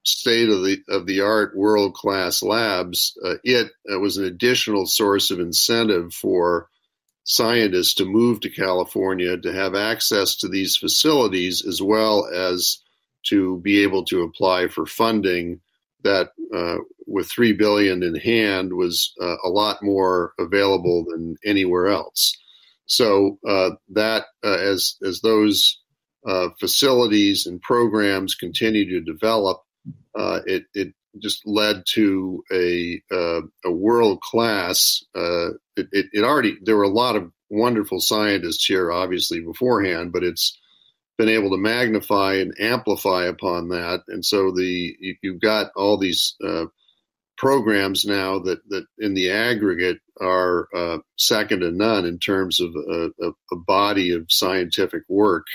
state 0.03 0.49
of 0.49 0.65
the 0.65 0.83
of 0.89 1.05
the 1.05 1.21
art 1.21 1.55
world 1.55 1.93
class 1.93 2.43
labs, 2.43 3.17
uh, 3.23 3.35
it, 3.43 3.71
it 3.85 4.01
was 4.01 4.17
an 4.17 4.25
additional 4.25 4.85
source 4.85 5.31
of 5.31 5.39
incentive 5.39 6.13
for 6.13 6.67
scientists 7.23 7.93
to 7.95 8.05
move 8.05 8.41
to 8.41 8.49
California 8.49 9.37
to 9.37 9.53
have 9.53 9.75
access 9.75 10.35
to 10.35 10.49
these 10.49 10.75
facilities 10.75 11.65
as 11.65 11.81
well 11.81 12.25
as 12.25 12.79
to 13.23 13.59
be 13.59 13.83
able 13.83 14.03
to 14.03 14.23
apply 14.23 14.67
for 14.67 14.85
funding 14.85 15.61
that 16.03 16.29
uh, 16.53 16.77
with 17.07 17.29
three 17.29 17.53
billion 17.53 18.03
in 18.03 18.15
hand 18.15 18.73
was 18.73 19.13
uh, 19.21 19.35
a 19.43 19.49
lot 19.49 19.77
more 19.81 20.33
available 20.39 21.05
than 21.09 21.35
anywhere 21.45 21.87
else. 21.87 22.33
So 22.85 23.39
uh, 23.47 23.71
that 23.89 24.25
uh, 24.43 24.57
as 24.57 24.95
as 25.03 25.21
those 25.21 25.79
uh, 26.27 26.49
facilities 26.59 27.45
and 27.45 27.61
programs 27.61 28.35
continue 28.35 28.89
to 28.89 29.11
develop, 29.11 29.61
uh, 30.17 30.39
it 30.45 30.65
it 30.73 30.93
just 31.21 31.41
led 31.45 31.83
to 31.93 32.43
a 32.51 33.01
a 33.11 33.71
world 33.71 34.21
class. 34.21 35.03
It, 35.75 35.87
it, 35.91 36.05
it 36.13 36.23
already 36.23 36.57
there 36.61 36.77
were 36.77 36.83
a 36.83 36.89
lot 36.89 37.15
of 37.15 37.31
wonderful 37.49 37.99
scientists 37.99 38.65
here, 38.65 38.91
obviously 38.91 39.39
beforehand, 39.39 40.11
but 40.11 40.23
it's 40.23 40.59
been 41.17 41.29
able 41.29 41.51
to 41.51 41.57
magnify 41.57 42.35
and 42.35 42.53
amplify 42.59 43.25
upon 43.25 43.69
that. 43.69 44.01
And 44.07 44.25
so 44.25 44.51
the 44.51 44.95
you, 44.99 45.33
have 45.33 45.41
got 45.41 45.71
all 45.75 45.97
these 45.97 46.35
uh, 46.43 46.65
programs 47.37 48.05
now 48.05 48.39
that 48.39 48.59
that 48.69 48.85
in 48.97 49.13
the 49.13 49.31
aggregate 49.31 49.99
are 50.19 50.67
uh, 50.75 50.97
second 51.17 51.61
to 51.61 51.71
none 51.71 52.05
in 52.05 52.19
terms 52.19 52.59
of 52.59 52.75
a, 52.75 53.09
a, 53.21 53.31
a 53.51 53.55
body 53.55 54.11
of 54.11 54.25
scientific 54.29 55.03
work. 55.07 55.45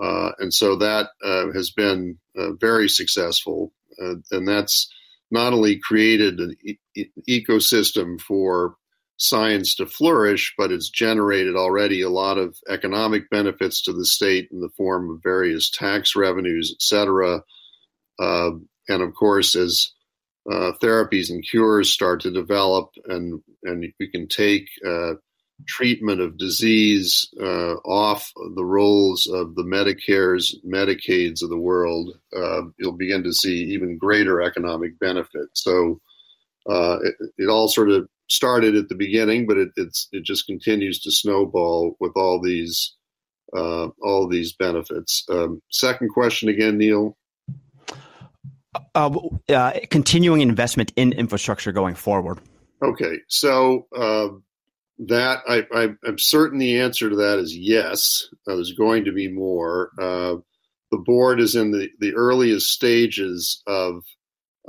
Uh, 0.00 0.32
and 0.38 0.52
so 0.52 0.76
that 0.76 1.08
uh, 1.24 1.52
has 1.52 1.70
been 1.70 2.18
uh, 2.36 2.52
very 2.54 2.88
successful, 2.88 3.72
uh, 4.02 4.14
and 4.32 4.48
that's 4.48 4.92
not 5.30 5.52
only 5.52 5.78
created 5.78 6.40
an 6.40 6.56
e- 6.64 7.06
ecosystem 7.28 8.20
for 8.20 8.74
science 9.16 9.76
to 9.76 9.86
flourish, 9.86 10.54
but 10.58 10.72
it's 10.72 10.90
generated 10.90 11.56
already 11.56 12.02
a 12.02 12.10
lot 12.10 12.36
of 12.36 12.56
economic 12.68 13.30
benefits 13.30 13.82
to 13.82 13.92
the 13.92 14.04
state 14.04 14.48
in 14.50 14.60
the 14.60 14.72
form 14.76 15.10
of 15.10 15.22
various 15.22 15.70
tax 15.70 16.16
revenues, 16.16 16.74
et 16.74 16.82
cetera. 16.82 17.42
Uh, 18.18 18.50
and 18.88 19.02
of 19.02 19.14
course, 19.14 19.54
as 19.54 19.92
uh, 20.50 20.72
therapies 20.82 21.30
and 21.30 21.46
cures 21.48 21.90
start 21.90 22.20
to 22.20 22.30
develop, 22.30 22.90
and 23.06 23.40
and 23.62 23.92
we 23.98 24.08
can 24.08 24.28
take 24.28 24.68
uh, 24.86 25.14
treatment 25.66 26.20
of 26.20 26.36
disease 26.36 27.28
uh, 27.40 27.74
off 27.84 28.30
the 28.56 28.64
rolls 28.64 29.26
of 29.26 29.54
the 29.54 29.62
Medicare's, 29.62 30.58
Medicaids 30.66 31.42
of 31.42 31.48
the 31.48 31.56
world, 31.56 32.10
uh, 32.36 32.62
you'll 32.78 32.92
begin 32.92 33.22
to 33.22 33.32
see 33.32 33.72
even 33.72 33.96
greater 33.96 34.42
economic 34.42 34.98
benefit. 34.98 35.48
So 35.52 36.00
uh, 36.68 36.98
it, 37.02 37.14
it 37.38 37.48
all 37.48 37.68
sort 37.68 37.90
of 37.90 38.08
started 38.28 38.74
at 38.76 38.88
the 38.88 38.94
beginning, 38.94 39.46
but 39.46 39.58
it, 39.58 39.70
it's 39.76 40.08
it 40.12 40.24
just 40.24 40.46
continues 40.46 41.00
to 41.00 41.10
snowball 41.10 41.96
with 42.00 42.12
all 42.16 42.40
these 42.40 42.94
uh, 43.56 43.88
all 44.02 44.28
these 44.28 44.52
benefits. 44.52 45.24
Um, 45.30 45.62
second 45.70 46.10
question 46.10 46.48
again, 46.48 46.78
Neil. 46.78 47.16
Uh, 48.94 49.18
uh, 49.48 49.72
continuing 49.90 50.40
investment 50.40 50.92
in 50.96 51.12
infrastructure 51.12 51.72
going 51.72 51.94
forward. 51.94 52.40
Okay, 52.82 53.18
so 53.28 53.86
uh, 53.96 54.28
that 54.98 55.40
I, 55.48 55.66
I, 55.72 55.88
am 56.06 56.18
certain 56.18 56.58
the 56.58 56.80
answer 56.80 57.08
to 57.08 57.16
that 57.16 57.38
is 57.38 57.56
yes. 57.56 58.28
Uh, 58.48 58.56
there's 58.56 58.72
going 58.72 59.04
to 59.04 59.12
be 59.12 59.28
more. 59.28 59.90
Uh, 60.00 60.36
the 60.90 60.98
board 60.98 61.40
is 61.40 61.56
in 61.56 61.70
the, 61.70 61.88
the 62.00 62.14
earliest 62.14 62.68
stages 62.68 63.62
of 63.66 64.04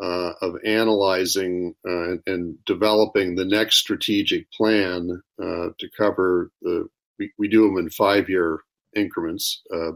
uh, 0.01 0.33
of 0.41 0.57
analyzing 0.65 1.73
uh, 1.87 2.15
and 2.27 2.57
developing 2.65 3.35
the 3.35 3.45
next 3.45 3.77
strategic 3.77 4.51
plan 4.51 5.21
uh, 5.41 5.69
to 5.77 5.89
cover 5.95 6.51
the. 6.61 6.87
We, 7.17 7.31
we, 7.37 7.47
do 7.47 7.65
them 7.65 7.77
in 7.77 7.89
five 7.89 8.27
year 8.27 8.59
increments. 8.93 9.61
Uh, 9.73 9.93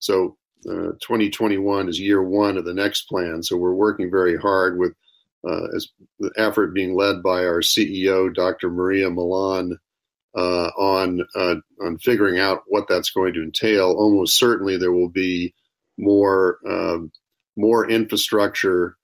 so 0.00 0.36
uh, 0.68 0.90
2021 1.00 1.88
is 1.88 2.00
year 2.00 2.20
one 2.20 2.56
of 2.56 2.64
the 2.64 2.74
next 2.74 3.02
plan. 3.02 3.44
So 3.44 3.56
we're 3.56 3.74
working 3.74 4.10
very 4.10 4.36
hard 4.36 4.76
with 4.76 4.92
uh, 5.48 5.68
as 5.76 5.88
the 6.18 6.32
effort 6.36 6.74
being 6.74 6.96
led 6.96 7.22
by 7.22 7.44
our 7.44 7.60
CEO, 7.60 8.34
Dr. 8.34 8.70
Maria 8.70 9.08
Millan. 9.08 9.78
on 10.34 11.22
on 11.36 11.98
figuring 11.98 12.40
out 12.40 12.64
what 12.66 12.88
that's 12.88 13.10
going 13.10 13.34
to 13.34 13.42
entail, 13.44 13.92
almost 13.92 14.36
certainly 14.36 14.76
there 14.76 14.90
will 14.90 15.08
be 15.08 15.54
more 15.96 16.58
um, 16.68 17.12
more 17.56 17.88
infrastructure 17.88 18.96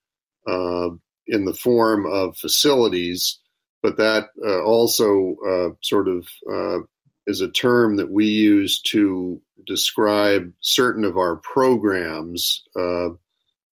uh, 0.47 0.91
in 1.27 1.45
the 1.45 1.55
form 1.55 2.07
of 2.07 2.37
facilities, 2.37 3.39
but 3.83 3.97
that 3.97 4.29
uh, 4.45 4.63
also 4.63 5.37
uh, 5.47 5.69
sort 5.83 6.09
of 6.09 6.29
uh, 6.51 6.79
is 7.27 7.41
a 7.41 7.51
term 7.51 7.97
that 7.97 8.11
we 8.11 8.27
use 8.27 8.81
to 8.83 9.41
describe 9.67 10.53
certain 10.61 11.05
of 11.05 11.17
our 11.17 11.37
programs, 11.37 12.63
uh, 12.77 13.09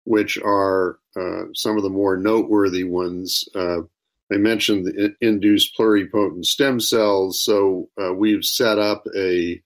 which 0.03 0.37
are 0.43 0.99
some 1.53 1.77
of 1.77 1.83
the 1.83 1.89
more 1.89 2.17
noteworthy 2.17 2.83
ones. 2.83 3.47
I 3.55 4.37
mentioned 4.37 4.87
the 4.87 5.15
induced 5.21 5.77
pluripotent 5.77 6.45
stem 6.45 6.79
cells, 6.79 7.41
so 7.41 7.89
we've 8.15 8.43
set 8.43 8.79
up 8.79 9.05
a 9.15 9.61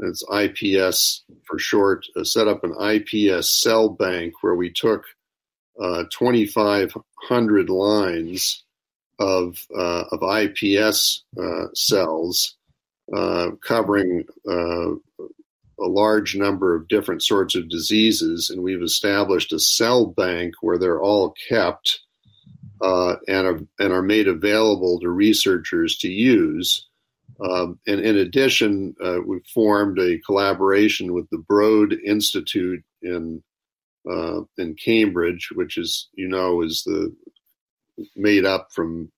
it's 0.00 0.24
IPS 0.32 1.24
for 1.44 1.58
short, 1.58 2.06
uh, 2.16 2.24
set 2.24 2.48
up 2.48 2.64
an 2.64 2.74
IPS 2.80 3.50
cell 3.50 3.88
bank 3.88 4.34
where 4.42 4.54
we 4.54 4.70
took 4.70 5.04
uh, 5.80 6.04
2,500 6.10 7.70
lines 7.70 8.64
of 9.18 9.66
uh, 9.76 10.04
of 10.12 10.22
IPS 10.22 11.24
uh, 11.40 11.66
cells 11.74 12.56
uh, 13.14 13.50
covering 13.66 14.24
uh, 14.48 14.90
a 15.80 15.86
large 15.86 16.36
number 16.36 16.74
of 16.74 16.88
different 16.88 17.22
sorts 17.22 17.54
of 17.54 17.68
diseases, 17.68 18.50
and 18.50 18.62
we've 18.62 18.82
established 18.82 19.52
a 19.52 19.58
cell 19.58 20.06
bank 20.06 20.54
where 20.60 20.78
they're 20.78 21.00
all 21.00 21.34
kept 21.48 22.00
uh, 22.80 23.16
and 23.26 23.46
are, 23.46 23.60
and 23.78 23.92
are 23.92 24.02
made 24.02 24.28
available 24.28 25.00
to 25.00 25.08
researchers 25.08 25.96
to 25.98 26.08
use. 26.08 26.86
Um, 27.40 27.78
and 27.86 28.00
in 28.00 28.16
addition, 28.16 28.96
we've 29.24 29.46
formed 29.54 29.98
a 30.00 30.18
collaboration 30.26 31.12
with 31.12 31.30
the 31.30 31.38
Broad 31.38 31.92
Institute 32.04 32.82
in 33.02 33.42
uh, 34.08 34.40
in 34.56 34.74
Cambridge, 34.74 35.50
which 35.54 35.76
is 35.76 36.08
you 36.14 36.28
know 36.28 36.62
is 36.62 36.82
the 36.84 37.14
made 38.16 38.44
up 38.44 38.68
from 38.72 39.10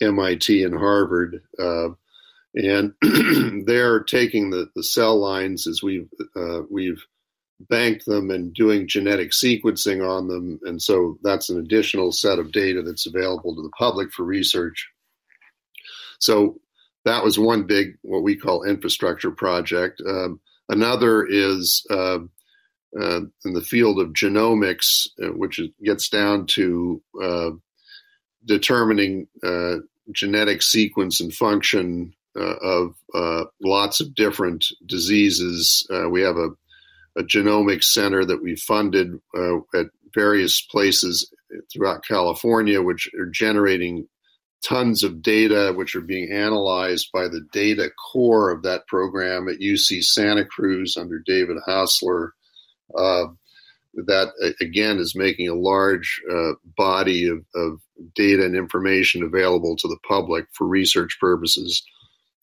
MIT 0.00 0.62
and 0.62 0.76
Harvard, 0.76 1.42
uh, 1.58 1.88
and 2.54 2.94
they're 3.66 4.00
taking 4.00 4.50
the, 4.50 4.68
the 4.74 4.82
cell 4.82 5.18
lines 5.18 5.66
as 5.66 5.82
we've 5.82 6.08
uh, 6.34 6.62
we've 6.70 7.02
bank 7.60 8.04
them 8.04 8.30
and 8.30 8.52
doing 8.54 8.86
genetic 8.86 9.30
sequencing 9.30 10.06
on 10.06 10.28
them. 10.28 10.60
And 10.64 10.80
so 10.80 11.18
that's 11.22 11.48
an 11.48 11.58
additional 11.58 12.12
set 12.12 12.38
of 12.38 12.52
data 12.52 12.82
that's 12.82 13.06
available 13.06 13.54
to 13.54 13.62
the 13.62 13.70
public 13.70 14.12
for 14.12 14.24
research. 14.24 14.88
So 16.18 16.60
that 17.04 17.24
was 17.24 17.38
one 17.38 17.64
big, 17.64 17.96
what 18.02 18.22
we 18.22 18.36
call 18.36 18.64
infrastructure 18.64 19.30
project. 19.30 20.02
Um, 20.06 20.40
another 20.68 21.24
is 21.24 21.86
uh, 21.90 22.18
uh, 23.00 23.20
in 23.44 23.52
the 23.52 23.62
field 23.62 24.00
of 24.00 24.12
genomics, 24.12 25.08
uh, 25.22 25.28
which 25.28 25.60
gets 25.82 26.08
down 26.08 26.46
to 26.46 27.02
uh, 27.22 27.50
determining 28.44 29.28
uh, 29.44 29.76
genetic 30.12 30.62
sequence 30.62 31.20
and 31.20 31.34
function 31.34 32.14
uh, 32.38 32.56
of 32.62 32.94
lots 33.60 34.00
of 34.00 34.14
different 34.14 34.66
diseases. 34.86 35.86
we 36.10 36.22
have 36.22 36.36
a 36.36 36.50
a 37.16 37.22
genomics 37.22 37.84
center 37.84 38.24
that 38.24 38.42
we 38.42 38.54
funded 38.56 39.18
uh, 39.36 39.56
at 39.74 39.86
various 40.14 40.60
places 40.60 41.32
throughout 41.72 42.04
California, 42.04 42.82
which 42.82 43.10
are 43.18 43.26
generating 43.26 44.06
tons 44.62 45.02
of 45.02 45.22
data, 45.22 45.72
which 45.74 45.96
are 45.96 46.02
being 46.02 46.30
analyzed 46.30 47.10
by 47.12 47.28
the 47.28 47.46
data 47.52 47.90
core 48.12 48.50
of 48.50 48.62
that 48.62 48.86
program 48.86 49.48
at 49.48 49.60
UC 49.60 50.04
Santa 50.04 50.44
Cruz 50.44 50.96
under 50.96 51.22
David 51.24 51.56
Haussler. 51.66 52.30
Uh, 52.96 53.26
that 54.06 54.32
again 54.60 54.98
is 54.98 55.14
making 55.16 55.48
a 55.48 55.54
large 55.54 56.20
uh, 56.30 56.52
body 56.76 57.28
of, 57.28 57.44
of, 57.54 57.80
data 58.14 58.44
and 58.44 58.54
information 58.54 59.22
available 59.22 59.74
to 59.74 59.88
the 59.88 59.96
public 60.06 60.44
for 60.52 60.66
research 60.66 61.16
purposes. 61.18 61.82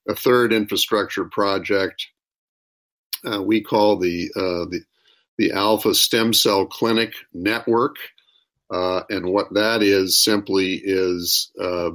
A 0.09 0.15
third 0.15 0.51
infrastructure 0.51 1.25
project 1.25 2.07
uh, 3.25 3.41
we 3.41 3.61
call 3.61 3.97
the, 3.97 4.31
uh, 4.35 4.65
the 4.69 4.81
the 5.37 5.51
Alpha 5.51 5.95
Stem 5.95 6.31
Cell 6.31 6.67
Clinic 6.67 7.13
Network, 7.33 7.95
uh, 8.71 9.01
and 9.09 9.25
what 9.25 9.53
that 9.55 9.81
is 9.81 10.17
simply 10.17 10.75
is 10.75 11.51
uh, 11.59 11.89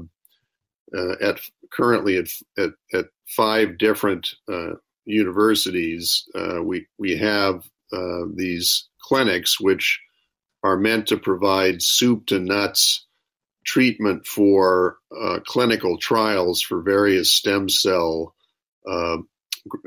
uh, 0.97 1.13
at 1.23 1.41
currently 1.71 2.17
at, 2.17 2.27
at, 2.57 2.71
at 2.93 3.07
five 3.29 3.79
different 3.79 4.35
universities 5.05 6.25
we 6.63 6.87
we 6.99 7.17
have 7.17 7.63
these 8.35 8.89
clinics 9.01 9.61
which 9.61 10.01
are 10.63 10.77
meant 10.77 11.07
to 11.09 11.17
provide 11.17 11.83
soup 11.83 12.27
to 12.27 12.39
nuts 12.39 13.07
treatment 13.65 14.27
for 14.27 14.97
clinical 15.47 15.99
trials 15.99 16.63
for 16.63 16.83
various 16.83 17.31
stem 17.31 17.69
cell 17.69 18.35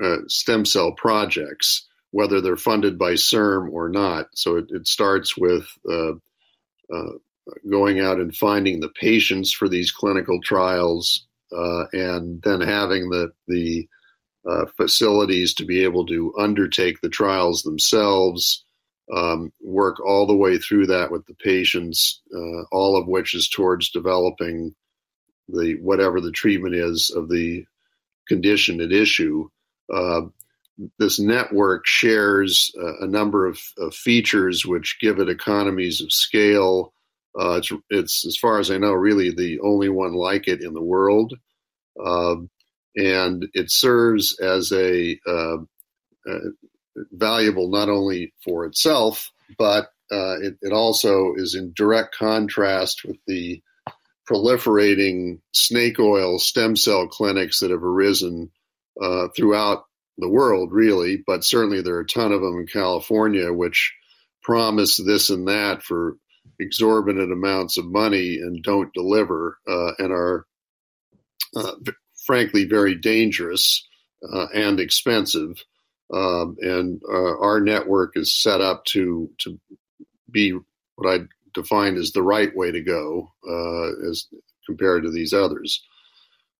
uh, 0.04 0.18
stem 0.28 0.66
cell 0.66 0.92
projects, 0.92 1.88
whether 2.12 2.42
they're 2.42 2.58
funded 2.58 2.98
by 2.98 3.14
CIRM 3.14 3.72
or 3.72 3.90
not. 3.90 4.28
So 4.36 4.58
it, 4.58 4.66
it 4.70 4.88
starts 4.88 5.38
with 5.38 5.68
uh, 5.90 6.14
uh, 6.94 7.14
going 7.70 8.00
out 8.00 8.20
and 8.20 8.36
finding 8.36 8.80
the 8.80 8.90
patients 8.90 9.52
for 9.52 9.68
these 9.68 9.92
clinical 9.92 10.40
trials, 10.42 11.26
uh, 11.52 11.86
and 11.94 12.42
then 12.44 12.62
having 12.62 13.10
the 13.10 13.32
the 13.48 13.88
uh, 14.50 14.66
facilities 14.78 15.54
to 15.56 15.66
be 15.66 15.84
able 15.84 16.06
to 16.08 16.34
undertake 16.38 17.00
the 17.02 17.10
trials 17.10 17.64
themselves. 17.64 18.64
Um, 19.14 19.52
work 19.62 20.00
all 20.00 20.26
the 20.26 20.36
way 20.36 20.58
through 20.58 20.88
that 20.88 21.12
with 21.12 21.26
the 21.26 21.34
patients, 21.34 22.22
uh, 22.34 22.64
all 22.72 22.96
of 22.96 23.08
which 23.08 23.36
is 23.36 23.50
towards 23.50 23.90
developing 23.90 24.74
the 25.50 25.76
whatever 25.82 26.22
the 26.22 26.32
treatment 26.32 26.76
is 26.76 27.12
of 27.14 27.28
the 27.28 27.66
condition 28.28 28.80
at 28.80 28.94
issue. 28.94 29.50
Uh, 29.94 30.22
this 30.98 31.20
network 31.20 31.86
shares 31.86 32.72
a 33.02 33.06
number 33.06 33.46
of, 33.46 33.60
of, 33.78 33.94
features 33.94 34.66
which 34.66 34.98
give 35.02 35.20
it 35.20 35.30
economies 35.30 36.02
of 36.02 36.12
scale. 36.12 36.94
Uh, 37.40 37.58
it's, 37.58 37.72
it's, 37.90 38.26
as 38.26 38.38
far 38.38 38.60
as 38.60 38.72
I 38.72 38.78
know, 38.78 38.94
really 38.94 39.32
the 39.32 39.60
only 39.60 39.90
one 39.90 40.14
like 40.14 40.48
it 40.48 40.62
in 40.62 40.74
the 40.74 40.82
world. 40.82 41.34
Um, 42.04 42.50
and 42.96 43.48
it 43.54 43.72
serves 43.72 44.40
as 44.40 44.72
a, 44.72 45.20
uh, 45.28 45.58
valuable 47.12 47.70
not 47.70 47.90
only 47.90 48.34
for 48.44 48.66
itself, 48.66 49.32
but 49.58 49.86
uh, 50.12 50.40
it, 50.42 50.58
it 50.62 50.74
also 50.74 51.34
is 51.36 51.56
in 51.56 51.74
direct 51.74 52.16
contrast 52.16 53.04
with 53.06 53.18
the 53.28 53.62
proliferating 54.30 55.40
snake 55.54 56.00
oil 56.00 56.38
stem 56.38 56.76
cell 56.76 57.08
clinics 57.08 57.60
that 57.60 57.72
have 57.72 57.84
arisen 57.84 58.52
uh, 59.02 59.28
throughout 59.36 59.86
the 60.18 60.30
world, 60.30 60.72
really, 60.72 61.24
but 61.26 61.44
certainly 61.44 61.82
there 61.82 61.96
are 61.96 62.02
a 62.02 62.06
ton 62.06 62.32
of 62.32 62.42
them 62.42 62.60
in 62.60 62.68
California, 62.68 63.52
which 63.52 63.94
promise 64.44 64.98
this 64.98 65.30
and 65.30 65.48
that 65.48 65.82
for 65.84 66.18
exorbitant 66.60 67.32
amounts 67.32 67.78
of 67.78 67.86
money 67.86 68.38
and 68.38 68.64
don't 68.64 68.94
deliver 68.94 69.58
uh, 69.68 69.92
and 69.98 70.12
are 70.12 70.46
uh, 71.56 71.74
frankly 72.32 72.64
very 72.64 72.96
dangerous 72.96 73.86
uh, 74.24 74.46
and 74.54 74.80
expensive. 74.80 75.62
Um, 76.14 76.56
and 76.62 77.02
uh, 77.12 77.38
our 77.40 77.60
network 77.60 78.14
is 78.16 78.34
set 78.34 78.62
up 78.62 78.86
to 78.86 79.30
to 79.40 79.60
be 80.32 80.58
what 80.96 81.14
I 81.14 81.26
define 81.54 81.98
as 81.98 82.14
the 82.14 82.24
right 82.24 82.56
way 82.56 82.72
to 82.72 82.80
go 82.80 83.34
uh, 83.46 84.10
as 84.10 84.28
compared 84.66 85.04
to 85.04 85.12
these 85.12 85.34
others. 85.34 85.84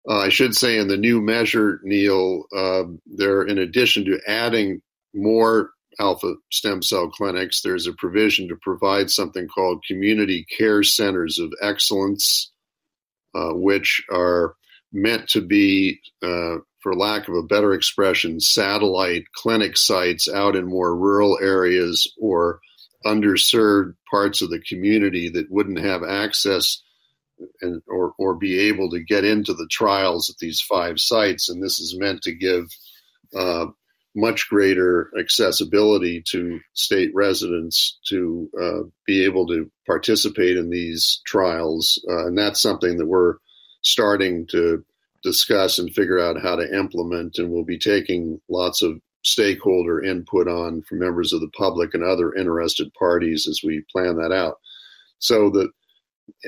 Uh, 0.10 0.18
I 0.18 0.28
should 0.28 0.56
say 0.56 0.78
in 0.78 0.90
the 0.90 0.98
new 0.98 1.22
measure, 1.22 1.80
Neil, 1.84 2.48
uh, 2.54 2.84
there, 3.06 3.44
in 3.44 3.58
addition 3.58 4.04
to 4.06 4.20
adding 4.28 4.82
more 5.14 5.70
alpha 6.02 6.34
stem 6.52 6.82
cell 6.82 7.10
clinics, 7.10 7.62
there's 7.62 7.88
a 7.88 7.94
provision 7.94 8.50
to 8.50 8.58
provide 8.62 9.10
something 9.10 9.48
called 9.48 9.86
community 9.88 10.46
care 10.58 10.84
centers 10.84 11.40
of 11.40 11.54
excellence, 11.62 12.52
uh, 13.34 13.54
which 13.54 14.04
are 14.12 14.56
meant 14.92 15.28
to 15.30 15.42
be, 15.42 16.00
uh, 16.22 16.58
for 16.82 16.96
lack 16.96 17.28
of 17.28 17.36
a 17.36 17.44
better 17.44 17.74
expression, 17.74 18.40
satellite 18.40 19.24
clinic 19.34 19.78
sites 19.78 20.28
out 20.30 20.56
in 20.56 20.66
more 20.66 20.96
rural 20.96 21.38
areas 21.42 22.12
or 22.20 22.60
underserved 23.06 23.96
parts 24.10 24.42
of 24.42 24.50
the 24.50 24.60
community 24.60 25.30
that 25.30 25.52
wouldn't 25.52 25.80
have 25.80 26.04
access 26.04 26.82
and 27.62 27.82
or 27.88 28.14
or 28.18 28.36
be 28.36 28.60
able 28.60 28.90
to 28.92 29.04
get 29.04 29.24
into 29.24 29.54
the 29.54 29.68
trials 29.72 30.30
at 30.30 30.38
these 30.38 30.62
five 30.62 31.00
sites, 31.00 31.50
and 31.50 31.64
this 31.64 31.80
is 31.80 31.98
meant 31.98 32.22
to 32.22 32.34
give 32.34 32.66
uh, 33.36 33.66
much 34.16 34.50
greater 34.50 35.10
accessibility 35.20 36.22
to 36.28 36.60
state 36.74 37.12
residents 37.16 38.00
to 38.08 38.50
uh, 38.62 38.88
be 39.06 39.24
able 39.24 39.48
to 39.48 39.72
participate 39.88 40.58
in 40.58 40.70
these 40.70 41.22
trials, 41.26 42.04
uh, 42.10 42.28
and 42.28 42.38
that's 42.38 42.62
something 42.62 42.98
that 42.98 43.08
we're 43.08 43.36
starting 43.82 44.48
to 44.48 44.84
discuss 45.24 45.80
and 45.80 45.94
figure 45.94 46.20
out 46.20 46.42
how 46.42 46.56
to 46.56 46.78
implement, 46.78 47.38
and 47.38 47.52
we'll 47.52 47.64
be 47.64 47.78
taking 47.80 48.42
lots 48.50 48.82
of 48.82 49.00
stakeholder 49.24 50.04
input 50.04 50.48
on 50.48 50.82
from 50.82 51.00
members 51.00 51.32
of 51.32 51.42
the 51.42 51.50
public 51.50 51.94
and 51.94 52.04
other 52.04 52.34
interested 52.34 52.92
parties 52.94 53.48
as 53.48 53.62
we 53.64 53.84
plan 53.92 54.18
that 54.18 54.32
out. 54.32 54.60
So 55.20 55.50
the 55.50 55.70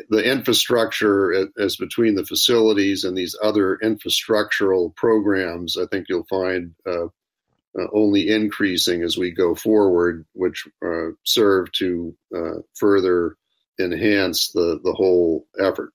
the 0.10 0.24
infrastructure 0.24 1.50
as 1.60 1.76
between 1.76 2.16
the 2.16 2.26
facilities 2.26 3.04
and 3.04 3.18
these 3.18 3.36
other 3.42 3.78
infrastructural 3.84 4.96
programs, 4.96 5.78
I 5.78 5.86
think 5.88 6.08
you'll 6.08 6.26
find 6.30 6.74
uh, 6.88 7.06
uh, 7.06 7.88
only 7.92 8.30
increasing 8.30 9.04
as 9.04 9.18
we 9.18 9.32
go 9.32 9.56
forward, 9.56 10.26
which 10.34 10.68
uh, 10.86 11.10
serve 11.24 11.72
to 11.74 12.16
uh, 12.36 12.60
further 12.76 13.36
enhance 13.80 14.52
the 14.52 14.80
the 14.84 14.94
whole 14.94 15.48
effort. 15.60 15.92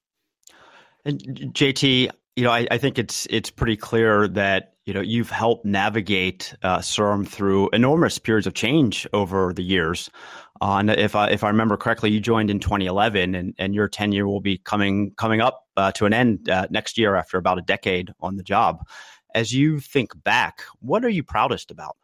And 1.05 1.20
JT, 1.55 2.11
you 2.36 2.44
know, 2.44 2.51
I, 2.51 2.66
I 2.70 2.78
think 2.78 2.99
it's 2.99 3.26
it's 3.30 3.51
pretty 3.51 3.76
clear 3.76 4.28
that 4.28 4.74
you 4.84 4.94
know 4.94 5.01
you've 5.01 5.30
helped 5.30 5.64
navigate 5.64 6.55
uh, 6.62 6.78
CIRM 6.78 7.26
through 7.26 7.68
enormous 7.70 8.18
periods 8.18 8.46
of 8.46 8.55
change 8.55 9.07
over 9.12 9.53
the 9.53 9.62
years. 9.62 10.11
Uh, 10.61 10.76
and 10.78 10.90
if 10.90 11.14
I 11.14 11.30
if 11.30 11.44
I 11.44 11.49
remember 11.49 11.76
correctly, 11.76 12.11
you 12.11 12.20
joined 12.20 12.51
in 12.51 12.59
2011, 12.59 13.34
and, 13.34 13.55
and 13.59 13.74
your 13.74 13.88
tenure 13.88 14.26
will 14.26 14.40
be 14.40 14.59
coming 14.59 15.12
coming 15.16 15.40
up 15.40 15.66
uh, 15.76 15.92
to 15.92 16.07
an 16.07 16.12
end 16.12 16.49
uh, 16.49 16.66
next 16.70 16.99
year 16.99 17.14
after 17.16 17.38
about 17.38 17.59
a 17.59 17.62
decade 17.62 18.12
on 18.20 18.36
the 18.36 18.42
job. 18.42 18.84
As 19.34 19.53
you 19.53 19.78
think 19.78 20.11
back, 20.24 20.62
what 20.80 21.05
are 21.05 21.09
you 21.09 21.22
proudest 21.22 21.70
about? 21.70 21.96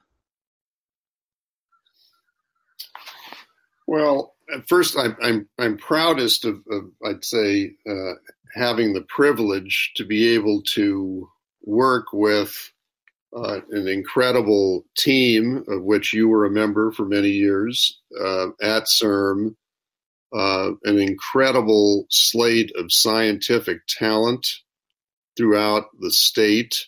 Well, 3.87 4.35
at 4.55 4.69
first, 4.69 4.97
I'm 4.99 5.17
I'm, 5.23 5.49
I'm 5.59 5.77
proudest 5.77 6.45
of, 6.45 6.63
of 6.71 6.91
I'd 7.05 7.25
say 7.25 7.73
uh, 7.89 8.15
having 8.55 8.93
the 8.93 9.05
privilege 9.09 9.93
to 9.97 10.05
be 10.05 10.35
able 10.35 10.63
to 10.63 11.29
work 11.63 12.07
with 12.13 12.73
uh, 13.37 13.61
an 13.71 13.89
incredible 13.89 14.85
team 14.97 15.65
of 15.69 15.83
which 15.83 16.13
you 16.13 16.29
were 16.29 16.45
a 16.45 16.51
member 16.51 16.93
for 16.93 17.05
many 17.05 17.31
years 17.31 18.01
uh, 18.21 18.49
at 18.63 18.85
CIRM, 18.85 19.57
uh, 20.33 20.71
an 20.85 20.99
incredible 20.99 22.07
slate 22.11 22.71
of 22.77 22.93
scientific 22.93 23.79
talent 23.89 24.47
throughout 25.37 25.87
the 26.01 26.13
state, 26.13 26.87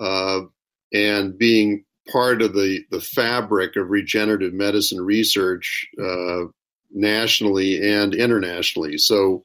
uh, 0.00 0.42
and 0.92 1.36
being 1.38 1.84
part 2.10 2.42
of 2.42 2.52
the 2.54 2.84
the 2.90 3.00
fabric 3.00 3.76
of 3.76 3.90
regenerative 3.90 4.52
medicine 4.52 5.00
research 5.00 5.86
uh, 6.00 6.44
nationally 6.90 7.92
and 7.92 8.14
internationally. 8.14 8.98
So 8.98 9.44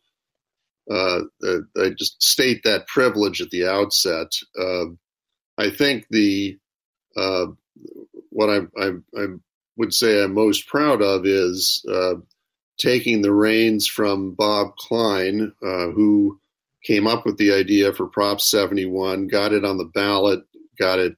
uh, 0.89 1.21
uh, 1.43 1.57
I 1.77 1.89
just 1.97 2.21
state 2.21 2.63
that 2.63 2.87
privilege 2.87 3.41
at 3.41 3.49
the 3.49 3.67
outset. 3.67 4.27
Uh, 4.57 4.85
I 5.57 5.69
think 5.69 6.05
the 6.09 6.59
uh, 7.17 7.47
what 8.29 8.49
I, 8.49 8.59
I, 8.77 8.91
I, 9.17 9.25
would 9.77 9.93
say 9.93 10.23
I'm 10.23 10.33
most 10.33 10.67
proud 10.67 11.01
of 11.01 11.25
is 11.25 11.83
uh, 11.89 12.15
taking 12.77 13.21
the 13.21 13.33
reins 13.33 13.87
from 13.87 14.33
Bob 14.33 14.75
Klein, 14.77 15.51
uh, 15.61 15.87
who 15.87 16.39
came 16.83 17.07
up 17.07 17.25
with 17.25 17.37
the 17.37 17.53
idea 17.53 17.91
for 17.91 18.07
Prop 18.07 18.39
71, 18.39 19.27
got 19.27 19.51
it 19.51 19.65
on 19.65 19.77
the 19.77 19.85
ballot, 19.85 20.43
got 20.79 20.99
it 20.99 21.17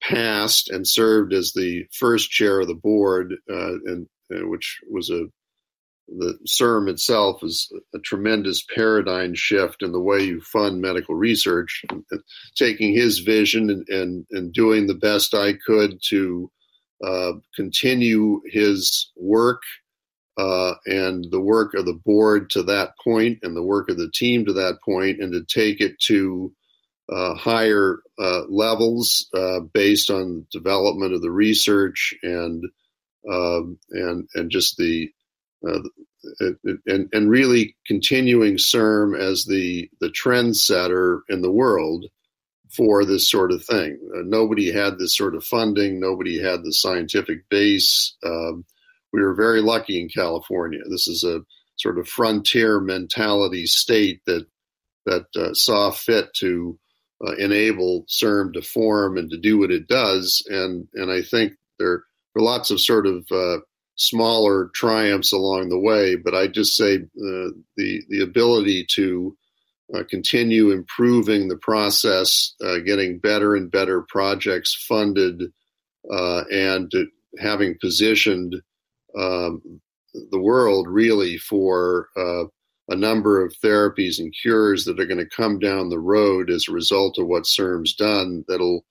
passed, 0.00 0.70
and 0.70 0.88
served 0.88 1.34
as 1.34 1.52
the 1.52 1.86
first 1.92 2.30
chair 2.30 2.60
of 2.60 2.66
the 2.68 2.74
board, 2.74 3.34
and 3.46 4.06
which 4.30 4.80
was 4.90 5.10
a 5.10 5.26
the 6.08 6.38
CIRM 6.46 6.88
itself 6.88 7.42
is 7.42 7.70
a 7.94 7.98
tremendous 7.98 8.64
paradigm 8.74 9.34
shift 9.34 9.82
in 9.82 9.92
the 9.92 10.00
way 10.00 10.22
you 10.22 10.40
fund 10.40 10.80
medical 10.80 11.14
research. 11.14 11.84
Taking 12.56 12.94
his 12.94 13.18
vision 13.20 13.70
and, 13.70 13.88
and, 13.88 14.26
and 14.30 14.52
doing 14.52 14.86
the 14.86 14.94
best 14.94 15.34
I 15.34 15.54
could 15.66 16.00
to 16.08 16.50
uh, 17.04 17.32
continue 17.54 18.40
his 18.46 19.12
work 19.16 19.62
uh, 20.38 20.74
and 20.86 21.26
the 21.30 21.40
work 21.40 21.74
of 21.74 21.84
the 21.84 22.00
board 22.04 22.50
to 22.50 22.62
that 22.62 22.92
point 23.02 23.38
and 23.42 23.56
the 23.56 23.62
work 23.62 23.90
of 23.90 23.98
the 23.98 24.10
team 24.14 24.46
to 24.46 24.52
that 24.54 24.78
point 24.84 25.20
and 25.20 25.32
to 25.32 25.44
take 25.44 25.80
it 25.80 25.98
to 26.00 26.52
uh, 27.10 27.34
higher 27.34 28.00
uh, 28.18 28.42
levels 28.48 29.28
uh, 29.34 29.60
based 29.60 30.10
on 30.10 30.46
development 30.52 31.12
of 31.12 31.22
the 31.22 31.30
research 31.30 32.14
and 32.22 32.64
um, 33.30 33.78
and 33.90 34.28
and 34.34 34.50
just 34.50 34.76
the 34.76 35.10
uh, 35.66 35.80
and 36.86 37.08
and 37.12 37.30
really 37.30 37.76
continuing 37.86 38.56
CIRM 38.56 39.18
as 39.18 39.44
the 39.44 39.88
the 40.00 40.08
trendsetter 40.08 41.20
in 41.28 41.42
the 41.42 41.52
world 41.52 42.06
for 42.70 43.04
this 43.04 43.28
sort 43.28 43.50
of 43.50 43.64
thing. 43.64 43.98
Uh, 44.14 44.22
nobody 44.24 44.70
had 44.70 44.98
this 44.98 45.16
sort 45.16 45.34
of 45.34 45.44
funding. 45.44 45.98
Nobody 45.98 46.40
had 46.40 46.62
the 46.62 46.72
scientific 46.72 47.48
base. 47.48 48.14
Um, 48.24 48.64
we 49.12 49.22
were 49.22 49.34
very 49.34 49.62
lucky 49.62 50.00
in 50.00 50.08
California. 50.08 50.80
This 50.88 51.08
is 51.08 51.24
a 51.24 51.40
sort 51.76 51.98
of 51.98 52.08
frontier 52.08 52.80
mentality 52.80 53.66
state 53.66 54.20
that 54.26 54.46
that 55.06 55.26
uh, 55.36 55.54
saw 55.54 55.90
fit 55.90 56.32
to 56.34 56.78
uh, 57.26 57.32
enable 57.36 58.04
CIRM 58.04 58.52
to 58.52 58.62
form 58.62 59.16
and 59.16 59.30
to 59.30 59.38
do 59.38 59.58
what 59.58 59.70
it 59.70 59.88
does. 59.88 60.42
And 60.48 60.86
and 60.94 61.10
I 61.10 61.22
think 61.22 61.54
there 61.78 62.04
are 62.36 62.42
lots 62.42 62.70
of 62.70 62.80
sort 62.80 63.06
of 63.06 63.26
uh, 63.30 63.58
smaller 63.98 64.70
triumphs 64.74 65.32
along 65.32 65.68
the 65.68 65.78
way, 65.78 66.16
but 66.16 66.34
I 66.34 66.46
just 66.46 66.76
say 66.76 66.96
uh, 66.96 67.50
the 67.76 68.02
the 68.08 68.22
ability 68.22 68.86
to 68.94 69.36
uh, 69.94 70.04
continue 70.08 70.70
improving 70.70 71.48
the 71.48 71.56
process, 71.56 72.54
uh, 72.64 72.78
getting 72.78 73.18
better 73.18 73.54
and 73.54 73.70
better 73.70 74.02
projects 74.08 74.74
funded, 74.88 75.42
uh, 76.10 76.44
and 76.50 76.92
having 77.38 77.76
positioned 77.80 78.56
um, 79.18 79.80
the 80.30 80.40
world 80.40 80.86
really 80.88 81.38
for 81.38 82.08
uh, 82.16 82.44
a 82.88 82.96
number 82.96 83.44
of 83.44 83.54
therapies 83.62 84.18
and 84.18 84.34
cures 84.40 84.84
that 84.84 84.98
are 85.00 85.06
going 85.06 85.18
to 85.18 85.36
come 85.36 85.58
down 85.58 85.88
the 85.88 85.98
road 85.98 86.50
as 86.50 86.66
a 86.68 86.72
result 86.72 87.18
of 87.18 87.26
what 87.26 87.44
CIRM's 87.44 87.94
done 87.94 88.44
that'll 88.48 88.84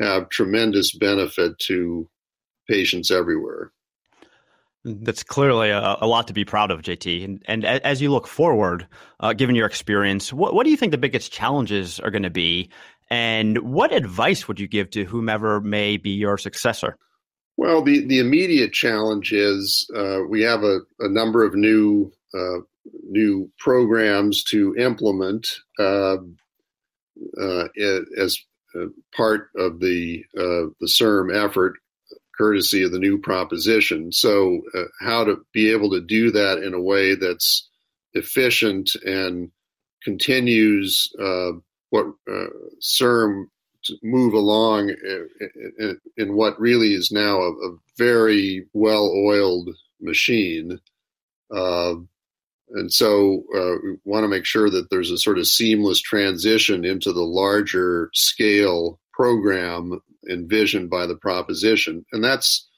have 0.00 0.28
tremendous 0.28 0.92
benefit 0.92 1.58
to 1.60 2.08
patients 2.68 3.10
everywhere. 3.10 3.72
That's 4.84 5.22
clearly 5.22 5.70
a, 5.70 5.96
a, 6.00 6.06
lot 6.06 6.28
to 6.28 6.34
be 6.34 6.44
proud 6.44 6.70
of, 6.70 6.82
JT. 6.82 7.24
And, 7.24 7.42
and 7.46 7.64
as 7.64 8.02
you 8.02 8.10
look 8.10 8.26
forward, 8.26 8.86
uh, 9.20 9.32
given 9.32 9.54
your 9.54 9.66
experience, 9.66 10.30
what, 10.30 10.52
what 10.52 10.64
do 10.64 10.70
you 10.70 10.76
think 10.76 10.92
the 10.92 10.98
biggest 10.98 11.32
challenges 11.32 11.98
are 12.00 12.10
going 12.10 12.22
to 12.24 12.30
be? 12.30 12.68
And 13.08 13.58
what 13.58 13.92
advice 13.92 14.46
would 14.46 14.60
you 14.60 14.68
give 14.68 14.90
to 14.90 15.04
whomever 15.04 15.60
may 15.60 15.96
be 15.96 16.10
your 16.10 16.36
successor? 16.36 16.98
Well, 17.56 17.82
the, 17.82 18.04
the 18.04 18.18
immediate 18.18 18.72
challenge 18.72 19.32
is 19.32 19.88
uh, 19.96 20.20
we 20.28 20.42
have 20.42 20.64
a, 20.64 20.80
a, 20.98 21.08
number 21.08 21.44
of 21.44 21.54
new 21.54 22.12
uh, 22.34 22.58
new 23.08 23.50
programs 23.58 24.42
to 24.44 24.74
implement 24.76 25.48
uh, 25.78 26.16
uh, 27.40 27.68
as 28.18 28.38
uh, 28.74 28.86
part 29.14 29.50
of 29.56 29.78
the 29.78 30.24
the 30.34 30.86
CIRM 30.86 31.32
effort 31.32 31.76
courtesy 32.36 32.82
of 32.82 32.92
the 32.92 32.98
new 32.98 33.18
proposition. 33.18 34.12
So, 34.12 34.62
uh, 34.74 34.84
how 35.00 35.24
to 35.24 35.44
be 35.52 35.70
able 35.70 35.90
to 35.90 36.00
do 36.00 36.30
that 36.32 36.62
in 36.62 36.74
a 36.74 36.80
way 36.80 37.14
that's 37.14 37.68
efficient 38.14 38.94
and 39.04 39.50
continues 40.02 41.12
uh, 41.20 41.52
what 41.90 42.06
uh, 42.30 42.46
CIRM 42.80 43.46
to 43.84 43.96
move 44.02 44.32
along 44.34 44.90
in, 45.78 46.00
in, 46.16 46.34
what 46.34 46.58
really 46.58 46.94
is 46.94 47.10
now 47.12 47.38
a, 47.40 47.50
a 47.50 47.76
very 47.98 48.66
well-oiled 48.72 49.70
machine. 50.00 50.80
Uh, 51.54 51.94
and 52.70 52.92
so 52.92 53.44
uh, 53.54 53.76
we 53.82 53.96
want 54.04 54.24
to 54.24 54.28
make 54.28 54.46
sure 54.46 54.70
that 54.70 54.88
there's 54.90 55.10
a 55.10 55.18
sort 55.18 55.38
of 55.38 55.46
seamless 55.46 56.00
transition 56.00 56.84
into 56.84 57.12
the 57.12 57.22
larger 57.22 58.10
scale 58.14 58.98
program 59.12 60.00
envisioned 60.28 60.90
by 60.90 61.06
the 61.06 61.16
proposition, 61.16 62.04
and 62.12 62.22
that's 62.22 62.68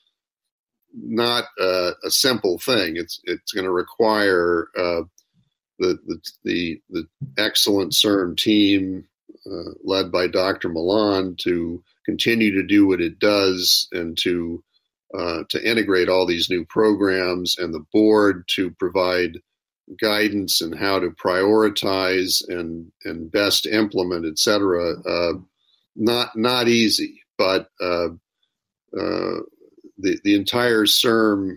not 0.95 1.45
uh, 1.61 1.93
a 2.05 2.11
simple 2.11 2.59
thing. 2.59 2.97
It's 2.97 3.21
it's 3.25 3.53
going 3.53 3.65
to 3.65 3.73
require 3.73 4.69
uh, 4.77 5.03
the, 5.79 5.99
the, 6.07 6.21
the 6.45 6.81
the 6.91 7.07
excellent 7.37 7.93
CIRM 7.93 8.37
team 8.37 9.07
uh, 9.47 9.73
led 9.85 10.11
by 10.11 10.27
Dr. 10.27 10.69
Millan 10.69 11.37
to 11.41 11.83
continue 12.05 12.53
to 12.55 12.67
do 12.67 12.87
what 12.87 13.01
it 13.01 13.19
does 13.19 13.89
and 13.93 14.17
to 14.19 14.63
uh, 15.17 15.45
to 15.51 15.69
integrate 15.69 16.09
all 16.09 16.27
these 16.27 16.51
new 16.51 16.65
programs 16.65 17.59
and 17.59 17.73
the 17.73 17.85
board 17.93 18.45
to 18.49 18.71
provide 18.73 19.39
guidance 20.01 20.61
and 20.61 20.77
how 20.77 20.99
to 20.99 21.11
prioritize 21.11 22.43
and 22.49 22.91
and 23.05 23.31
best 23.31 23.67
implement, 23.67 24.27
et 24.27 24.39
cetera. 24.39 24.95
Uh, 25.01 25.33
not 25.95 26.37
not 26.37 26.69
easy 26.69 27.23
but 27.39 27.69
uh, 27.81 28.09
uh, 28.99 29.41
the 29.99 30.19
the 30.25 30.35
entire 30.35 30.85
CIRM 30.85 31.57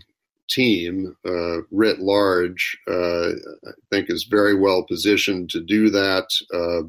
team, 0.49 1.15
uh, 1.25 1.61
writ 1.71 1.99
large, 1.99 2.77
uh, 2.87 3.29
I 3.29 3.71
think 3.91 4.09
is 4.09 4.23
very 4.23 4.55
well 4.55 4.83
positioned 4.83 5.51
to 5.51 5.61
do 5.61 5.89
that. 5.91 6.27
Uh, 6.53 6.87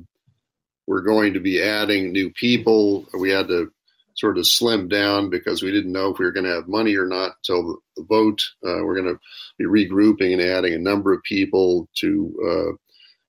we're 0.87 1.03
going 1.03 1.35
to 1.35 1.41
be 1.41 1.63
adding 1.63 2.11
new 2.13 2.31
people. 2.31 3.07
We 3.19 3.31
had 3.31 3.49
to 3.49 3.71
sort 4.15 4.39
of 4.39 4.47
slim 4.47 4.89
down 4.89 5.31
because 5.31 5.63
we 5.63 5.71
didn't 5.71 5.93
know 5.93 6.11
if 6.11 6.19
we 6.19 6.25
were 6.25 6.33
going 6.33 6.47
to 6.47 6.55
have 6.55 6.69
money 6.69 6.97
or 6.97 7.07
not 7.07 7.37
until 7.39 7.81
the, 7.97 8.03
vote. 8.09 8.43
We're 8.63 9.01
going 9.01 9.15
to 9.15 9.21
be 9.59 9.67
regrouping 9.67 10.33
and 10.33 10.41
adding 10.41 10.73
a 10.73 10.79
number 10.79 11.13
of 11.13 11.23
people 11.23 11.87
to 11.99 12.79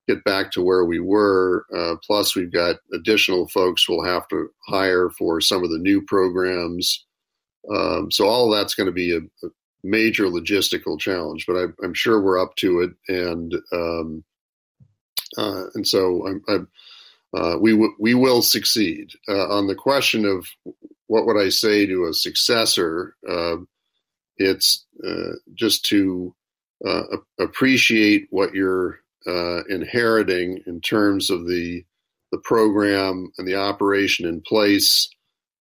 get 0.08 0.24
back 0.24 0.50
to 0.52 0.62
where 0.62 0.84
we 0.84 0.98
were. 0.98 1.64
Uh, 1.74 1.96
plus, 2.04 2.34
we've 2.34 2.52
got 2.52 2.76
additional 2.92 3.48
folks 3.48 3.88
we'll 3.88 4.04
have 4.04 4.26
to 4.28 4.48
hire 4.66 5.10
for 5.10 5.40
some 5.40 5.62
of 5.62 5.70
the 5.70 5.78
new 5.78 6.02
programs. 6.02 7.04
Um, 7.72 8.10
so 8.10 8.26
all 8.26 8.50
that's 8.50 8.74
going 8.74 8.86
to 8.86 8.92
be 8.92 9.14
a, 9.16 9.20
a, 9.46 9.50
major 9.84 10.26
logistical 10.26 10.98
challenge, 10.98 11.44
but 11.44 11.56
I, 11.56 11.84
am 11.84 11.92
sure 11.92 12.20
we're 12.20 12.40
up 12.40 12.54
to 12.56 12.82
it, 12.82 12.90
and 13.08 13.52
um, 13.72 14.24
uh, 15.36 15.64
and 15.74 15.86
so 15.86 16.24
I'm, 16.24 16.42
I'm, 16.48 16.68
uh, 17.34 17.58
we 17.58 17.72
w- 17.72 17.94
we 17.98 18.14
will 18.14 18.42
succeed. 18.42 19.10
Uh, 19.28 19.48
on 19.48 19.66
the 19.66 19.74
question 19.74 20.24
of 20.24 20.46
what 21.08 21.26
would 21.26 21.36
I 21.36 21.48
say 21.48 21.84
to 21.86 22.06
a 22.06 22.14
successor, 22.14 23.16
uh, 23.28 23.56
it's 24.36 24.86
uh, 25.04 25.32
just 25.54 25.84
to 25.86 26.34
appreciate 27.38 28.26
what 28.30 28.54
you're 28.54 29.00
uh, 29.26 29.64
inheriting 29.64 30.60
in 30.66 30.80
terms 30.80 31.30
of 31.30 31.46
the 31.46 31.84
the 32.32 32.38
program 32.38 33.30
and 33.36 33.46
the 33.46 33.56
operation 33.56 34.26
in 34.26 34.40
place, 34.40 35.08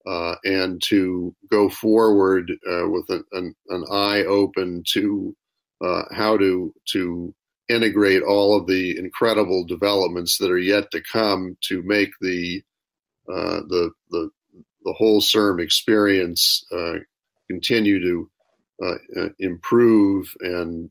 uh, 0.07 0.37
and 0.45 0.81
to 0.81 1.35
go 1.51 1.69
forward 1.69 2.51
uh, 2.71 2.89
with 2.89 3.05
an, 3.11 3.25
an, 3.33 3.55
an, 3.71 3.85
eye 3.91 4.23
open 4.25 4.83
to 4.87 5.37
uh, 5.85 6.05
how 6.13 6.37
to 6.39 6.73
to 6.87 7.35
integrate 7.69 8.23
all 8.23 8.57
of 8.57 8.67
the 8.67 8.97
incredible 8.97 9.65
developments 9.65 10.39
that 10.39 10.51
are 10.51 10.59
yet 10.59 10.91
to 10.91 11.03
come 11.13 11.57
to 11.61 11.83
make 11.83 12.11
the 12.21 12.63
uh, 13.29 13.61
the 13.69 13.91
the 14.11 14.31
the 14.85 14.95
whole 14.95 15.21
CIRM 15.21 15.61
experience 15.61 16.65
uh, 16.73 16.95
continue 17.49 18.01
to 18.01 18.31
improve 19.39 20.35
and 20.41 20.89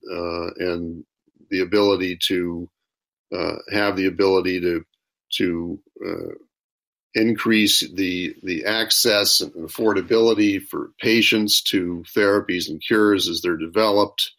and 0.58 1.04
the 1.50 1.62
ability 1.62 2.18
to 2.28 2.70
uh, 3.36 3.56
have 3.72 3.96
the 3.96 4.08
ability 4.08 4.60
to 4.62 4.84
to 5.32 5.80
uh, 6.06 6.34
increase 7.14 7.88
the 7.94 8.36
the 8.44 8.66
access 8.66 9.42
and 9.42 9.54
affordability 9.54 10.62
for 10.62 10.92
patients 11.00 11.62
to 11.62 12.04
therapies 12.16 12.70
and 12.70 12.82
cures 12.82 13.28
as 13.28 13.42
they're 13.42 13.58
developed. 13.58 14.32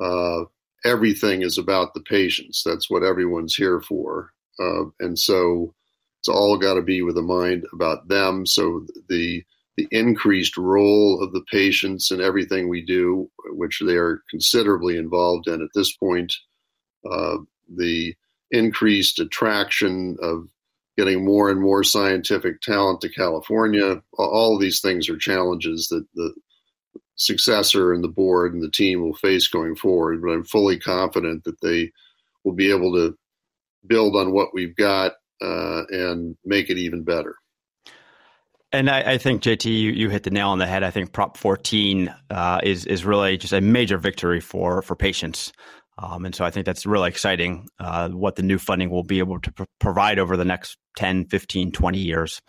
Uh, 0.00 0.44
everything 0.84 1.42
is 1.42 1.58
about 1.58 1.94
the 1.94 2.02
patients. 2.02 2.62
That's 2.64 2.90
what 2.90 3.02
everyone's 3.02 3.54
here 3.54 3.80
for, 3.80 4.32
uh, 4.60 4.84
and 5.00 5.18
so 5.18 5.74
it's 6.20 6.28
all 6.28 6.58
got 6.58 6.74
to 6.74 6.82
be 6.82 7.02
with 7.02 7.16
a 7.16 7.22
mind 7.22 7.64
about 7.72 8.08
them. 8.08 8.46
So 8.46 8.86
the 9.08 9.44
the 9.76 9.86
increased 9.90 10.56
role 10.56 11.22
of 11.22 11.32
the 11.32 11.44
patients 11.50 12.10
in 12.10 12.20
everything 12.20 12.68
we 12.68 12.82
do, 12.82 13.30
which 13.50 13.82
they 13.84 13.96
are 13.96 14.22
considerably 14.30 14.96
involved 14.96 15.48
in 15.48 15.60
at 15.60 15.68
this 15.74 15.94
point, 15.96 16.34
uh, 17.10 17.36
the 17.76 18.14
increased 18.50 19.18
attraction 19.18 20.16
of 20.22 20.48
getting 20.96 21.24
more 21.24 21.50
and 21.50 21.60
more 21.60 21.84
scientific 21.84 22.60
talent 22.62 23.02
to 23.02 23.08
California. 23.08 24.02
All 24.14 24.58
these 24.58 24.80
things 24.80 25.10
are 25.10 25.18
challenges 25.18 25.88
that 25.88 26.06
the 26.14 26.32
successor 27.16 27.92
and 27.92 28.02
the 28.02 28.08
board 28.08 28.54
and 28.54 28.62
the 28.62 28.70
team 28.70 29.02
will 29.02 29.14
face 29.14 29.48
going 29.48 29.76
forward. 29.76 30.22
But 30.22 30.30
I'm 30.30 30.44
fully 30.44 30.78
confident 30.78 31.44
that 31.44 31.60
they 31.60 31.90
will 32.44 32.54
be 32.54 32.70
able 32.70 32.94
to 32.94 33.16
build 33.86 34.16
on 34.16 34.32
what 34.32 34.54
we've 34.54 34.76
got 34.76 35.12
uh, 35.42 35.82
and 35.90 36.36
make 36.44 36.70
it 36.70 36.78
even 36.78 37.02
better. 37.02 37.36
And 38.72 38.90
I, 38.90 39.12
I, 39.12 39.18
think 39.18 39.42
JT, 39.42 39.66
you, 39.66 39.92
you 39.92 40.10
hit 40.10 40.24
the 40.24 40.30
nail 40.30 40.48
on 40.48 40.58
the 40.58 40.66
head. 40.66 40.82
I 40.82 40.90
think 40.90 41.12
Prop 41.12 41.36
14 41.36 42.12
uh, 42.30 42.60
is 42.62 42.84
is 42.84 43.04
really 43.04 43.36
just 43.36 43.52
a 43.52 43.60
major 43.60 43.96
victory 43.96 44.40
for 44.40 44.82
for 44.82 44.96
patients. 44.96 45.52
Um, 45.98 46.26
and 46.26 46.34
so 46.34 46.44
I 46.44 46.50
think 46.50 46.66
that's 46.66 46.84
really 46.84 47.08
exciting 47.08 47.68
uh, 47.78 48.10
what 48.10 48.36
the 48.36 48.42
new 48.42 48.58
funding 48.58 48.90
will 48.90 49.02
be 49.02 49.18
able 49.18 49.40
to 49.40 49.52
pr- 49.52 49.64
provide 49.80 50.18
over 50.18 50.36
the 50.36 50.44
next 50.44 50.76
10, 50.96 51.26
15, 51.26 51.72
20 51.72 51.98
years. 51.98 52.42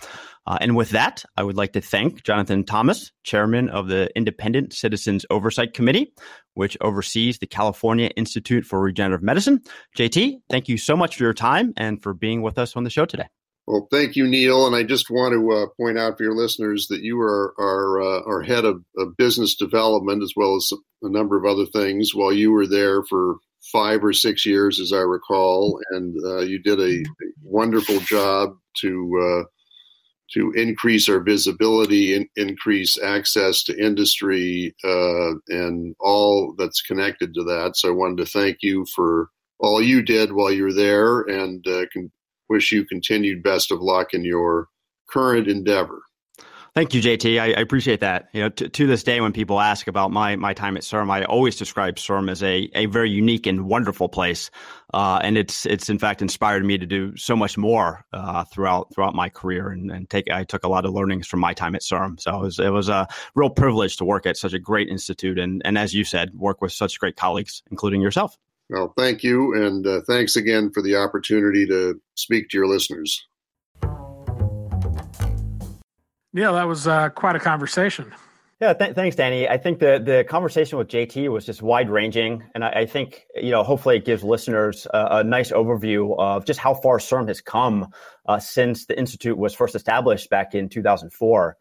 Uh, 0.45 0.57
and 0.59 0.75
with 0.75 0.89
that, 0.89 1.23
I 1.37 1.43
would 1.43 1.55
like 1.55 1.71
to 1.73 1.81
thank 1.81 2.23
Jonathan 2.23 2.65
Thomas, 2.65 3.11
chairman 3.23 3.69
of 3.69 3.87
the 3.87 4.09
Independent 4.17 4.73
Citizens 4.73 5.25
Oversight 5.29 5.73
Committee, 5.73 6.11
which 6.55 6.77
oversees 6.81 7.39
the 7.39 7.47
California 7.47 8.07
Institute 8.17 8.65
for 8.65 8.81
Regenerative 8.81 9.23
Medicine. 9.23 9.61
JT, 9.97 10.39
thank 10.49 10.67
you 10.67 10.77
so 10.77 10.97
much 10.97 11.15
for 11.15 11.23
your 11.23 11.33
time 11.33 11.73
and 11.77 12.03
for 12.03 12.13
being 12.13 12.41
with 12.41 12.57
us 12.57 12.75
on 12.75 12.83
the 12.83 12.89
show 12.89 13.05
today. 13.05 13.27
Well, 13.67 13.87
thank 13.91 14.15
you, 14.15 14.25
Neil. 14.25 14.65
And 14.65 14.75
I 14.75 14.83
just 14.83 15.09
want 15.09 15.33
to 15.33 15.51
uh, 15.51 15.65
point 15.75 15.97
out 15.97 16.17
for 16.17 16.23
your 16.23 16.35
listeners 16.35 16.87
that 16.87 17.01
you 17.01 17.19
are 17.19 17.53
our, 17.59 18.01
uh, 18.01 18.45
head 18.45 18.63
of, 18.63 18.81
of, 18.97 19.17
business 19.17 19.55
development 19.55 20.23
as 20.23 20.31
well 20.37 20.55
as 20.55 20.71
a 21.01 21.09
number 21.09 21.37
of 21.37 21.43
other 21.43 21.65
things 21.65 22.15
while 22.15 22.31
you 22.31 22.51
were 22.51 22.65
there 22.65 23.03
for 23.03 23.35
five 23.73 24.05
or 24.05 24.13
six 24.13 24.45
years, 24.45 24.79
as 24.79 24.93
I 24.93 24.99
recall. 24.99 25.81
And 25.89 26.15
uh, 26.25 26.39
you 26.39 26.59
did 26.59 26.79
a, 26.79 27.03
wonderful 27.43 27.99
job 27.99 28.57
to 28.81 29.43
uh, 29.43 29.43
to 30.33 30.51
increase 30.51 31.07
our 31.07 31.21
visibility, 31.21 32.13
in, 32.13 32.27
increase 32.35 33.01
access 33.01 33.63
to 33.63 33.83
industry, 33.83 34.75
uh, 34.83 35.31
and 35.47 35.95
all 35.99 36.53
that's 36.57 36.81
connected 36.81 37.33
to 37.33 37.43
that. 37.45 37.71
So 37.75 37.89
I 37.89 37.91
wanted 37.95 38.17
to 38.17 38.31
thank 38.31 38.57
you 38.61 38.85
for 38.93 39.29
all 39.59 39.81
you 39.81 40.01
did 40.01 40.31
while 40.31 40.51
you 40.51 40.63
were 40.63 40.73
there 40.73 41.21
and 41.21 41.65
uh, 41.67 41.85
can 41.91 42.11
wish 42.49 42.71
you 42.71 42.85
continued 42.85 43.43
best 43.43 43.71
of 43.71 43.81
luck 43.81 44.13
in 44.13 44.23
your 44.23 44.67
current 45.09 45.47
endeavor. 45.47 46.01
Thank 46.77 46.93
you, 46.93 47.01
JT. 47.01 47.41
I, 47.41 47.45
I 47.45 47.61
appreciate 47.61 48.01
that. 48.01 48.29
You 48.33 48.41
know, 48.41 48.49
t- 48.49 48.69
to 48.69 48.85
this 48.85 49.01
day, 49.01 49.19
when 49.19 49.33
people 49.33 49.59
ask 49.59 49.87
about 49.87 50.11
my 50.11 50.35
my 50.35 50.53
time 50.53 50.77
at 50.77 50.83
CIRM, 50.83 51.09
I 51.09 51.23
always 51.23 51.55
describe 51.55 51.95
CIRM 51.95 52.29
as 52.29 52.43
a 52.43 52.69
a 52.75 52.85
very 52.85 53.09
unique 53.09 53.47
and 53.47 53.65
wonderful 53.65 54.09
place, 54.09 54.51
uh, 54.93 55.19
and 55.23 55.39
it's 55.39 55.65
it's 55.65 55.89
in 55.89 55.97
fact 55.97 56.21
inspired 56.21 56.63
me 56.63 56.77
to 56.77 56.85
do 56.85 57.17
so 57.17 57.35
much 57.35 57.57
more 57.57 58.05
uh, 58.13 58.43
throughout 58.43 58.93
throughout 58.93 59.15
my 59.15 59.27
career, 59.27 59.69
and, 59.69 59.89
and 59.89 60.07
take 60.07 60.29
I 60.29 60.43
took 60.43 60.65
a 60.65 60.67
lot 60.67 60.85
of 60.85 60.93
learnings 60.93 61.25
from 61.25 61.39
my 61.39 61.55
time 61.55 61.73
at 61.73 61.81
CIRM. 61.81 62.19
So 62.19 62.35
it 62.35 62.41
was 62.41 62.59
it 62.59 62.69
was 62.69 62.89
a 62.89 63.07
real 63.33 63.49
privilege 63.49 63.97
to 63.97 64.05
work 64.05 64.27
at 64.27 64.37
such 64.37 64.53
a 64.53 64.59
great 64.59 64.87
institute, 64.87 65.39
and 65.39 65.63
and 65.65 65.79
as 65.79 65.95
you 65.95 66.03
said, 66.03 66.35
work 66.35 66.61
with 66.61 66.73
such 66.73 66.99
great 66.99 67.15
colleagues, 67.15 67.63
including 67.71 68.01
yourself. 68.01 68.37
Well, 68.69 68.93
thank 68.97 69.23
you, 69.23 69.53
and 69.55 69.87
uh, 69.87 70.01
thanks 70.01 70.35
again 70.35 70.71
for 70.71 70.81
the 70.81 70.97
opportunity 70.97 71.65
to 71.67 72.01
speak 72.15 72.49
to 72.49 72.57
your 72.57 72.67
listeners. 72.67 73.25
Yeah, 76.33 76.51
that 76.51 76.67
was 76.67 76.85
uh, 76.85 77.09
quite 77.09 77.35
a 77.35 77.39
conversation. 77.39 78.13
Yeah, 78.59 78.73
th- 78.73 78.95
thanks, 78.95 79.15
Danny. 79.15 79.47
I 79.47 79.57
think 79.57 79.79
the 79.79 80.01
the 80.03 80.25
conversation 80.27 80.79
with 80.79 80.87
JT 80.87 81.31
was 81.31 81.45
just 81.45 81.61
wide 81.61 81.89
ranging, 81.89 82.43
and 82.55 82.65
I, 82.65 82.69
I, 82.69 82.85
think 82.87 83.25
you 83.35 83.51
know 83.51 83.63
hopefully 83.63 83.97
it 83.97 84.05
gives 84.05 84.23
listeners 84.23 84.87
a, 84.93 85.07
a, 85.17 85.23
nice 85.23 85.51
overview 85.51 86.17
of 86.17 86.43
just 86.45 86.59
how 86.59 86.73
far 86.73 86.97
CIRM 86.97 87.27
has 87.27 87.39
come 87.39 87.91
uh, 88.27 88.39
since 88.39 88.87
the 88.87 88.97
institute 88.97 89.37
was 89.37 89.53
first 89.53 89.75
established 89.75 90.29
back 90.31 90.55
in 90.55 90.69
2004. 90.69 91.55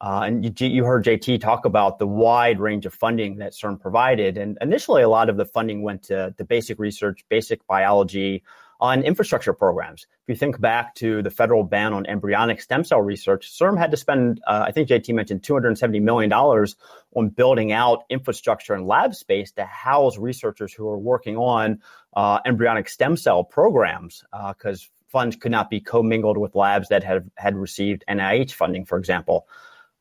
Uh, 0.00 0.22
and 0.26 0.60
you, 0.60 0.68
you, 0.68 0.84
heard 0.84 1.04
JT 1.04 1.40
talk 1.40 1.64
about 1.64 1.98
the 1.98 2.06
wide 2.06 2.60
range 2.60 2.86
of 2.86 2.94
funding 2.94 3.38
that 3.38 3.52
CIRM 3.52 3.80
provided, 3.80 4.38
and 4.38 4.56
initially 4.60 5.02
a 5.02 5.08
lot 5.08 5.28
of 5.28 5.36
the 5.36 5.44
funding 5.44 5.82
went 5.82 6.04
to, 6.04 6.32
to 6.38 6.44
basic 6.44 6.78
research, 6.78 7.24
basic 7.28 7.66
biology, 7.66 8.44
on 8.80 9.02
infrastructure 9.02 9.52
programs. 9.52 10.06
If 10.22 10.28
you 10.28 10.36
think 10.36 10.60
back 10.60 10.94
to 10.96 11.22
the 11.22 11.30
federal 11.30 11.64
ban 11.64 11.92
on 11.92 12.06
embryonic 12.06 12.60
stem 12.60 12.84
cell 12.84 13.00
research, 13.00 13.50
CIRM 13.50 13.76
had 13.76 13.90
to 13.90 13.96
spend, 13.96 14.40
uh, 14.46 14.64
I 14.66 14.72
think 14.72 14.88
JT 14.88 15.12
mentioned 15.14 15.42
$270 15.42 16.00
million 16.00 16.32
on 16.32 17.28
building 17.30 17.72
out 17.72 18.04
infrastructure 18.08 18.74
and 18.74 18.86
lab 18.86 19.14
space 19.14 19.50
to 19.52 19.64
house 19.64 20.16
researchers 20.16 20.72
who 20.72 20.88
are 20.88 20.98
working 20.98 21.36
on 21.36 21.80
uh, 22.14 22.38
embryonic 22.46 22.88
stem 22.88 23.16
cell 23.16 23.42
programs 23.42 24.24
because 24.30 24.84
uh, 24.84 25.10
funds 25.10 25.36
could 25.36 25.52
not 25.52 25.70
be 25.70 25.80
commingled 25.80 26.38
with 26.38 26.54
labs 26.54 26.88
that 26.90 27.02
have 27.02 27.24
had 27.36 27.56
received 27.56 28.04
NIH 28.08 28.52
funding, 28.52 28.84
for 28.84 28.98
example. 28.98 29.48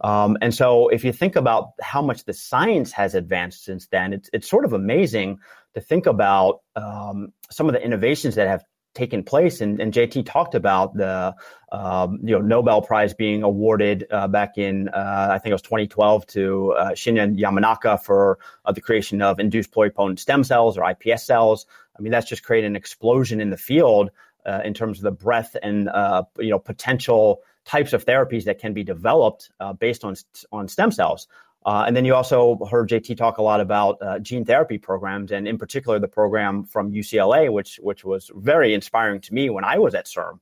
Um, 0.02 0.38
and 0.42 0.54
so 0.54 0.90
if 0.90 1.04
you 1.04 1.12
think 1.12 1.36
about 1.36 1.72
how 1.82 2.02
much 2.02 2.26
the 2.26 2.34
science 2.34 2.92
has 2.92 3.16
advanced 3.16 3.64
since 3.64 3.88
then, 3.88 4.14
it's, 4.14 4.30
it's 4.32 4.50
sort 4.50 4.66
of 4.66 4.74
amazing 4.74 5.40
to 5.74 5.82
think 5.82 6.06
about 6.06 6.62
um, 6.76 7.34
some 7.50 7.68
of 7.68 7.74
the 7.74 7.84
innovations 7.84 8.36
that 8.36 8.48
have 8.48 8.64
taken 8.98 9.24
place. 9.24 9.62
And, 9.62 9.80
and 9.80 9.94
JT 9.94 10.26
talked 10.26 10.56
about 10.56 10.96
the 10.96 11.36
um, 11.72 12.20
you 12.24 12.32
know 12.32 12.42
Nobel 12.42 12.82
Prize 12.82 13.14
being 13.14 13.44
awarded 13.44 14.08
uh, 14.12 14.28
back 14.28 14.58
in 14.58 14.90
uh, 14.90 15.28
I 15.32 15.38
think 15.38 15.52
it 15.52 15.54
was 15.54 15.62
2012 15.62 16.26
to 16.28 16.74
uh, 16.74 16.90
Shinya 16.92 17.38
Yamanaka 17.38 18.02
for 18.02 18.40
uh, 18.66 18.72
the 18.72 18.82
creation 18.82 19.22
of 19.22 19.40
induced 19.40 19.72
pluripotent 19.72 20.20
stem 20.20 20.44
cells 20.44 20.78
or 20.78 20.82
iPS 20.82 21.22
cells. 21.22 21.68
I 21.98 22.02
mean 22.02 22.12
that's 22.12 22.28
just 22.28 22.44
created 22.44 22.68
an 22.68 22.76
explosion 22.76 23.40
in 23.40 23.52
the 23.52 23.58
field 23.58 24.10
uh, 24.46 24.62
in 24.66 24.74
terms 24.74 24.98
of 24.98 25.04
the 25.04 25.12
breadth 25.12 25.56
and 25.62 25.90
you 26.40 26.50
know 26.50 26.60
potential 26.60 27.42
types 27.68 27.94
of 27.94 28.06
therapies 28.06 28.46
that 28.46 28.60
can 28.60 28.74
be 28.74 28.84
developed 28.84 29.52
uh, 29.60 29.74
based 29.74 30.04
on 30.04 30.16
on 30.52 30.68
stem 30.68 30.92
cells. 30.92 31.28
Uh, 31.66 31.84
and 31.86 31.98
then 31.98 32.06
you 32.06 32.16
also 32.16 32.58
heard 32.72 32.88
JT 32.88 33.18
talk 33.18 33.40
a 33.40 33.42
lot 33.42 33.60
about 33.60 34.02
uh, 34.02 34.20
gene 34.20 34.46
therapy 34.46 34.78
programs, 34.78 35.32
and 35.32 35.48
in 35.48 35.58
particular 35.58 36.00
the 36.00 36.08
program 36.08 36.64
from 36.64 36.92
UCLA, 36.92 37.52
which 37.52 37.78
which 37.84 38.06
was 38.06 38.32
very 38.36 38.74
inspiring 38.74 39.20
to 39.22 39.34
me 39.34 39.50
when 39.50 39.66
I 39.66 39.78
was 39.78 39.94
at 39.94 40.06
CIRM. 40.06 40.40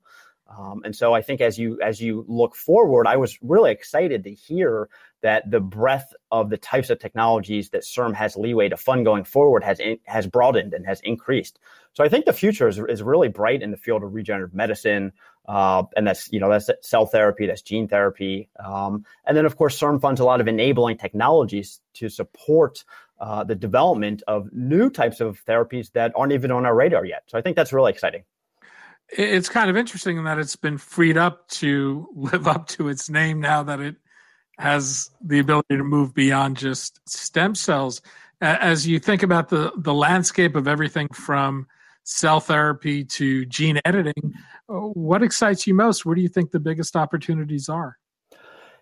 Um, 0.47 0.83
and 0.85 0.95
so 0.95 1.15
I 1.15 1.23
think 1.23 1.41
as 1.41 1.57
you 1.57 1.79
as 1.81 1.99
you 1.99 2.23
look 2.27 2.55
forward, 2.55 3.07
I 3.07 3.17
was 3.17 3.39
really 3.41 3.71
excited 3.71 4.23
to 4.25 4.33
hear 4.33 4.87
that 5.21 5.49
the 5.49 5.59
breadth 5.59 6.13
of 6.29 6.51
the 6.51 6.57
types 6.57 6.91
of 6.91 6.99
technologies 6.99 7.71
that 7.71 7.81
CIRM 7.81 8.13
has 8.13 8.37
leeway 8.37 8.69
to 8.69 8.77
fund 8.77 9.05
going 9.05 9.23
forward 9.23 9.63
has 9.63 9.79
in, 9.79 9.97
has 10.05 10.27
broadened 10.27 10.75
and 10.75 10.85
has 10.85 11.01
increased. 11.01 11.57
So 11.93 12.03
I 12.03 12.09
think 12.09 12.25
the 12.25 12.33
future 12.33 12.67
is, 12.67 12.77
is 12.77 13.01
really 13.01 13.29
bright 13.29 13.63
in 13.63 13.71
the 13.71 13.77
field 13.77 14.03
of 14.03 14.13
regenerative 14.13 14.53
medicine, 14.53 15.13
uh, 15.47 15.83
and 15.95 16.07
that's 16.07 16.31
you 16.31 16.39
know 16.39 16.49
that's 16.49 16.69
cell 16.81 17.05
therapy, 17.05 17.47
that's 17.47 17.61
gene 17.61 17.87
therapy, 17.87 18.49
um, 18.63 19.05
and 19.25 19.35
then 19.35 19.45
of 19.45 19.57
course 19.57 19.79
CIRM 19.79 20.01
funds 20.01 20.19
a 20.19 20.25
lot 20.25 20.41
of 20.41 20.47
enabling 20.47 20.97
technologies 20.97 21.81
to 21.95 22.09
support 22.09 22.83
uh, 23.19 23.43
the 23.43 23.55
development 23.55 24.23
of 24.27 24.51
new 24.51 24.89
types 24.89 25.21
of 25.21 25.43
therapies 25.45 25.91
that 25.93 26.11
aren't 26.15 26.33
even 26.33 26.51
on 26.51 26.65
our 26.65 26.75
radar 26.75 27.05
yet. 27.05 27.23
So 27.27 27.37
I 27.37 27.41
think 27.41 27.55
that's 27.55 27.73
really 27.73 27.91
exciting 27.91 28.23
it's 29.09 29.49
kind 29.49 29.69
of 29.69 29.77
interesting 29.77 30.17
in 30.17 30.23
that 30.23 30.39
it's 30.39 30.55
been 30.55 30.77
freed 30.77 31.17
up 31.17 31.47
to 31.47 32.07
live 32.15 32.47
up 32.47 32.67
to 32.67 32.89
its 32.89 33.09
name 33.09 33.39
now 33.39 33.63
that 33.63 33.79
it 33.79 33.95
has 34.57 35.09
the 35.21 35.39
ability 35.39 35.77
to 35.77 35.83
move 35.83 36.13
beyond 36.13 36.57
just 36.57 36.99
stem 37.07 37.55
cells. 37.55 38.01
As 38.41 38.87
you 38.87 38.99
think 38.99 39.23
about 39.23 39.49
the, 39.49 39.71
the 39.77 39.93
landscape 39.93 40.55
of 40.55 40.67
everything 40.67 41.07
from 41.09 41.67
cell 42.05 42.39
therapy 42.39 43.03
to 43.03 43.45
gene 43.45 43.79
editing, 43.83 44.33
what 44.67 45.21
excites 45.21 45.67
you 45.67 45.73
most? 45.73 46.05
Where 46.05 46.15
do 46.15 46.21
you 46.21 46.29
think 46.29 46.51
the 46.51 46.59
biggest 46.59 46.95
opportunities 46.95 47.67
are? 47.67 47.97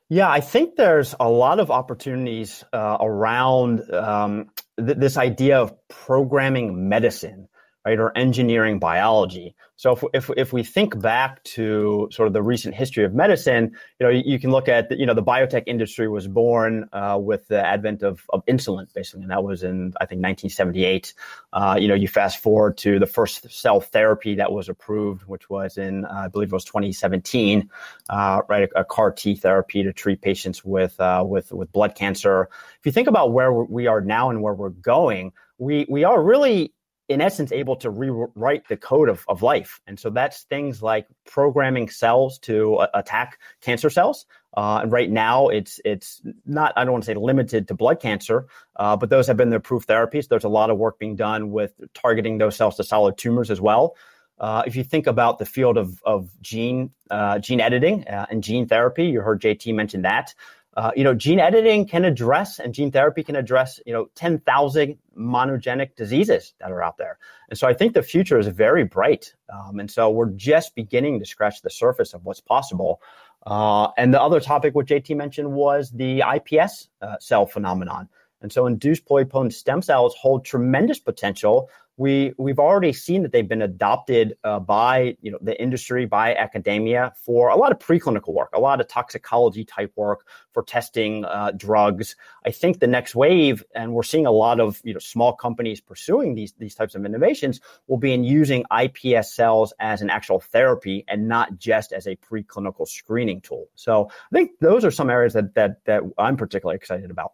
Yeah, 0.09 0.29
I 0.29 0.41
think 0.41 0.75
there's 0.75 1.15
a 1.19 1.29
lot 1.29 1.59
of 1.59 1.71
opportunities 1.71 2.63
uh, 2.71 2.97
around 2.99 3.89
um, 3.91 4.51
th- 4.77 4.97
this 4.97 5.17
idea 5.17 5.59
of 5.59 5.73
programming 5.87 6.87
medicine 6.87 7.47
right, 7.85 7.99
or 7.99 8.17
engineering 8.17 8.79
biology. 8.79 9.55
So 9.75 9.91
if, 9.91 10.03
if, 10.13 10.29
if 10.37 10.53
we 10.53 10.63
think 10.63 10.99
back 11.01 11.43
to 11.43 12.07
sort 12.11 12.27
of 12.27 12.33
the 12.33 12.41
recent 12.41 12.75
history 12.75 13.03
of 13.03 13.13
medicine, 13.13 13.71
you 13.99 14.05
know, 14.05 14.09
you, 14.09 14.23
you 14.25 14.39
can 14.39 14.51
look 14.51 14.69
at, 14.69 14.87
the, 14.87 14.97
you 14.97 15.05
know, 15.05 15.13
the 15.13 15.23
biotech 15.23 15.63
industry 15.65 16.07
was 16.07 16.27
born 16.27 16.87
uh, 16.93 17.17
with 17.19 17.47
the 17.49 17.59
advent 17.65 18.01
of, 18.01 18.21
of 18.29 18.45
insulin, 18.45 18.87
basically, 18.93 19.23
and 19.23 19.31
that 19.31 19.43
was 19.43 19.63
in, 19.63 19.93
I 19.99 20.05
think, 20.05 20.21
1978. 20.21 21.13
Uh, 21.51 21.77
you 21.77 21.89
know, 21.89 21.95
you 21.95 22.07
fast 22.07 22.41
forward 22.41 22.77
to 22.77 22.99
the 22.99 23.05
first 23.05 23.51
cell 23.51 23.81
therapy 23.81 24.35
that 24.35 24.51
was 24.51 24.69
approved, 24.69 25.23
which 25.23 25.49
was 25.49 25.77
in, 25.77 26.05
uh, 26.05 26.23
I 26.25 26.27
believe 26.29 26.49
it 26.49 26.53
was 26.53 26.65
2017, 26.65 27.69
uh, 28.09 28.41
right, 28.47 28.69
a, 28.75 28.79
a, 28.79 28.85
CAR 28.85 29.11
T 29.11 29.35
therapy 29.35 29.83
to 29.83 29.91
treat 29.91 30.21
patients 30.21 30.63
with, 30.63 30.97
uh, 31.01 31.23
with, 31.27 31.51
with 31.51 31.71
blood 31.73 31.95
cancer. 31.95 32.47
If 32.79 32.85
you 32.85 32.91
think 32.93 33.09
about 33.09 33.33
where 33.33 33.51
we 33.51 33.87
are 33.87 33.99
now 33.99 34.29
and 34.29 34.41
where 34.41 34.53
we're 34.53 34.69
going, 34.69 35.33
we, 35.57 35.85
we 35.89 36.03
are 36.03 36.23
really 36.23 36.73
in 37.13 37.21
essence 37.21 37.51
able 37.51 37.75
to 37.77 37.89
rewrite 37.89 38.67
the 38.67 38.77
code 38.77 39.09
of, 39.09 39.23
of 39.27 39.41
life. 39.41 39.79
And 39.87 39.99
so 39.99 40.09
that's 40.09 40.43
things 40.43 40.81
like 40.81 41.07
programming 41.25 41.89
cells 41.89 42.39
to 42.39 42.75
uh, 42.75 42.87
attack 42.93 43.39
cancer 43.61 43.89
cells. 43.89 44.25
Uh, 44.55 44.81
and 44.83 44.91
right 44.91 45.09
now 45.09 45.47
it's 45.47 45.81
it's 45.83 46.21
not 46.45 46.73
i 46.75 46.83
don't 46.83 46.91
want 46.91 47.03
to 47.03 47.07
say 47.07 47.15
limited 47.15 47.67
to 47.67 47.73
blood 47.73 47.99
cancer 47.99 48.45
uh, 48.75 48.95
but 48.95 49.09
those 49.09 49.25
have 49.25 49.35
been 49.35 49.49
the 49.49 49.55
approved 49.55 49.87
therapies. 49.87 50.27
There's 50.27 50.43
a 50.43 50.49
lot 50.49 50.69
of 50.69 50.77
work 50.77 50.99
being 50.99 51.15
done 51.15 51.51
with 51.51 51.73
targeting 51.93 52.37
those 52.37 52.55
cells 52.55 52.75
to 52.77 52.83
solid 52.83 53.17
tumors 53.17 53.49
as 53.49 53.59
well. 53.59 53.95
Uh, 54.39 54.63
if 54.65 54.75
you 54.75 54.83
think 54.83 55.07
about 55.07 55.39
the 55.39 55.45
field 55.45 55.77
of, 55.77 56.01
of 56.05 56.29
gene 56.41 56.91
uh, 57.09 57.39
gene 57.39 57.61
editing 57.61 58.07
uh, 58.07 58.25
and 58.29 58.43
gene 58.43 58.67
therapy 58.67 59.05
you 59.05 59.21
heard 59.21 59.41
jt 59.41 59.73
mention 59.73 60.03
that 60.03 60.33
uh, 60.75 60.91
you 60.95 61.03
know, 61.03 61.13
gene 61.13 61.39
editing 61.39 61.85
can 61.85 62.03
address 62.03 62.59
and 62.59 62.73
gene 62.73 62.91
therapy 62.91 63.23
can 63.23 63.35
address, 63.35 63.79
you 63.85 63.93
know, 63.93 64.07
10,000 64.15 64.97
monogenic 65.17 65.95
diseases 65.95 66.53
that 66.59 66.71
are 66.71 66.81
out 66.81 66.97
there. 66.97 67.19
And 67.49 67.59
so 67.59 67.67
I 67.67 67.73
think 67.73 67.93
the 67.93 68.01
future 68.01 68.39
is 68.39 68.47
very 68.47 68.83
bright. 68.83 69.33
Um, 69.53 69.79
and 69.79 69.89
so 69.89 70.09
we're 70.09 70.31
just 70.31 70.73
beginning 70.73 71.19
to 71.19 71.25
scratch 71.25 71.61
the 71.61 71.69
surface 71.69 72.13
of 72.13 72.25
what's 72.25 72.41
possible. 72.41 73.01
Uh, 73.45 73.89
and 73.97 74.13
the 74.13 74.21
other 74.21 74.39
topic 74.39 74.73
which 74.73 74.87
JT 74.87 75.15
mentioned 75.15 75.51
was 75.51 75.91
the 75.91 76.21
iPS 76.21 76.87
uh, 77.01 77.17
cell 77.19 77.45
phenomenon. 77.45 78.09
And 78.43 78.51
so 78.51 78.67
induced 78.67 79.05
pluripotent 79.05 79.53
stem 79.53 79.81
cells 79.81 80.13
hold 80.19 80.45
tremendous 80.45 80.99
potential. 80.99 81.69
We 81.95 82.33
we've 82.37 82.59
already 82.59 82.91
seen 82.91 83.21
that 83.21 83.31
they've 83.31 83.47
been 83.47 83.61
adopted 83.61 84.35
uh, 84.43 84.59
by 84.59 85.15
you 85.21 85.31
know 85.31 85.37
the 85.41 85.59
industry 85.61 86.05
by 86.05 86.35
academia 86.35 87.13
for 87.23 87.49
a 87.49 87.55
lot 87.55 87.71
of 87.71 87.77
preclinical 87.77 88.33
work 88.33 88.49
a 88.53 88.59
lot 88.59 88.81
of 88.81 88.87
toxicology 88.87 89.63
type 89.63 89.93
work 89.95 90.25
for 90.53 90.63
testing 90.63 91.23
uh, 91.23 91.51
drugs. 91.55 92.15
I 92.43 92.49
think 92.49 92.79
the 92.79 92.87
next 92.87 93.13
wave 93.13 93.63
and 93.75 93.93
we're 93.93 94.01
seeing 94.03 94.25
a 94.25 94.31
lot 94.31 94.59
of 94.59 94.81
you 94.83 94.93
know 94.93 94.99
small 94.99 95.33
companies 95.33 95.81
pursuing 95.81 96.33
these 96.33 96.53
these 96.57 96.73
types 96.73 96.95
of 96.95 97.05
innovations 97.05 97.61
will 97.85 97.99
be 97.99 98.11
in 98.11 98.23
using 98.23 98.65
ips 98.83 99.31
cells 99.33 99.71
as 99.79 100.01
an 100.01 100.09
actual 100.09 100.39
therapy 100.39 101.05
and 101.07 101.27
not 101.27 101.59
just 101.59 101.93
as 101.93 102.07
a 102.07 102.15
preclinical 102.15 102.87
screening 102.87 103.39
tool. 103.39 103.67
So 103.75 104.09
i 104.09 104.35
think 104.35 104.51
those 104.59 104.83
are 104.83 104.91
some 104.91 105.11
areas 105.11 105.33
that 105.33 105.53
that 105.53 105.85
that 105.85 106.01
i'm 106.17 106.37
particularly 106.37 106.75
excited 106.75 107.11
about 107.11 107.33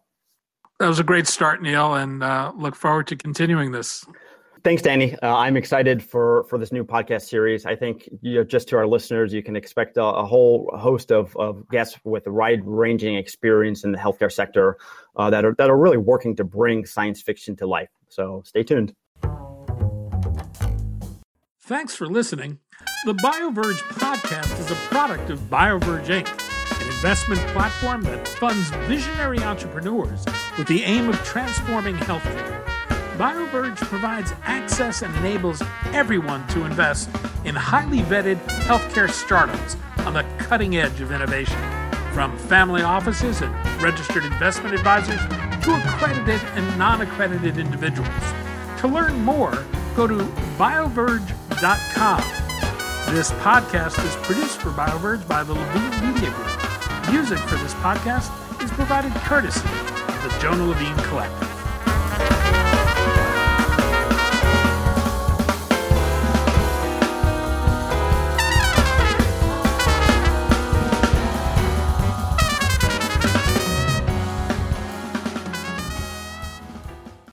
that 0.80 0.88
was 0.88 0.98
a 0.98 1.04
great 1.04 1.28
start 1.28 1.62
neil 1.62 1.94
and 1.94 2.24
uh, 2.24 2.52
look 2.56 2.74
forward 2.74 3.06
to 3.06 3.14
continuing 3.14 3.70
this 3.70 4.04
Thanks, 4.62 4.82
Danny. 4.82 5.16
Uh, 5.22 5.36
I'm 5.36 5.56
excited 5.56 6.02
for 6.02 6.44
for 6.44 6.58
this 6.58 6.70
new 6.70 6.84
podcast 6.84 7.22
series. 7.22 7.64
I 7.64 7.74
think 7.74 8.10
you 8.20 8.34
know, 8.34 8.44
just 8.44 8.68
to 8.68 8.76
our 8.76 8.86
listeners, 8.86 9.32
you 9.32 9.42
can 9.42 9.56
expect 9.56 9.96
a, 9.96 10.04
a 10.04 10.26
whole 10.26 10.70
host 10.74 11.10
of, 11.10 11.34
of 11.38 11.66
guests 11.70 11.98
with 12.04 12.26
a 12.26 12.30
wide 12.30 12.60
ranging 12.66 13.14
experience 13.14 13.84
in 13.84 13.92
the 13.92 13.96
healthcare 13.96 14.30
sector 14.30 14.76
uh, 15.16 15.30
that 15.30 15.46
are 15.46 15.54
that 15.56 15.70
are 15.70 15.78
really 15.78 15.96
working 15.96 16.36
to 16.36 16.44
bring 16.44 16.84
science 16.84 17.22
fiction 17.22 17.56
to 17.56 17.66
life. 17.66 17.88
So 18.08 18.42
stay 18.44 18.62
tuned. 18.62 18.94
Thanks 21.62 21.94
for 21.94 22.06
listening. 22.06 22.58
The 23.06 23.14
BioVerge 23.14 23.80
podcast 23.94 24.60
is 24.60 24.70
a 24.70 24.74
product 24.74 25.30
of 25.30 25.38
BioVerge 25.48 26.06
Inc., 26.06 26.49
investment 27.00 27.40
platform 27.54 28.02
that 28.02 28.28
funds 28.28 28.68
visionary 28.86 29.38
entrepreneurs 29.38 30.22
with 30.58 30.66
the 30.66 30.82
aim 30.82 31.08
of 31.08 31.16
transforming 31.24 31.96
healthcare. 31.96 32.62
BioVerge 33.16 33.78
provides 33.78 34.34
access 34.42 35.00
and 35.00 35.16
enables 35.16 35.62
everyone 35.94 36.46
to 36.48 36.66
invest 36.66 37.08
in 37.46 37.54
highly 37.54 38.00
vetted 38.00 38.36
healthcare 38.66 39.08
startups 39.08 39.78
on 40.00 40.12
the 40.12 40.26
cutting 40.40 40.76
edge 40.76 41.00
of 41.00 41.10
innovation. 41.10 41.56
From 42.12 42.36
family 42.36 42.82
offices 42.82 43.40
and 43.40 43.82
registered 43.82 44.26
investment 44.26 44.74
advisors 44.74 45.20
to 45.64 45.74
accredited 45.74 46.42
and 46.54 46.78
non 46.78 47.00
accredited 47.00 47.56
individuals. 47.56 48.10
To 48.80 48.88
learn 48.88 49.24
more, 49.24 49.64
go 49.96 50.06
to 50.06 50.18
bioverge.com. 50.58 52.20
This 53.14 53.32
podcast 53.32 54.04
is 54.04 54.16
produced 54.26 54.60
for 54.60 54.68
BioVerge 54.68 55.26
by 55.26 55.42
the 55.42 55.54
Levine 55.54 56.12
Media 56.12 56.30
Group. 56.30 56.59
Music 57.10 57.38
for 57.40 57.56
this 57.56 57.74
podcast 57.74 58.30
is 58.62 58.70
provided 58.70 59.12
courtesy 59.22 59.66
of 59.66 60.22
the 60.22 60.38
Jonah 60.40 60.64
Levine 60.64 60.96
Collective. 61.08 61.59